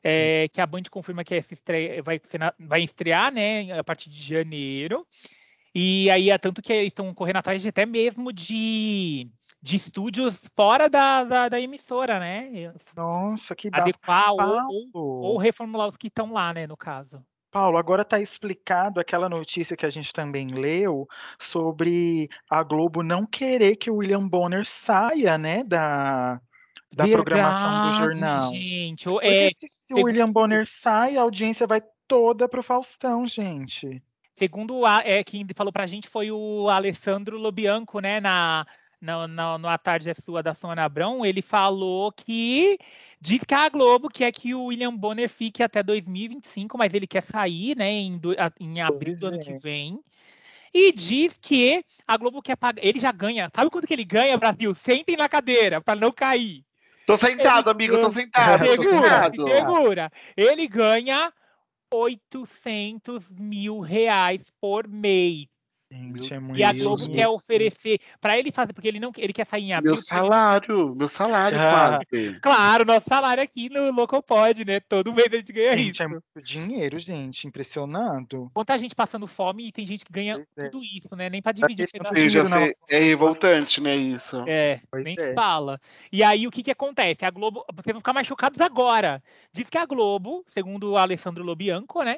é, 0.04 0.48
que 0.48 0.60
a 0.60 0.66
Band 0.66 0.82
confirma 0.90 1.22
que 1.24 1.34
essa 1.34 1.54
estreia 1.54 2.02
vai, 2.02 2.20
vai 2.58 2.82
estrear, 2.82 3.32
né, 3.32 3.72
a 3.78 3.84
partir 3.84 4.10
de 4.10 4.20
janeiro. 4.20 5.06
E 5.74 6.10
aí 6.10 6.30
é 6.30 6.38
tanto 6.38 6.60
que 6.60 6.72
estão 6.74 7.14
correndo 7.14 7.36
atrás 7.36 7.62
de 7.62 7.68
até 7.68 7.86
mesmo 7.86 8.32
de, 8.32 9.30
de 9.62 9.76
estúdios 9.76 10.50
fora 10.54 10.88
da, 10.88 11.24
da, 11.24 11.48
da 11.48 11.60
emissora, 11.60 12.18
né? 12.18 12.72
Nossa, 12.94 13.56
que. 13.56 13.70
Adequar 13.72 14.32
ou, 14.32 14.90
ou, 14.92 15.24
ou 15.24 15.36
reformular 15.38 15.88
os 15.88 15.96
que 15.96 16.08
estão 16.08 16.32
lá, 16.32 16.52
né, 16.52 16.66
no 16.66 16.76
caso. 16.76 17.24
Paulo, 17.50 17.76
agora 17.76 18.00
está 18.00 18.18
explicado 18.18 18.98
aquela 18.98 19.28
notícia 19.28 19.76
que 19.76 19.84
a 19.84 19.90
gente 19.90 20.10
também 20.10 20.48
leu 20.48 21.06
sobre 21.38 22.28
a 22.48 22.62
Globo 22.62 23.02
não 23.02 23.26
querer 23.26 23.76
que 23.76 23.90
o 23.90 23.96
William 23.96 24.26
Bonner 24.26 24.66
saia, 24.66 25.36
né, 25.36 25.62
da, 25.62 26.40
da 26.90 27.06
programação 27.06 27.70
do 27.70 27.98
Verdade, 27.98 28.18
jornal. 28.18 28.50
gente. 28.54 29.08
É, 29.22 29.50
se 29.60 29.94
o 29.94 30.04
William 30.04 30.32
Bonner 30.32 30.66
sai, 30.66 31.18
a 31.18 31.22
audiência 31.22 31.66
vai 31.66 31.82
toda 32.08 32.48
pro 32.48 32.62
Faustão, 32.62 33.26
gente. 33.26 34.02
Segundo 34.34 34.84
a, 34.84 35.02
é, 35.04 35.22
quem 35.22 35.46
falou 35.54 35.72
pra 35.72 35.86
gente 35.86 36.08
foi 36.08 36.30
o 36.30 36.68
Alessandro 36.68 37.38
Lobianco, 37.38 38.00
né, 38.00 38.20
na, 38.20 38.66
na, 39.00 39.26
na, 39.26 39.58
no 39.58 39.68
A 39.68 39.76
Tarde 39.78 40.10
é 40.10 40.14
Sua 40.14 40.42
da 40.42 40.54
Sônia 40.54 40.84
Abrão, 40.84 41.24
ele 41.24 41.42
falou 41.42 42.12
que 42.12 42.78
diz 43.20 43.44
que 43.44 43.54
a 43.54 43.68
Globo 43.68 44.08
quer 44.08 44.32
que 44.32 44.54
o 44.54 44.66
William 44.66 44.94
Bonner 44.96 45.28
fique 45.28 45.62
até 45.62 45.82
2025, 45.82 46.78
mas 46.78 46.94
ele 46.94 47.06
quer 47.06 47.22
sair, 47.22 47.76
né, 47.76 47.90
em, 47.90 48.18
do- 48.18 48.32
a- 48.32 48.52
em 48.60 48.80
abril 48.80 49.16
do 49.16 49.26
ano 49.26 49.40
é. 49.40 49.44
que 49.44 49.58
vem. 49.58 50.00
E 50.74 50.90
diz 50.90 51.36
que 51.36 51.84
a 52.08 52.16
Globo 52.16 52.40
quer 52.40 52.56
pagar. 52.56 52.82
Ele 52.82 52.98
já 52.98 53.12
ganha. 53.12 53.50
Sabe 53.54 53.70
quanto 53.70 53.86
que 53.86 53.92
ele 53.92 54.04
ganha, 54.06 54.38
Brasil? 54.38 54.74
Sentem 54.74 55.18
na 55.18 55.28
cadeira 55.28 55.82
para 55.82 56.00
não 56.00 56.10
cair. 56.10 56.64
Tô 57.06 57.14
sentado, 57.16 57.68
amigo, 57.68 57.98
tô 57.98 58.08
sentado. 58.10 58.64
tô 58.64 58.70
Segura, 58.70 59.30
sentado. 59.30 59.48
segura. 59.48 60.12
Ele 60.34 60.66
ganha 60.66 61.30
800 61.92 63.30
mil 63.30 63.80
reais 63.80 64.50
por 64.60 64.88
mês. 64.88 65.51
Gente, 65.92 66.32
é 66.32 66.38
muito 66.40 66.58
E 66.58 66.64
a 66.64 66.72
Globo 66.72 67.02
dinheiro. 67.06 67.14
quer 67.14 67.28
oferecer 67.28 68.00
para 68.20 68.38
ele 68.38 68.50
fazer, 68.50 68.72
porque 68.72 68.88
ele 68.88 68.98
não 68.98 69.12
ele 69.18 69.32
quer 69.32 69.44
sair 69.44 69.64
em 69.64 69.72
abril. 69.74 69.92
Meu 69.92 70.00
porque 70.00 70.14
ele- 70.14 70.20
salário, 70.22 70.94
meu 70.94 71.08
salário 71.08 71.58
Ah. 71.60 71.98
quase. 72.10 72.40
Claro, 72.40 72.84
nosso 72.86 73.06
salário 73.08 73.42
aqui 73.42 73.68
no 73.68 73.92
Locopod, 73.92 74.64
né? 74.64 74.80
Todo 74.80 75.12
mês 75.12 75.28
a 75.32 75.36
gente 75.36 75.52
ganha 75.52 75.76
Gente, 75.76 75.92
isso. 75.94 76.02
é 76.02 76.08
muito 76.08 76.24
dinheiro, 76.42 76.98
gente, 76.98 77.46
impressionado. 77.46 78.50
Quanta 78.54 78.78
gente 78.78 78.94
passando 78.94 79.26
fome 79.26 79.68
e 79.68 79.72
tem 79.72 79.84
gente 79.84 80.04
que 80.04 80.12
ganha 80.12 80.42
é. 80.56 80.64
tudo 80.68 80.82
isso, 80.82 81.14
né? 81.14 81.28
Nem 81.28 81.42
para 81.42 81.52
dividir 81.52 81.84
um 81.84 82.14
dinheiro 82.14 82.30
Seja, 82.30 82.42
não. 82.44 82.66
se- 82.66 82.76
é 82.88 82.98
revoltante, 82.98 83.80
né, 83.80 83.94
isso? 83.94 84.42
É, 84.48 84.80
Pois 84.90 85.04
nem 85.04 85.16
é. 85.18 85.34
fala. 85.34 85.78
E 86.10 86.22
aí, 86.22 86.46
o 86.46 86.50
que 86.50 86.62
que 86.62 86.70
acontece? 86.70 87.24
A 87.24 87.30
Globo, 87.30 87.64
vocês 87.74 87.92
vão 87.92 88.00
ficar 88.00 88.12
mais 88.12 88.26
chocados 88.26 88.60
agora. 88.60 89.22
Diz 89.52 89.68
que 89.68 89.76
a 89.78 89.84
Globo, 89.84 90.44
segundo 90.48 90.92
o 90.92 90.96
Alessandro 90.96 91.44
Lobianco, 91.44 92.02
né? 92.02 92.16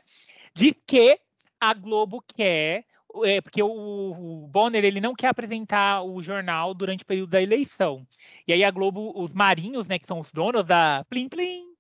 Diz 0.55 0.75
que 0.87 1.19
a 1.61 1.73
Globo 1.75 2.23
quer 2.37 2.85
é, 3.23 3.41
porque 3.41 3.63
o, 3.63 3.69
o 3.69 4.49
Bonner 4.49 4.85
ele 4.85 5.01
não 5.01 5.15
quer 5.15 5.29
apresentar 5.29 6.03
o 6.03 6.21
jornal 6.23 6.75
durante 6.75 7.03
o 7.03 7.07
período 7.07 7.31
da 7.31 7.43
eleição. 7.43 8.07
E 8.47 8.53
aí 8.53 8.65
a 8.65 8.71
Globo, 8.71 9.13
os 9.15 9.33
marinhos, 9.33 9.87
né, 9.87 9.99
que 9.99 10.07
são 10.07 10.21
os 10.21 10.33
donos 10.33 10.65
da 10.65 11.05
Plim 11.09 11.29
Plim, 11.29 11.75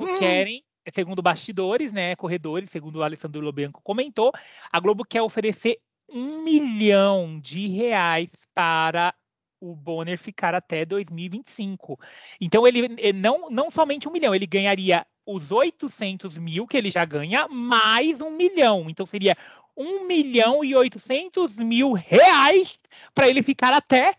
Hum. 0.00 0.12
querem, 0.18 0.62
segundo 0.92 1.22
bastidores, 1.22 1.92
né, 1.92 2.14
corredores, 2.16 2.70
segundo 2.70 2.96
o 2.96 3.02
Alessandro 3.02 3.40
Lobianco 3.40 3.80
comentou, 3.82 4.30
a 4.70 4.80
Globo 4.80 5.04
quer 5.04 5.22
oferecer 5.22 5.78
um 6.08 6.42
milhão 6.42 7.40
de 7.40 7.66
reais 7.66 8.46
para 8.54 9.14
o 9.60 9.74
Bonner 9.74 10.18
ficar 10.18 10.54
até 10.54 10.84
2025. 10.84 11.98
Então 12.40 12.66
ele, 12.66 12.94
ele 12.98 13.18
não, 13.18 13.48
não 13.48 13.70
somente 13.70 14.08
um 14.08 14.12
milhão, 14.12 14.34
ele 14.34 14.46
ganharia 14.46 15.04
os 15.24 15.50
800 15.50 16.38
mil 16.38 16.66
que 16.66 16.76
ele 16.76 16.90
já 16.90 17.04
ganha, 17.04 17.48
mais 17.48 18.20
um 18.20 18.30
milhão. 18.30 18.88
Então 18.88 19.04
seria 19.04 19.36
um 19.76 20.06
milhão 20.06 20.64
e 20.64 20.74
800 20.74 21.56
mil 21.58 21.92
reais 21.92 22.78
para 23.14 23.28
ele 23.28 23.42
ficar 23.42 23.72
até 23.74 24.14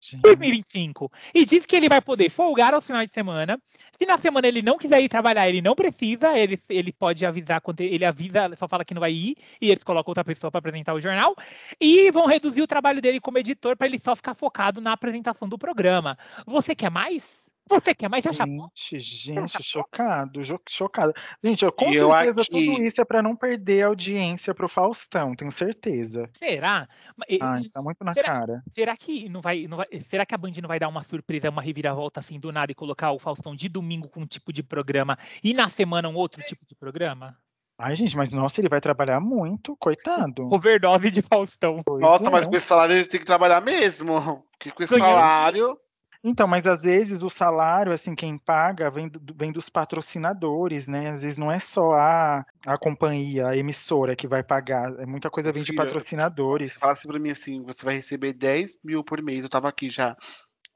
Gente, 0.00 0.22
2025. 0.22 1.10
E 1.34 1.44
diz 1.44 1.66
que 1.66 1.74
ele 1.74 1.88
vai 1.88 2.00
poder 2.00 2.30
folgar 2.30 2.72
aos 2.72 2.86
finais 2.86 3.08
de 3.08 3.14
semana. 3.14 3.60
Se 3.98 4.06
na 4.06 4.16
semana 4.16 4.46
ele 4.46 4.62
não 4.62 4.78
quiser 4.78 5.00
ir 5.00 5.08
trabalhar, 5.08 5.48
ele 5.48 5.60
não 5.60 5.74
precisa, 5.74 6.38
ele, 6.38 6.58
ele 6.68 6.92
pode 6.92 7.26
avisar 7.26 7.60
quando 7.60 7.80
ele 7.80 8.04
avisa, 8.04 8.48
só 8.56 8.68
fala 8.68 8.84
que 8.84 8.94
não 8.94 9.00
vai 9.00 9.12
ir, 9.12 9.36
e 9.60 9.70
eles 9.70 9.82
colocam 9.82 10.10
outra 10.12 10.24
pessoa 10.24 10.52
para 10.52 10.60
apresentar 10.60 10.94
o 10.94 11.00
jornal. 11.00 11.34
E 11.80 12.10
vão 12.12 12.26
reduzir 12.26 12.62
o 12.62 12.66
trabalho 12.66 13.02
dele 13.02 13.20
como 13.20 13.38
editor 13.38 13.76
para 13.76 13.88
ele 13.88 13.98
só 13.98 14.14
ficar 14.14 14.34
focado 14.34 14.80
na 14.80 14.92
apresentação 14.92 15.48
do 15.48 15.58
programa. 15.58 16.16
Você 16.46 16.76
quer 16.76 16.90
mais? 16.90 17.47
Você 17.68 17.94
quer 17.94 18.08
mais? 18.08 18.22
Você 18.22 18.30
acha 18.30 18.46
bom? 18.46 18.68
Gente, 18.74 18.98
gente, 19.00 19.62
chocado, 19.62 20.40
chocado. 20.68 21.12
Gente, 21.42 21.64
eu, 21.64 21.72
com 21.72 21.86
eu 21.92 22.10
certeza 22.10 22.42
aqui- 22.42 22.50
tudo 22.50 22.82
isso 22.82 23.00
é 23.00 23.04
para 23.04 23.22
não 23.22 23.36
perder 23.36 23.82
a 23.82 23.86
audiência 23.88 24.54
pro 24.54 24.68
Faustão, 24.68 25.34
tenho 25.34 25.50
certeza. 25.52 26.28
Será? 26.32 26.88
E- 27.28 27.38
tá 27.38 27.82
muito 27.82 28.02
na 28.04 28.14
será- 28.14 28.26
cara. 28.26 28.62
Será 28.72 28.96
que 28.96 29.28
não 29.28 29.40
vai, 29.40 29.66
não 29.68 29.76
vai- 29.76 29.86
Será 30.00 30.24
que 30.24 30.34
a 30.34 30.38
Band 30.38 30.52
não 30.62 30.68
vai 30.68 30.78
dar 30.78 30.88
uma 30.88 31.02
surpresa, 31.02 31.50
uma 31.50 31.62
reviravolta 31.62 32.20
assim 32.20 32.38
do 32.40 32.50
nada 32.52 32.72
e 32.72 32.74
colocar 32.74 33.12
o 33.12 33.18
Faustão 33.18 33.54
de 33.54 33.68
domingo 33.68 34.08
com 34.08 34.20
um 34.20 34.26
tipo 34.26 34.52
de 34.52 34.62
programa 34.62 35.16
e 35.42 35.52
na 35.54 35.68
semana 35.68 36.08
um 36.08 36.14
outro 36.16 36.42
tipo 36.42 36.64
de 36.64 36.74
programa? 36.74 37.36
Ai, 37.80 37.94
gente, 37.94 38.16
mas 38.16 38.32
nossa, 38.32 38.60
ele 38.60 38.68
vai 38.68 38.80
trabalhar 38.80 39.20
muito, 39.20 39.76
coitado. 39.76 40.48
Overdose 40.52 41.10
de 41.12 41.22
Faustão. 41.22 41.80
Pois 41.84 42.00
Nossa, 42.00 42.28
mas 42.28 42.44
é. 42.44 42.48
com 42.48 42.56
esse 42.56 42.66
salário 42.66 42.96
ele 42.96 43.04
tem 43.04 43.20
que 43.20 43.26
trabalhar 43.26 43.60
mesmo. 43.60 44.44
Porque 44.58 44.72
com 44.72 44.82
esse 44.82 44.98
Ganhando 44.98 45.14
salário. 45.14 45.78
Então, 46.22 46.48
mas 46.48 46.66
às 46.66 46.82
vezes 46.82 47.22
o 47.22 47.30
salário, 47.30 47.92
assim, 47.92 48.14
quem 48.14 48.36
paga 48.36 48.90
vem, 48.90 49.08
do- 49.08 49.34
vem 49.34 49.52
dos 49.52 49.68
patrocinadores, 49.68 50.88
né? 50.88 51.10
Às 51.10 51.22
vezes 51.22 51.38
não 51.38 51.50
é 51.50 51.60
só 51.60 51.92
a, 51.92 52.44
a 52.66 52.76
companhia, 52.76 53.48
a 53.48 53.56
emissora 53.56 54.16
que 54.16 54.26
vai 54.26 54.42
pagar, 54.42 54.98
é 54.98 55.06
muita 55.06 55.30
coisa 55.30 55.52
vem 55.52 55.62
de 55.62 55.72
Filha, 55.72 55.84
patrocinadores. 55.84 56.74
Fala 56.74 56.94
assim 56.94 57.08
pra 57.08 57.18
mim 57.18 57.30
assim: 57.30 57.62
você 57.62 57.84
vai 57.84 57.94
receber 57.94 58.32
10 58.32 58.78
mil 58.82 59.04
por 59.04 59.22
mês. 59.22 59.44
Eu 59.44 59.50
tava 59.50 59.68
aqui 59.68 59.88
já. 59.88 60.16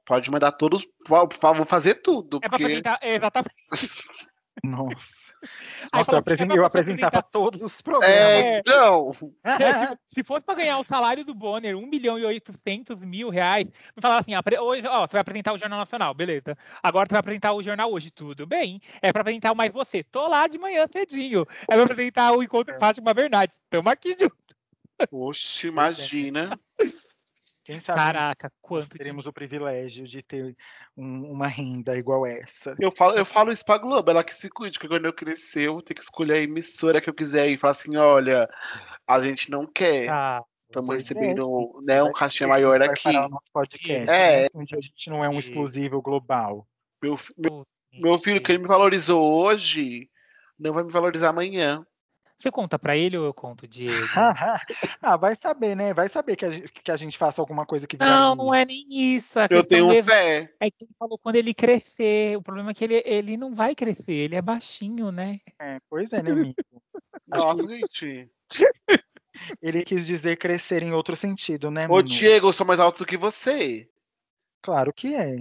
Pode 0.05 0.31
mandar 0.31 0.53
todos. 0.53 0.87
Vou 1.09 1.29
vou 1.57 1.65
fazer 1.65 1.97
tudo. 1.97 2.39
É 2.39 2.41
pra 2.41 2.51
Porque 2.51 2.65
apresentar. 2.65 2.99
É, 3.03 3.15
exatamente. 3.15 3.55
Nossa. 4.63 5.33
Aí 5.93 6.01
Nossa, 6.01 6.01
eu, 6.01 6.01
assim, 6.01 6.15
é 6.15 6.19
apresen- 6.19 6.49
pra 6.49 6.57
eu 6.57 6.65
apresentava 6.65 7.23
todos 7.23 7.63
os 7.63 7.81
programas. 7.81 8.17
É, 8.17 8.59
então. 8.59 9.13
Se- 9.13 9.99
Se 10.07 10.23
fosse 10.25 10.43
para 10.43 10.55
ganhar 10.57 10.79
o 10.79 10.85
salário 10.85 11.25
do 11.25 11.35
Bonner, 11.35 11.77
1 11.77 11.87
milhão 11.87 12.19
e 12.19 12.25
800 12.25 13.03
mil 13.03 13.29
reais, 13.31 13.65
me 13.65 14.01
falar 14.03 14.19
assim, 14.19 14.35
apre- 14.35 14.59
hoje, 14.59 14.87
ó, 14.87 15.07
você 15.07 15.13
vai 15.13 15.23
apresentar 15.23 15.53
o 15.55 15.59
Jornal 15.59 15.79
Nacional, 15.79 16.13
beleza. 16.15 16.57
Agora 16.83 17.07
você 17.09 17.13
vai 17.15 17.21
apresentar 17.21 17.53
o 17.55 17.63
Jornal 17.63 17.91
Hoje, 17.93 18.11
tudo 18.11 18.47
bem. 18.47 18.79
É 19.01 19.11
para 19.11 19.23
apresentar 19.23 19.53
o 19.53 19.57
Mais 19.57 19.73
Você, 19.73 20.03
tô 20.05 20.29
lá 20.29 20.47
de 20.47 20.59
manhã 20.59 20.87
cedinho. 20.93 21.47
É 21.63 21.75
para 21.75 21.85
apresentar 21.85 22.33
o 22.33 22.43
Encontro 22.43 22.79
Fátima 22.79 23.15
Bernardes, 23.15 23.57
tamo 23.71 23.89
aqui 23.89 24.15
junto. 24.19 24.37
Oxe, 25.11 25.67
imagina. 25.69 26.59
Quem 27.73 27.81
sabe 27.81 27.99
Caraca, 27.99 28.53
quanto 28.61 28.91
teremos 28.91 29.23
de... 29.25 29.31
o 29.31 29.33
privilégio 29.33 30.07
de 30.07 30.23
ter 30.23 30.55
um- 30.97 31.31
uma 31.33 31.47
renda 31.47 31.97
igual 31.97 32.27
essa. 32.27 32.77
Eu 32.79 32.93
falo, 32.93 33.15
eu 33.15 33.25
falo 33.25 33.53
isso 33.53 33.65
pra 33.65 33.79
Globo, 33.79 34.11
ela 34.11 34.23
que 34.23 34.35
se 34.35 34.51
cuide, 34.51 34.79
que 34.79 34.87
quando 34.87 35.07
eu 35.07 35.13
crescer, 35.13 35.69
eu 35.69 35.73
vou 35.73 35.83
ter 35.83 35.95
que 35.95 36.03
escolher 36.03 36.35
a 36.35 36.41
emissora 36.43 37.01
que 37.01 37.09
eu 37.09 37.15
quiser 37.15 37.49
e 37.49 37.57
falar 37.57 37.71
assim: 37.71 37.97
olha, 37.97 38.49
a 39.07 39.21
gente 39.21 39.51
não 39.51 39.67
quer. 39.67 40.09
Ah, 40.11 40.43
Estamos 40.69 40.91
é, 40.91 40.95
recebendo 40.95 41.83
né, 41.83 42.03
um 42.03 42.13
cachê 42.13 42.47
maior 42.47 42.81
aqui. 42.83 43.11
podcast, 43.53 44.11
É. 44.11 44.43
né? 44.43 44.49
A 44.55 44.81
gente 44.81 45.11
não 45.11 45.25
é 45.25 45.29
um 45.29 45.39
exclusivo 45.39 46.01
global. 46.01 46.67
Meu, 47.03 47.15
meu, 47.37 47.67
meu 47.93 48.19
filho, 48.23 48.41
que 48.43 48.53
ele 48.53 48.63
me 48.63 48.69
valorizou 48.69 49.23
hoje, 49.45 50.09
não 50.59 50.73
vai 50.73 50.83
me 50.83 50.91
valorizar 50.91 51.29
amanhã. 51.29 51.85
Você 52.43 52.51
conta 52.51 52.77
pra 52.77 52.97
ele 52.97 53.17
ou 53.17 53.25
eu 53.25 53.33
conto, 53.33 53.69
Diego? 53.69 53.95
ah, 55.01 55.17
vai 55.17 55.33
saber, 55.37 55.77
né? 55.77 55.95
Vai 55.95 56.09
saber 56.09 56.35
que 56.35 56.45
a, 56.45 56.51
gente- 56.51 56.73
que 56.73 56.91
a 56.91 56.97
gente 56.97 57.17
faça 57.17 57.41
alguma 57.41 57.65
coisa 57.65 57.87
que 57.87 57.97
Não, 57.97 58.35
não 58.35 58.53
é 58.53 58.65
nem 58.65 59.15
isso. 59.15 59.39
A 59.39 59.47
Eu 59.49 59.65
tenho 59.65 59.87
mesmo 59.87 60.11
fé. 60.11 60.53
é 60.59 60.69
que 60.69 60.85
ele 60.85 60.95
falou 60.99 61.17
quando 61.17 61.37
ele 61.37 61.55
crescer. 61.55 62.37
O 62.37 62.43
problema 62.43 62.73
é 62.73 62.75
que 62.75 62.83
ele, 62.83 63.01
ele 63.07 63.37
não 63.37 63.55
vai 63.55 63.77
crescer, 63.77 64.13
ele 64.13 64.35
é 64.35 64.43
baixinho, 64.43 65.13
né? 65.13 65.39
É, 65.61 65.79
pois 65.89 66.13
é, 66.13 66.21
né, 66.21 66.33
amigo? 66.33 66.55
Nossa, 67.29 67.65
gente. 67.65 68.29
Ele 69.63 69.83
quis 69.85 70.07
dizer 70.07 70.37
crescer 70.37 70.83
em 70.83 70.93
outro 70.93 71.17
sentido, 71.17 71.71
né, 71.71 71.87
Ô, 71.87 71.97
Manu? 71.97 72.09
Diego, 72.09 72.49
eu 72.49 72.53
sou 72.53 72.67
mais 72.67 72.79
alto 72.79 72.99
do 72.99 73.07
que 73.07 73.17
você. 73.17 73.89
Claro 74.61 74.93
que 74.93 75.15
é. 75.15 75.37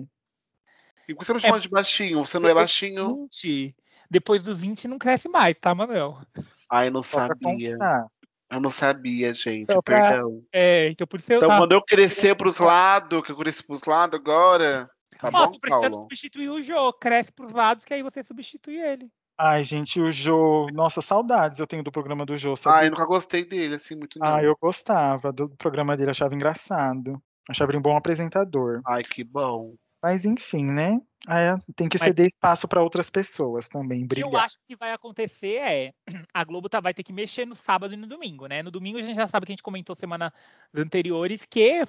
E 1.07 1.13
por 1.13 1.25
que 1.25 1.33
você 1.33 1.33
me 1.33 1.39
chama 1.41 1.59
de 1.59 1.69
baixinho? 1.69 2.25
Você 2.25 2.39
não 2.39 2.49
é 2.49 2.53
baixinho? 2.53 3.09
20. 3.09 3.75
Depois 4.11 4.43
dos 4.43 4.59
20 4.59 4.89
não 4.89 4.99
cresce 4.99 5.29
mais, 5.29 5.55
tá, 5.59 5.73
Manuel? 5.73 6.19
Ai, 6.71 6.87
eu 6.87 6.91
não 6.91 7.03
Só 7.03 7.17
pra 7.27 7.27
sabia. 7.27 7.77
Eu 8.49 8.61
não 8.61 8.69
sabia, 8.69 9.33
gente. 9.33 9.67
Pra- 9.67 9.81
Perdão. 9.81 10.41
É, 10.53 10.89
então 10.89 11.05
por 11.05 11.19
isso 11.19 11.31
eu 11.33 11.37
Então, 11.37 11.49
tava... 11.49 11.61
quando 11.61 11.73
eu 11.73 11.81
crescer 11.83 12.35
pros 12.35 12.59
lados, 12.59 13.23
que 13.25 13.31
eu 13.31 13.37
cresci 13.37 13.61
pros 13.61 13.83
lados 13.83 14.17
agora, 14.17 14.89
tá 15.19 15.27
Ó, 15.27 15.31
bom, 15.31 15.51
tô 15.51 15.59
precisando 15.59 15.91
Paulo? 15.91 16.03
substituir 16.03 16.49
o 16.49 16.61
Jô. 16.61 16.93
Cresce 16.93 17.31
pros 17.31 17.51
lados, 17.51 17.83
que 17.83 17.93
aí 17.93 18.01
você 18.01 18.23
substitui 18.23 18.79
ele. 18.79 19.09
Ai, 19.37 19.63
gente, 19.63 19.99
o 19.99 20.09
Jô. 20.09 20.67
Nossa, 20.71 21.01
saudades 21.01 21.59
eu 21.59 21.67
tenho 21.67 21.83
do 21.83 21.91
programa 21.91 22.25
do 22.25 22.37
Jô, 22.37 22.51
Ai, 22.51 22.55
sabe? 22.57 22.85
eu 22.85 22.91
nunca 22.91 23.05
gostei 23.05 23.43
dele, 23.43 23.75
assim, 23.75 23.95
muito 23.95 24.17
não. 24.17 24.35
Ah, 24.35 24.43
eu 24.43 24.55
gostava 24.61 25.33
do 25.33 25.49
programa 25.49 25.97
dele, 25.97 26.11
achava 26.11 26.33
engraçado. 26.33 27.21
Achava 27.49 27.71
ele 27.71 27.79
um 27.79 27.81
bom 27.81 27.97
apresentador. 27.97 28.81
Ai, 28.85 29.03
que 29.03 29.23
bom. 29.23 29.75
Mas 30.01 30.25
enfim, 30.25 30.65
né? 30.71 30.99
Ah, 31.27 31.39
é, 31.39 31.57
tem 31.75 31.87
que 31.87 31.97
Mas- 31.99 32.07
ceder 32.07 32.27
espaço 32.27 32.67
para 32.67 32.81
outras 32.81 33.09
pessoas 33.09 33.69
também, 33.69 34.03
O 34.03 34.07
que 34.07 34.19
eu 34.21 34.27
brilhar. 34.29 34.45
acho 34.45 34.57
que 34.65 34.75
vai 34.75 34.91
acontecer 34.91 35.57
é 35.57 35.93
a 36.33 36.43
Globo 36.43 36.67
tá, 36.67 36.79
vai 36.79 36.93
ter 36.93 37.03
que 37.03 37.13
mexer 37.13 37.45
no 37.45 37.55
sábado 37.55 37.93
e 37.93 37.97
no 37.97 38.07
domingo, 38.07 38.47
né? 38.47 38.63
No 38.63 38.71
domingo 38.71 38.97
a 38.97 39.01
gente 39.01 39.15
já 39.15 39.27
sabe 39.27 39.45
que 39.45 39.51
a 39.51 39.53
gente 39.53 39.63
comentou 39.63 39.95
semanas 39.95 40.31
anteriores 40.75 41.45
que 41.47 41.81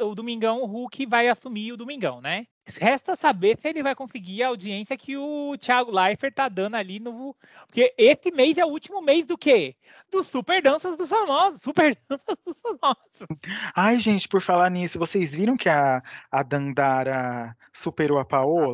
o 0.00 0.14
Domingão, 0.14 0.62
o 0.62 0.66
Hulk 0.66 1.06
vai 1.06 1.28
assumir 1.28 1.72
o 1.72 1.76
Domingão, 1.76 2.20
né? 2.20 2.46
Resta 2.78 3.16
saber 3.16 3.58
se 3.60 3.68
ele 3.68 3.82
vai 3.82 3.92
conseguir 3.92 4.44
a 4.44 4.48
audiência 4.48 4.96
que 4.96 5.16
o 5.16 5.56
Thiago 5.58 5.90
Leifert 5.90 6.32
tá 6.32 6.48
dando 6.48 6.76
ali 6.76 7.00
no. 7.00 7.34
Porque 7.66 7.92
esse 7.98 8.30
mês 8.30 8.56
é 8.56 8.64
o 8.64 8.68
último 8.68 9.02
mês 9.02 9.26
do 9.26 9.36
quê? 9.36 9.74
Do 10.08 10.22
Super 10.22 10.62
Danças 10.62 10.96
dos 10.96 11.08
Famosos. 11.08 11.60
Super 11.60 11.98
Danças 12.08 12.36
dos 12.46 12.60
Famosos. 12.60 13.26
Ai, 13.74 13.98
gente, 13.98 14.28
por 14.28 14.40
falar 14.40 14.70
nisso, 14.70 14.96
vocês 14.96 15.34
viram 15.34 15.56
que 15.56 15.68
a, 15.68 16.00
a 16.30 16.42
Dandara 16.44 17.56
superou 17.72 18.20
a 18.20 18.24
Paola? 18.24 18.71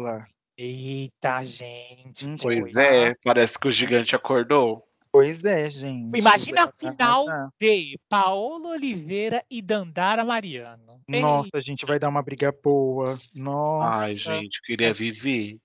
Eita, 0.56 1.42
gente. 1.44 2.26
Pois 2.40 2.76
é, 2.76 3.14
parece 3.24 3.58
que 3.58 3.68
o 3.68 3.70
gigante 3.70 4.16
acordou. 4.16 4.84
Pois 5.10 5.44
é, 5.44 5.70
gente. 5.70 6.18
Imagina 6.18 6.64
a 6.64 6.70
final 6.72 7.28
arrasar. 7.28 7.48
de 7.60 7.98
Paola 8.08 8.70
Oliveira 8.70 9.42
e 9.50 9.62
Dandara 9.62 10.24
Mariano. 10.24 11.00
Nossa, 11.08 11.50
a 11.54 11.60
gente 11.60 11.86
vai 11.86 11.98
dar 11.98 12.08
uma 12.08 12.22
briga 12.22 12.52
boa. 12.52 13.18
Nossa. 13.34 14.00
Ai, 14.00 14.14
gente, 14.14 14.60
queria 14.62 14.92
viver. 14.92 15.58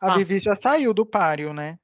A 0.00 0.12
Ah. 0.12 0.16
Vivi 0.18 0.38
já 0.40 0.56
saiu 0.62 0.94
do 0.94 1.04
páreo, 1.06 1.52
né? 1.52 1.78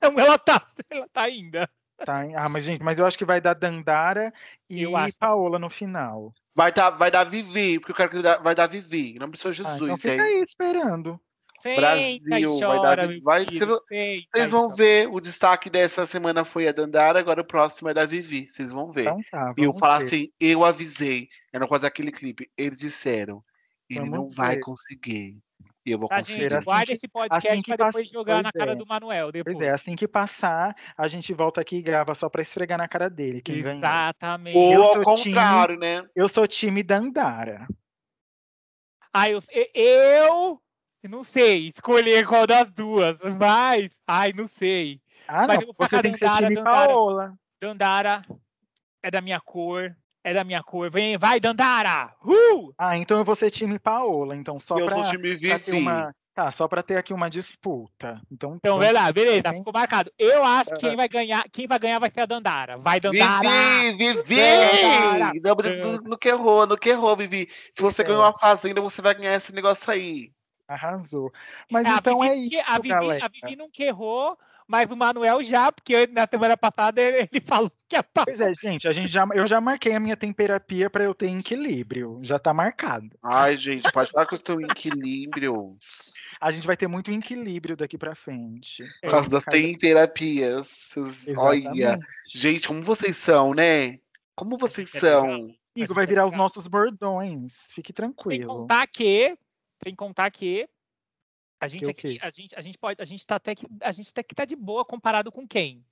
Não, 0.00 0.18
ela 0.18 0.38
tá, 0.38 0.64
ela 0.90 1.08
tá 1.12 1.22
ainda. 1.22 1.68
Tá, 2.04 2.22
ah, 2.36 2.48
mas 2.48 2.64
gente, 2.64 2.82
mas 2.82 2.98
eu 2.98 3.06
acho 3.06 3.18
que 3.18 3.24
vai 3.24 3.40
dar 3.40 3.54
Dandara 3.54 4.32
e 4.70 4.82
Eu 4.82 4.96
acho. 4.96 5.18
Paola 5.18 5.58
no 5.58 5.68
final. 5.68 6.32
Vai 6.54 6.72
dar, 6.72 6.90
vai 6.90 7.10
dar 7.10 7.24
Vivi, 7.24 7.78
porque 7.78 7.92
eu 7.92 7.96
quero 7.96 8.10
que 8.10 8.22
dá- 8.22 8.38
vai 8.38 8.54
dar 8.54 8.66
Vivi. 8.66 9.16
Em 9.16 9.18
nome 9.18 9.32
do 9.32 9.38
Senhor 9.38 9.50
Ah, 9.52 9.54
Jesus, 9.54 9.82
então 9.82 9.96
fica 9.98 10.22
hein? 10.24 10.36
aí 10.38 10.42
esperando. 10.42 11.20
Senta 11.60 11.80
Brasil, 11.80 12.20
e 12.26 12.30
vai 12.30 12.42
chora, 12.46 12.96
dar- 12.96 13.08
vai 13.22 13.44
filho, 13.46 13.66
Vocês 13.76 14.24
e 14.36 14.46
vão 14.46 14.68
chora. 14.68 14.76
ver, 14.76 15.08
o 15.08 15.20
destaque 15.20 15.68
dessa 15.68 16.06
semana 16.06 16.44
foi 16.44 16.68
a 16.68 16.72
Dandara, 16.72 17.18
agora 17.18 17.40
o 17.40 17.44
próximo 17.44 17.88
é 17.88 17.94
da 17.94 18.06
Vivi. 18.06 18.48
Vocês 18.48 18.70
vão 18.70 18.92
ver. 18.92 19.02
Então 19.02 19.20
tá, 19.30 19.54
e 19.56 19.62
eu 19.62 19.66
vamos 19.72 19.78
falar 19.80 19.98
ver. 19.98 20.04
assim, 20.06 20.32
eu 20.38 20.64
avisei. 20.64 21.28
Não 21.52 21.66
fazer 21.66 21.88
aquele 21.88 22.12
clipe. 22.12 22.48
Eles 22.56 22.76
disseram, 22.76 23.42
ele 23.90 24.08
Vamos 24.08 24.16
não 24.16 24.30
vai 24.30 24.56
ver. 24.56 24.62
conseguir. 24.62 25.38
E 25.88 25.92
eu 25.92 25.98
vou 25.98 26.08
Tá, 26.08 26.16
conseguir. 26.16 26.40
gente, 26.42 26.54
assim 26.56 26.64
guarda 26.64 26.86
que- 26.86 26.92
esse 26.92 27.08
podcast 27.08 27.48
assim 27.52 27.62
pra 27.62 27.76
depois 27.76 27.94
passa- 28.06 28.08
jogar 28.12 28.34
pois 28.34 28.42
na 28.44 28.52
cara 28.52 28.72
é. 28.72 28.74
do 28.74 28.86
Manuel. 28.86 29.32
Depois. 29.32 29.56
Pois 29.56 29.66
é, 29.68 29.70
assim 29.72 29.96
que 29.96 30.06
passar, 30.06 30.74
a 30.96 31.08
gente 31.08 31.32
volta 31.34 31.60
aqui 31.60 31.76
e 31.76 31.82
grava 31.82 32.14
só 32.14 32.28
pra 32.28 32.42
esfregar 32.42 32.76
na 32.78 32.86
cara 32.88 33.08
dele. 33.10 33.40
Quem. 33.40 33.56
Exatamente. 33.58 34.56
Ou 34.56 34.72
Eu 34.72 34.82
ao 34.84 34.92
sou 34.92 35.14
time- 35.14 35.34
contrário, 35.34 35.78
né? 35.78 36.04
Eu 36.14 36.28
sou 36.28 36.46
time 36.46 36.82
Dandara. 36.82 37.66
Ai, 39.12 39.32
eu, 39.34 39.40
eu 39.74 40.60
não 41.08 41.24
sei 41.24 41.68
escolher 41.68 42.26
qual 42.26 42.46
das 42.46 42.70
duas, 42.70 43.18
mas. 43.38 43.90
Ai, 44.06 44.32
não 44.32 44.46
sei. 44.46 45.00
Ah, 45.26 45.46
Mas 45.46 45.56
não, 45.60 45.66
eu 45.68 45.72
vou 45.76 45.86
ficar 45.86 46.02
Dandara, 46.02 46.48
Dandara. 46.48 46.64
Paola. 46.88 47.32
Dandara. 47.60 48.22
é 49.02 49.10
da 49.10 49.20
minha 49.20 49.40
cor, 49.40 49.96
é 50.28 50.34
da 50.34 50.44
minha 50.44 50.62
cor. 50.62 50.90
Vem, 50.90 51.16
vai, 51.18 51.40
Dandara! 51.40 52.14
Uh! 52.24 52.72
Ah, 52.78 52.96
então 52.96 53.16
eu 53.18 53.24
vou 53.24 53.34
ser 53.34 53.50
time 53.50 53.78
Paola, 53.78 54.36
então 54.36 54.58
só 54.58 54.78
eu 54.78 54.86
pra, 54.86 55.04
time 55.06 55.36
pra 55.38 55.58
ter 55.58 55.72
uma. 55.74 56.14
Tá, 56.34 56.52
só 56.52 56.68
pra 56.68 56.84
ter 56.84 56.96
aqui 56.96 57.12
uma 57.12 57.28
disputa. 57.28 58.20
Então, 58.30 58.54
Então, 58.56 58.74
vamos- 58.78 58.84
vai 58.86 58.92
lá, 58.92 59.10
beleza, 59.10 59.52
ficou 59.52 59.72
marcado. 59.72 60.12
Eu 60.16 60.44
acho 60.44 60.70
que 60.74 60.80
quem 60.80 60.94
vai 60.96 61.08
ganhar, 61.08 61.44
quem 61.52 61.66
vai 61.66 61.78
ganhar 61.80 61.98
vai 61.98 62.10
ser 62.12 62.20
a 62.20 62.26
Dandara. 62.26 62.76
Vai, 62.76 63.00
Dandara! 63.00 63.48
Vivi, 63.96 64.14
Vivi! 64.22 64.36
Dandara! 64.36 65.32
Não, 65.82 65.92
no, 65.92 66.02
no 66.02 66.16
que 66.18 66.28
errou, 66.28 66.64
no 66.64 66.78
que 66.78 66.90
errou, 66.90 67.16
Vivi. 67.16 67.48
Se 67.72 67.82
você 67.82 68.02
É. 68.02 68.04
ganhou 68.04 68.22
uma 68.22 68.32
fazenda, 68.38 68.80
você 68.80 69.02
vai 69.02 69.14
ganhar 69.16 69.34
esse 69.34 69.52
negócio 69.52 69.90
aí. 69.92 70.30
Arrasou. 70.68 71.32
Mas 71.70 71.86
É, 71.86 71.90
a 71.90 71.96
então 71.96 72.20
Vivi 72.20 72.30
é 72.30 72.48
que- 72.48 72.56
isso, 72.60 72.70
a 72.70 72.74
Vivi, 72.76 72.88
galera. 72.88 73.24
a 73.24 73.28
Vivi 73.28 73.56
nunca 73.56 73.82
errou, 73.82 74.38
mas 74.68 74.90
o 74.90 74.96
Manuel 74.96 75.42
já, 75.42 75.72
porque 75.72 76.06
na 76.08 76.28
semana 76.30 76.56
passada 76.56 77.00
ele, 77.00 77.28
ele 77.32 77.40
falou 77.44 77.72
que 77.88 77.96
é 77.96 78.02
pau. 78.02 78.24
Pois 78.26 78.40
é, 78.40 78.52
gente, 78.62 78.86
a 78.86 78.92
gente 78.92 79.08
já, 79.10 79.26
eu 79.34 79.46
já 79.46 79.60
marquei 79.60 79.94
a 79.94 80.00
minha 80.00 80.16
temperapia 80.16 80.90
pra 80.90 81.02
eu 81.04 81.14
ter 81.14 81.30
equilíbrio. 81.30 82.20
Já 82.22 82.38
tá 82.38 82.52
marcado. 82.52 83.08
Ai, 83.22 83.56
gente, 83.56 83.90
pode 83.90 84.10
falar 84.12 84.26
que 84.26 84.34
eu 84.34 84.38
estou 84.38 84.60
em 84.60 84.64
equilíbrio. 84.64 85.76
A 86.40 86.52
gente 86.52 86.66
vai 86.66 86.76
ter 86.76 86.86
muito 86.86 87.10
equilíbrio 87.10 87.76
daqui 87.76 87.96
pra 87.96 88.14
frente. 88.14 88.84
Por 89.02 89.10
causa 89.10 89.30
das 89.30 89.42
Cada- 89.44 89.56
terapias. 89.78 90.90
Olha, 91.36 91.98
gente, 92.30 92.68
como 92.68 92.82
vocês 92.82 93.16
são, 93.16 93.54
né? 93.54 93.98
Como 94.36 94.58
vocês 94.58 94.94
É 94.94 95.00
são? 95.00 95.24
Amigo, 95.76 95.94
vai 95.94 96.06
virar 96.06 96.26
os 96.26 96.34
nossos 96.34 96.66
bordões. 96.66 97.68
Fique 97.72 97.88
Sem 97.88 97.94
tranquilo. 97.94 98.46
contar 98.48 98.86
que, 98.86 99.36
sem 99.82 99.94
contar 99.94 100.30
que 100.30 100.68
a 101.60 101.68
gente 101.68 101.90
aqui, 101.90 102.14
quê? 102.14 102.18
a 102.20 102.30
gente, 102.30 102.56
a 102.56 102.60
gente 102.60 102.78
pode, 102.78 103.00
a 103.00 103.04
gente 103.04 103.26
tá 103.26 103.36
até 103.36 103.54
que 103.54 103.66
a 103.80 103.92
gente 103.92 104.10
até 104.10 104.22
que 104.22 104.34
tá 104.34 104.44
de 104.44 104.56
boa 104.56 104.84
comparado 104.84 105.30
com 105.30 105.46
quem? 105.46 105.84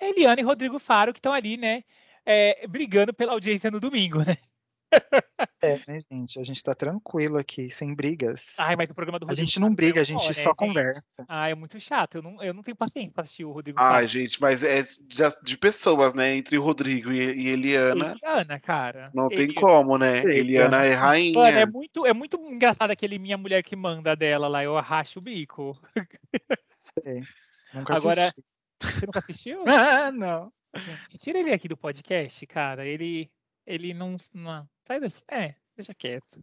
Eliana 0.00 0.40
e 0.40 0.44
Rodrigo 0.44 0.78
Faro 0.78 1.12
que 1.12 1.18
estão 1.18 1.32
ali, 1.32 1.56
né? 1.56 1.84
é, 2.24 2.66
brigando 2.66 3.12
pela 3.14 3.32
audiência 3.32 3.70
no 3.70 3.80
domingo, 3.80 4.18
né? 4.24 4.36
É, 5.62 5.78
né, 5.88 6.00
gente? 6.10 6.38
A 6.40 6.44
gente 6.44 6.62
tá 6.62 6.74
tranquilo 6.74 7.38
aqui, 7.38 7.70
sem 7.70 7.94
brigas. 7.94 8.54
Ai, 8.58 8.76
mas 8.76 8.90
o 8.90 8.94
programa 8.94 9.18
do 9.18 9.24
a 9.24 9.28
Rodrigo 9.28 9.46
gente 9.46 9.60
não 9.60 9.68
é 9.68 9.74
briga, 9.74 10.00
a 10.00 10.04
gente 10.04 10.34
só 10.34 10.50
né, 10.50 10.54
conversa. 10.56 11.24
Ah, 11.28 11.48
é 11.48 11.54
muito 11.54 11.78
chato. 11.78 12.16
Eu 12.16 12.22
não, 12.22 12.42
eu 12.42 12.52
não 12.54 12.62
tenho 12.62 12.76
paciência 12.76 13.12
pra 13.12 13.22
assistir 13.22 13.44
o 13.44 13.52
Rodrigo 13.52 13.78
Ai, 13.80 14.06
gente, 14.06 14.40
mas 14.40 14.62
é 14.62 14.80
de, 14.82 15.22
de 15.42 15.58
pessoas, 15.58 16.14
né? 16.14 16.34
Entre 16.34 16.58
o 16.58 16.62
Rodrigo 16.62 17.12
e, 17.12 17.18
e 17.18 17.48
Eliana. 17.48 18.16
Eliana, 18.22 18.60
cara. 18.60 19.10
Não 19.14 19.28
tem 19.28 19.40
Eli- 19.40 19.54
como, 19.54 19.98
né? 19.98 20.22
Sei, 20.22 20.38
Eliana 20.40 20.82
é 20.82 20.86
Eliana. 20.86 21.00
rainha. 21.00 21.38
Mano, 21.38 21.58
é 21.58 21.66
muito, 21.66 22.06
é 22.06 22.12
muito 22.12 22.36
engraçado 22.36 22.90
aquele 22.90 23.18
minha 23.18 23.36
mulher 23.38 23.62
que 23.62 23.76
manda 23.76 24.16
dela 24.16 24.48
lá, 24.48 24.64
eu 24.64 24.78
racho 24.80 25.18
o 25.18 25.22
bico. 25.22 25.78
Nunca 27.74 27.94
Agora- 27.96 28.24
assisti. 28.26 28.44
Você 28.82 29.06
nunca 29.06 29.18
assistiu? 29.18 29.64
Ah, 29.68 30.10
não. 30.10 30.52
Gente, 30.74 31.18
tira 31.18 31.38
ele 31.38 31.52
aqui 31.52 31.68
do 31.68 31.76
podcast, 31.76 32.46
cara. 32.46 32.86
Ele, 32.86 33.30
ele 33.72 33.94
não, 33.94 34.16
não. 34.34 34.68
Sai 34.86 35.00
daqui. 35.00 35.22
É, 35.30 35.54
deixa 35.76 35.94
quieto. 35.94 36.42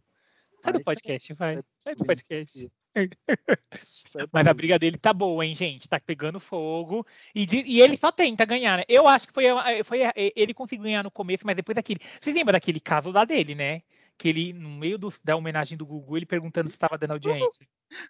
Sai 0.64 0.72
do 0.72 0.82
podcast, 0.82 1.32
vai. 1.34 1.62
Sai 1.84 1.94
do 1.94 2.04
podcast. 2.04 2.70
Mas 4.32 4.46
a 4.46 4.54
briga 4.54 4.78
dele 4.78 4.98
tá 4.98 5.12
boa, 5.12 5.44
hein, 5.46 5.54
gente? 5.54 5.88
Tá 5.88 6.00
pegando 6.00 6.40
fogo. 6.40 7.06
E, 7.34 7.46
de- 7.46 7.62
e 7.64 7.80
ele 7.80 7.96
só 7.96 8.10
tenta 8.10 8.44
ganhar, 8.44 8.78
né? 8.78 8.84
Eu 8.88 9.06
acho 9.06 9.28
que 9.28 9.32
foi, 9.34 9.46
a- 9.48 9.84
foi 9.84 10.04
a- 10.04 10.12
ele 10.16 10.52
conseguiu 10.52 10.84
ganhar 10.84 11.04
no 11.04 11.10
começo, 11.10 11.46
mas 11.46 11.54
depois 11.54 11.76
daquele. 11.76 12.00
Vocês 12.20 12.34
lembram 12.34 12.52
daquele 12.52 12.80
caso 12.80 13.10
lá 13.10 13.24
dele, 13.24 13.54
né? 13.54 13.82
Que 14.16 14.28
ele, 14.30 14.52
no 14.52 14.70
meio 14.70 14.98
do- 14.98 15.12
da 15.22 15.36
homenagem 15.36 15.78
do 15.78 15.86
Gugu, 15.86 16.16
ele 16.16 16.26
perguntando 16.26 16.68
se 16.68 16.74
estava 16.74 16.98
dando 16.98 17.12
audiência. 17.12 17.64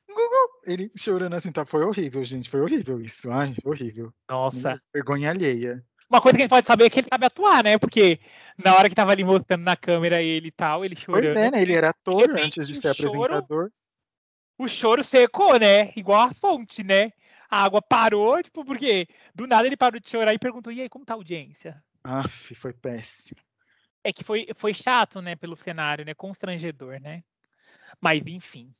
Gugu. 0.08 0.48
Ele 0.66 0.90
chorando 0.96 1.34
assim, 1.34 1.52
tá? 1.52 1.66
Foi 1.66 1.84
horrível, 1.84 2.24
gente. 2.24 2.48
Foi 2.48 2.60
horrível 2.62 2.98
isso. 3.00 3.30
Ai, 3.30 3.54
horrível. 3.64 4.10
Nossa. 4.28 4.80
Vergonha 4.94 5.30
alheia. 5.30 5.84
Uma 6.10 6.20
coisa 6.20 6.36
que 6.36 6.42
a 6.42 6.44
gente 6.44 6.50
pode 6.50 6.66
saber 6.66 6.84
é 6.84 6.90
que 6.90 7.00
ele 7.00 7.08
sabe 7.10 7.26
atuar, 7.26 7.62
né? 7.62 7.76
Porque 7.78 8.18
na 8.56 8.74
hora 8.74 8.88
que 8.88 8.94
tava 8.94 9.12
ali 9.12 9.22
mostrando 9.24 9.62
na 9.62 9.76
câmera 9.76 10.22
ele 10.22 10.48
e 10.48 10.50
tal, 10.50 10.84
ele 10.84 10.94
Pois 10.94 11.04
chorando. 11.04 11.36
é, 11.36 11.50
né? 11.50 11.62
Ele 11.62 11.74
era 11.74 11.90
ator 11.90 12.30
antes 12.30 12.66
de 12.68 12.80
ser 12.80 12.94
choro- 12.94 13.24
apresentador. 13.24 13.70
o 14.58 14.66
choro 14.68 15.04
secou, 15.04 15.58
né? 15.58 15.92
Igual 15.94 16.22
a 16.28 16.34
fonte, 16.34 16.82
né? 16.82 17.12
A 17.50 17.64
água 17.64 17.80
parou, 17.82 18.42
tipo, 18.42 18.64
porque 18.64 19.06
do 19.34 19.46
nada 19.46 19.66
ele 19.66 19.76
parou 19.76 20.00
de 20.00 20.08
chorar 20.08 20.32
e 20.34 20.38
perguntou: 20.38 20.72
e 20.72 20.80
aí, 20.82 20.88
como 20.88 21.04
tá 21.04 21.14
a 21.14 21.16
audiência? 21.16 21.74
Aff, 22.04 22.54
foi 22.54 22.72
péssimo. 22.72 23.40
É 24.02 24.12
que 24.12 24.24
foi, 24.24 24.46
foi 24.54 24.72
chato, 24.72 25.20
né, 25.20 25.36
pelo 25.36 25.56
cenário, 25.56 26.04
né? 26.04 26.14
Constrangedor, 26.14 27.00
né? 27.00 27.22
Mas, 28.00 28.22
enfim. 28.26 28.72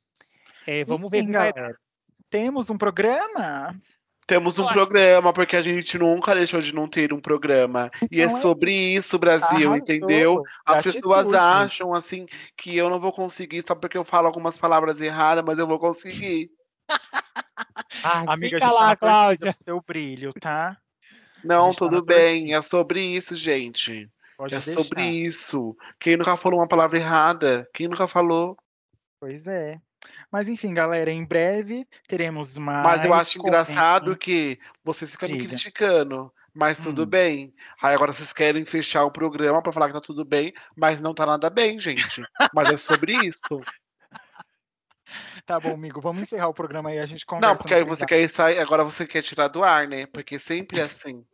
É, 0.65 0.83
vamos 0.83 1.11
ver 1.11 1.19
Enfim, 1.19 1.31
se 1.31 1.37
vai 1.37 1.53
dar. 1.53 1.75
Temos 2.29 2.69
um 2.69 2.77
programa? 2.77 3.79
Temos 4.29 4.59
um 4.59 4.61
Eu 4.63 4.67
acho- 4.69 4.75
programa, 4.75 5.33
porque 5.33 5.55
a 5.55 5.61
gente 5.61 5.97
nunca 5.97 6.35
deixou 6.35 6.61
de 6.61 6.73
não 6.73 6.87
ter 6.87 7.11
um 7.11 7.19
programa. 7.19 7.89
E 8.11 8.21
é 8.21 8.25
Então 8.25 8.37
é 8.37 8.41
sobre 8.41 8.71
isso, 8.71 9.17
Brasil, 9.19 9.47
Arrasou. 9.71 9.75
entendeu? 9.75 10.43
As 10.65 10.83
pessoas 10.83 11.27
Gratitude. 11.27 11.35
acham 11.35 11.93
assim 11.93 12.25
que 12.55 12.77
eu 12.77 12.89
não 12.89 12.99
vou 12.99 13.11
conseguir 13.11 13.63
só 13.67 13.73
porque 13.75 13.97
eu 13.97 14.03
falo 14.03 14.27
algumas 14.27 14.57
palavras 14.57 15.01
erradas, 15.01 15.43
mas 15.43 15.57
eu 15.57 15.65
vou 15.67 15.79
conseguir. 15.79 16.49
Ai, 18.03 18.25
Amiga, 18.27 18.57
a 18.57 18.59
fica 18.59 18.59
tá 18.59 18.71
lá, 18.71 18.95
torcida 18.95 18.97
Cláudia. 18.97 19.55
seu 19.65 19.81
brilho, 19.81 20.33
tá? 20.39 20.77
Não, 21.43 21.71
tá 21.71 21.77
tudo 21.79 22.03
bem, 22.03 22.39
torcida. 22.51 22.57
é 22.57 22.61
sobre 22.61 23.01
isso, 23.01 23.35
gente. 23.35 24.09
Pode 24.37 24.53
é 24.53 24.59
deixar. 24.59 24.81
sobre 24.81 25.09
isso. 25.09 25.75
Quem 25.99 26.15
nunca 26.17 26.37
falou 26.37 26.59
uma 26.59 26.67
palavra 26.67 26.97
errada? 26.97 27.67
Quem 27.73 27.87
nunca 27.87 28.07
falou? 28.07 28.55
Pois 29.19 29.47
é. 29.47 29.79
Mas 30.31 30.47
enfim, 30.47 30.73
galera, 30.73 31.11
em 31.11 31.25
breve 31.25 31.87
teremos 32.07 32.57
mais. 32.57 32.83
Mas 32.83 33.05
eu 33.05 33.13
acho 33.13 33.39
engraçado 33.39 34.15
que 34.17 34.59
vocês 34.83 35.11
ficam 35.11 35.29
Diga. 35.29 35.47
criticando. 35.47 36.31
Mas 36.53 36.79
tudo 36.79 37.03
Hum. 37.03 37.05
bem. 37.05 37.53
Aí 37.81 37.93
agora 37.93 38.11
vocês 38.11 38.33
querem 38.33 38.65
fechar 38.65 39.05
o 39.05 39.11
programa 39.11 39.61
pra 39.61 39.71
falar 39.71 39.87
que 39.87 39.93
tá 39.93 40.01
tudo 40.01 40.25
bem, 40.25 40.51
mas 40.75 40.99
não 40.99 41.13
tá 41.13 41.25
nada 41.25 41.49
bem, 41.49 41.79
gente. 41.79 42.23
Mas 42.53 42.69
é 42.69 42.77
sobre 42.77 43.13
isso. 43.25 43.41
Tá 45.45 45.59
bom, 45.59 45.73
amigo, 45.73 45.99
vamos 45.99 46.21
encerrar 46.21 46.49
o 46.49 46.53
programa 46.53 46.89
aí, 46.89 46.99
a 46.99 47.05
gente 47.07 47.25
conversa. 47.25 47.47
Não, 47.53 47.57
porque 47.57 47.73
aí 47.73 47.83
você 47.83 48.05
quer 48.05 48.27
sair, 48.29 48.59
agora 48.59 48.83
você 48.83 49.07
quer 49.07 49.23
tirar 49.23 49.47
do 49.47 49.63
ar, 49.63 49.87
né? 49.87 50.05
Porque 50.05 50.37
sempre 50.37 50.79
é 50.79 50.83
assim. 50.83 51.25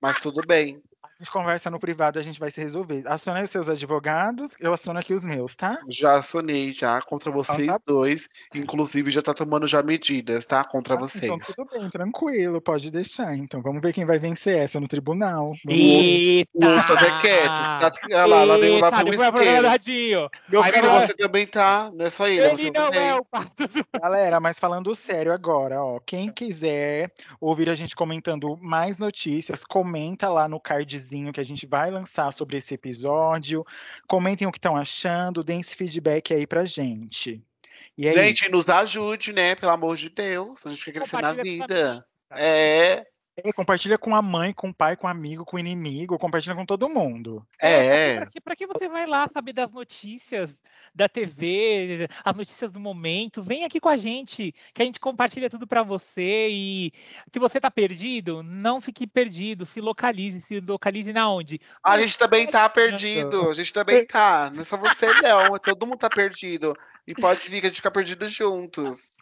Mas 0.00 0.20
tudo 0.20 0.40
bem. 0.46 0.80
A 1.20 1.22
gente 1.24 1.32
conversa 1.32 1.70
no 1.70 1.80
privado, 1.80 2.18
a 2.18 2.22
gente 2.22 2.38
vai 2.38 2.50
se 2.50 2.60
resolver. 2.60 3.02
Aciona 3.06 3.38
aí 3.40 3.44
os 3.44 3.50
seus 3.50 3.68
advogados, 3.68 4.54
eu 4.60 4.72
aciono 4.72 4.98
aqui 5.00 5.12
os 5.12 5.24
meus, 5.24 5.56
tá? 5.56 5.78
Já 5.90 6.22
sonei 6.22 6.72
já 6.72 7.00
contra 7.02 7.30
vocês 7.30 7.66
tá. 7.66 7.78
dois. 7.84 8.28
Inclusive, 8.54 9.10
já 9.10 9.20
tá 9.22 9.34
tomando 9.34 9.66
já 9.66 9.82
medidas, 9.82 10.46
tá? 10.46 10.62
Contra 10.64 10.94
Ah, 10.94 10.98
vocês. 10.98 11.24
Então 11.24 11.38
tudo 11.38 11.68
bem, 11.70 11.88
tranquilo, 11.90 12.60
pode 12.60 12.90
deixar. 12.90 13.36
Então 13.36 13.60
vamos 13.60 13.80
ver 13.82 13.92
quem 13.92 14.04
vai 14.04 14.18
vencer 14.18 14.56
essa 14.58 14.78
no 14.78 14.86
tribunal. 14.86 15.54
Eita! 15.66 16.50
O 16.54 16.66
outro 16.66 16.96
é 16.96 17.20
quieto. 17.20 17.48
Tá, 17.48 17.92
olha 18.06 18.26
lá, 18.26 18.44
lá 18.44 18.56
vem, 18.58 18.80
lá 18.80 18.88
o 18.88 18.90
vai 18.90 19.04
pro. 19.32 20.30
Meu 20.48 20.62
Aí 20.62 20.72
filho, 20.72 20.88
vai- 20.88 21.06
você 21.06 21.14
também 21.14 21.46
tá. 21.46 21.90
Não 21.94 22.06
é 22.06 22.10
só 22.10 22.28
ele. 22.28 22.44
Ele 22.44 22.64
não 22.70 22.72
também. 22.72 23.08
é 23.08 23.14
o 23.14 23.24
pato 23.24 23.66
do... 23.68 23.84
Galera, 24.00 24.40
mas 24.40 24.58
falando 24.58 24.94
sério 24.94 25.32
agora, 25.32 25.82
ó, 25.82 25.98
quem 26.00 26.30
quiser 26.30 27.12
ouvir 27.40 27.68
a 27.68 27.74
gente 27.74 27.94
comentando 27.96 28.56
mais 28.60 28.98
notícias, 28.98 29.64
comenta 29.64 30.28
lá 30.28 30.48
no 30.48 30.60
que 31.32 31.40
a 31.40 31.44
gente 31.44 31.66
vai 31.66 31.90
lançar 31.90 32.32
sobre 32.32 32.58
esse 32.58 32.74
episódio. 32.74 33.64
Comentem 34.06 34.46
o 34.46 34.52
que 34.52 34.58
estão 34.58 34.76
achando, 34.76 35.44
deem 35.44 35.60
esse 35.60 35.76
feedback 35.76 36.32
aí 36.32 36.46
pra 36.46 36.64
gente. 36.64 37.42
E 37.96 38.06
é 38.06 38.12
Gente, 38.12 38.48
nos 38.48 38.68
ajude, 38.68 39.32
né? 39.32 39.54
Pelo 39.54 39.72
amor 39.72 39.96
de 39.96 40.08
Deus. 40.08 40.64
A 40.64 40.70
gente 40.70 40.84
quer 40.84 40.92
crescer 40.92 41.20
na 41.20 41.32
vida. 41.32 42.06
É, 42.30 43.06
É, 43.44 43.52
compartilha 43.52 43.96
com 43.96 44.16
a 44.16 44.20
mãe, 44.20 44.52
com 44.52 44.70
o 44.70 44.74
pai, 44.74 44.96
com 44.96 45.06
o 45.06 45.10
amigo, 45.10 45.44
com 45.44 45.56
o 45.56 45.60
inimigo, 45.60 46.18
compartilha 46.18 46.56
com 46.56 46.66
todo 46.66 46.88
mundo. 46.88 47.46
é. 47.60 48.16
Pra 48.16 48.26
que, 48.26 48.40
pra 48.40 48.56
que 48.56 48.66
você 48.66 48.88
vai 48.88 49.06
lá 49.06 49.28
saber 49.32 49.52
das 49.52 49.70
notícias 49.70 50.58
da 50.92 51.08
TV, 51.08 52.08
as 52.24 52.34
notícias 52.34 52.72
do 52.72 52.80
momento? 52.80 53.40
Vem 53.40 53.64
aqui 53.64 53.78
com 53.78 53.88
a 53.88 53.96
gente, 53.96 54.52
que 54.74 54.82
a 54.82 54.84
gente 54.84 54.98
compartilha 54.98 55.48
tudo 55.48 55.68
pra 55.68 55.84
você. 55.84 56.48
E 56.50 56.92
se 57.32 57.38
você 57.38 57.60
tá 57.60 57.70
perdido, 57.70 58.42
não 58.42 58.80
fique 58.80 59.06
perdido, 59.06 59.64
se 59.64 59.80
localize. 59.80 60.40
Se 60.40 60.60
localize 60.60 61.12
na 61.12 61.30
onde? 61.30 61.60
A 61.84 61.96
No 61.96 62.02
gente 62.02 62.18
também 62.18 62.46
tá 62.48 62.68
perdido. 62.68 63.50
A 63.50 63.54
gente 63.54 63.72
também 63.72 64.04
tá. 64.04 64.50
Não 64.50 64.62
é 64.62 64.64
só 64.64 64.76
você, 64.76 65.06
não. 65.22 65.58
Todo 65.60 65.86
mundo 65.86 65.98
tá 65.98 66.10
perdido. 66.10 66.76
E 67.06 67.14
pode 67.14 67.48
vir 67.48 67.60
que 67.60 67.66
a 67.66 67.70
gente 67.70 67.78
fica 67.78 67.90
perdido 67.90 68.28
juntos. 68.28 69.12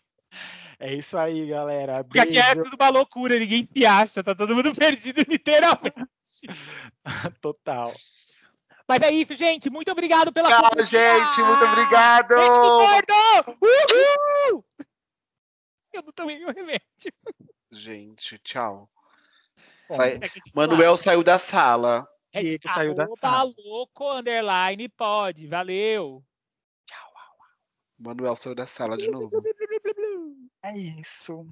É 0.79 0.95
isso 0.95 1.17
aí, 1.17 1.47
galera. 1.47 2.05
Porque 2.05 2.21
aqui 2.21 2.39
é 2.39 2.55
tudo 2.55 2.77
uma 2.79 2.89
loucura, 2.91 3.39
ninguém 3.39 3.67
se 3.73 3.87
acha, 3.87 4.23
tá 4.23 4.35
todo 4.35 4.55
mundo 4.55 4.75
perdido, 4.77 5.25
literalmente. 5.27 5.95
Total. 7.41 7.91
Mas 8.89 9.03
é 9.03 9.11
isso, 9.11 9.35
gente. 9.35 9.71
Muito 9.71 9.91
obrigado 9.91 10.33
pela 10.33 10.49
Tchau, 10.49 10.63
companhia. 10.63 10.87
gente. 10.87 11.41
Muito 11.41 11.65
obrigado. 11.65 12.29
Beijo 12.29 12.63
do 12.63 12.69
gordo! 12.69 13.59
Uhul! 13.63 14.65
Eu 15.93 16.03
não 16.03 16.13
tomei 16.13 16.39
meu 16.39 16.53
remédio. 16.53 16.81
Gente, 17.71 18.39
tchau. 18.39 18.89
Bom, 19.89 19.97
Vai. 19.97 20.15
É 20.17 20.21
Manuel 20.55 20.97
saiu 20.97 21.25
da 21.25 21.39
sala. 21.39 22.07
É 22.33 22.43
saiu 22.69 22.95
da 22.95 23.07
sala. 23.17 23.53
louco, 23.65 24.13
underline, 24.13 24.89
pode. 24.91 25.47
Valeu. 25.47 26.23
Manuel 27.99 28.37
saiu 28.37 28.55
da 28.55 28.67
sala 28.67 28.97
de 28.97 29.11
novo. 29.11 29.31
É 30.63 30.79
isso. 30.79 31.47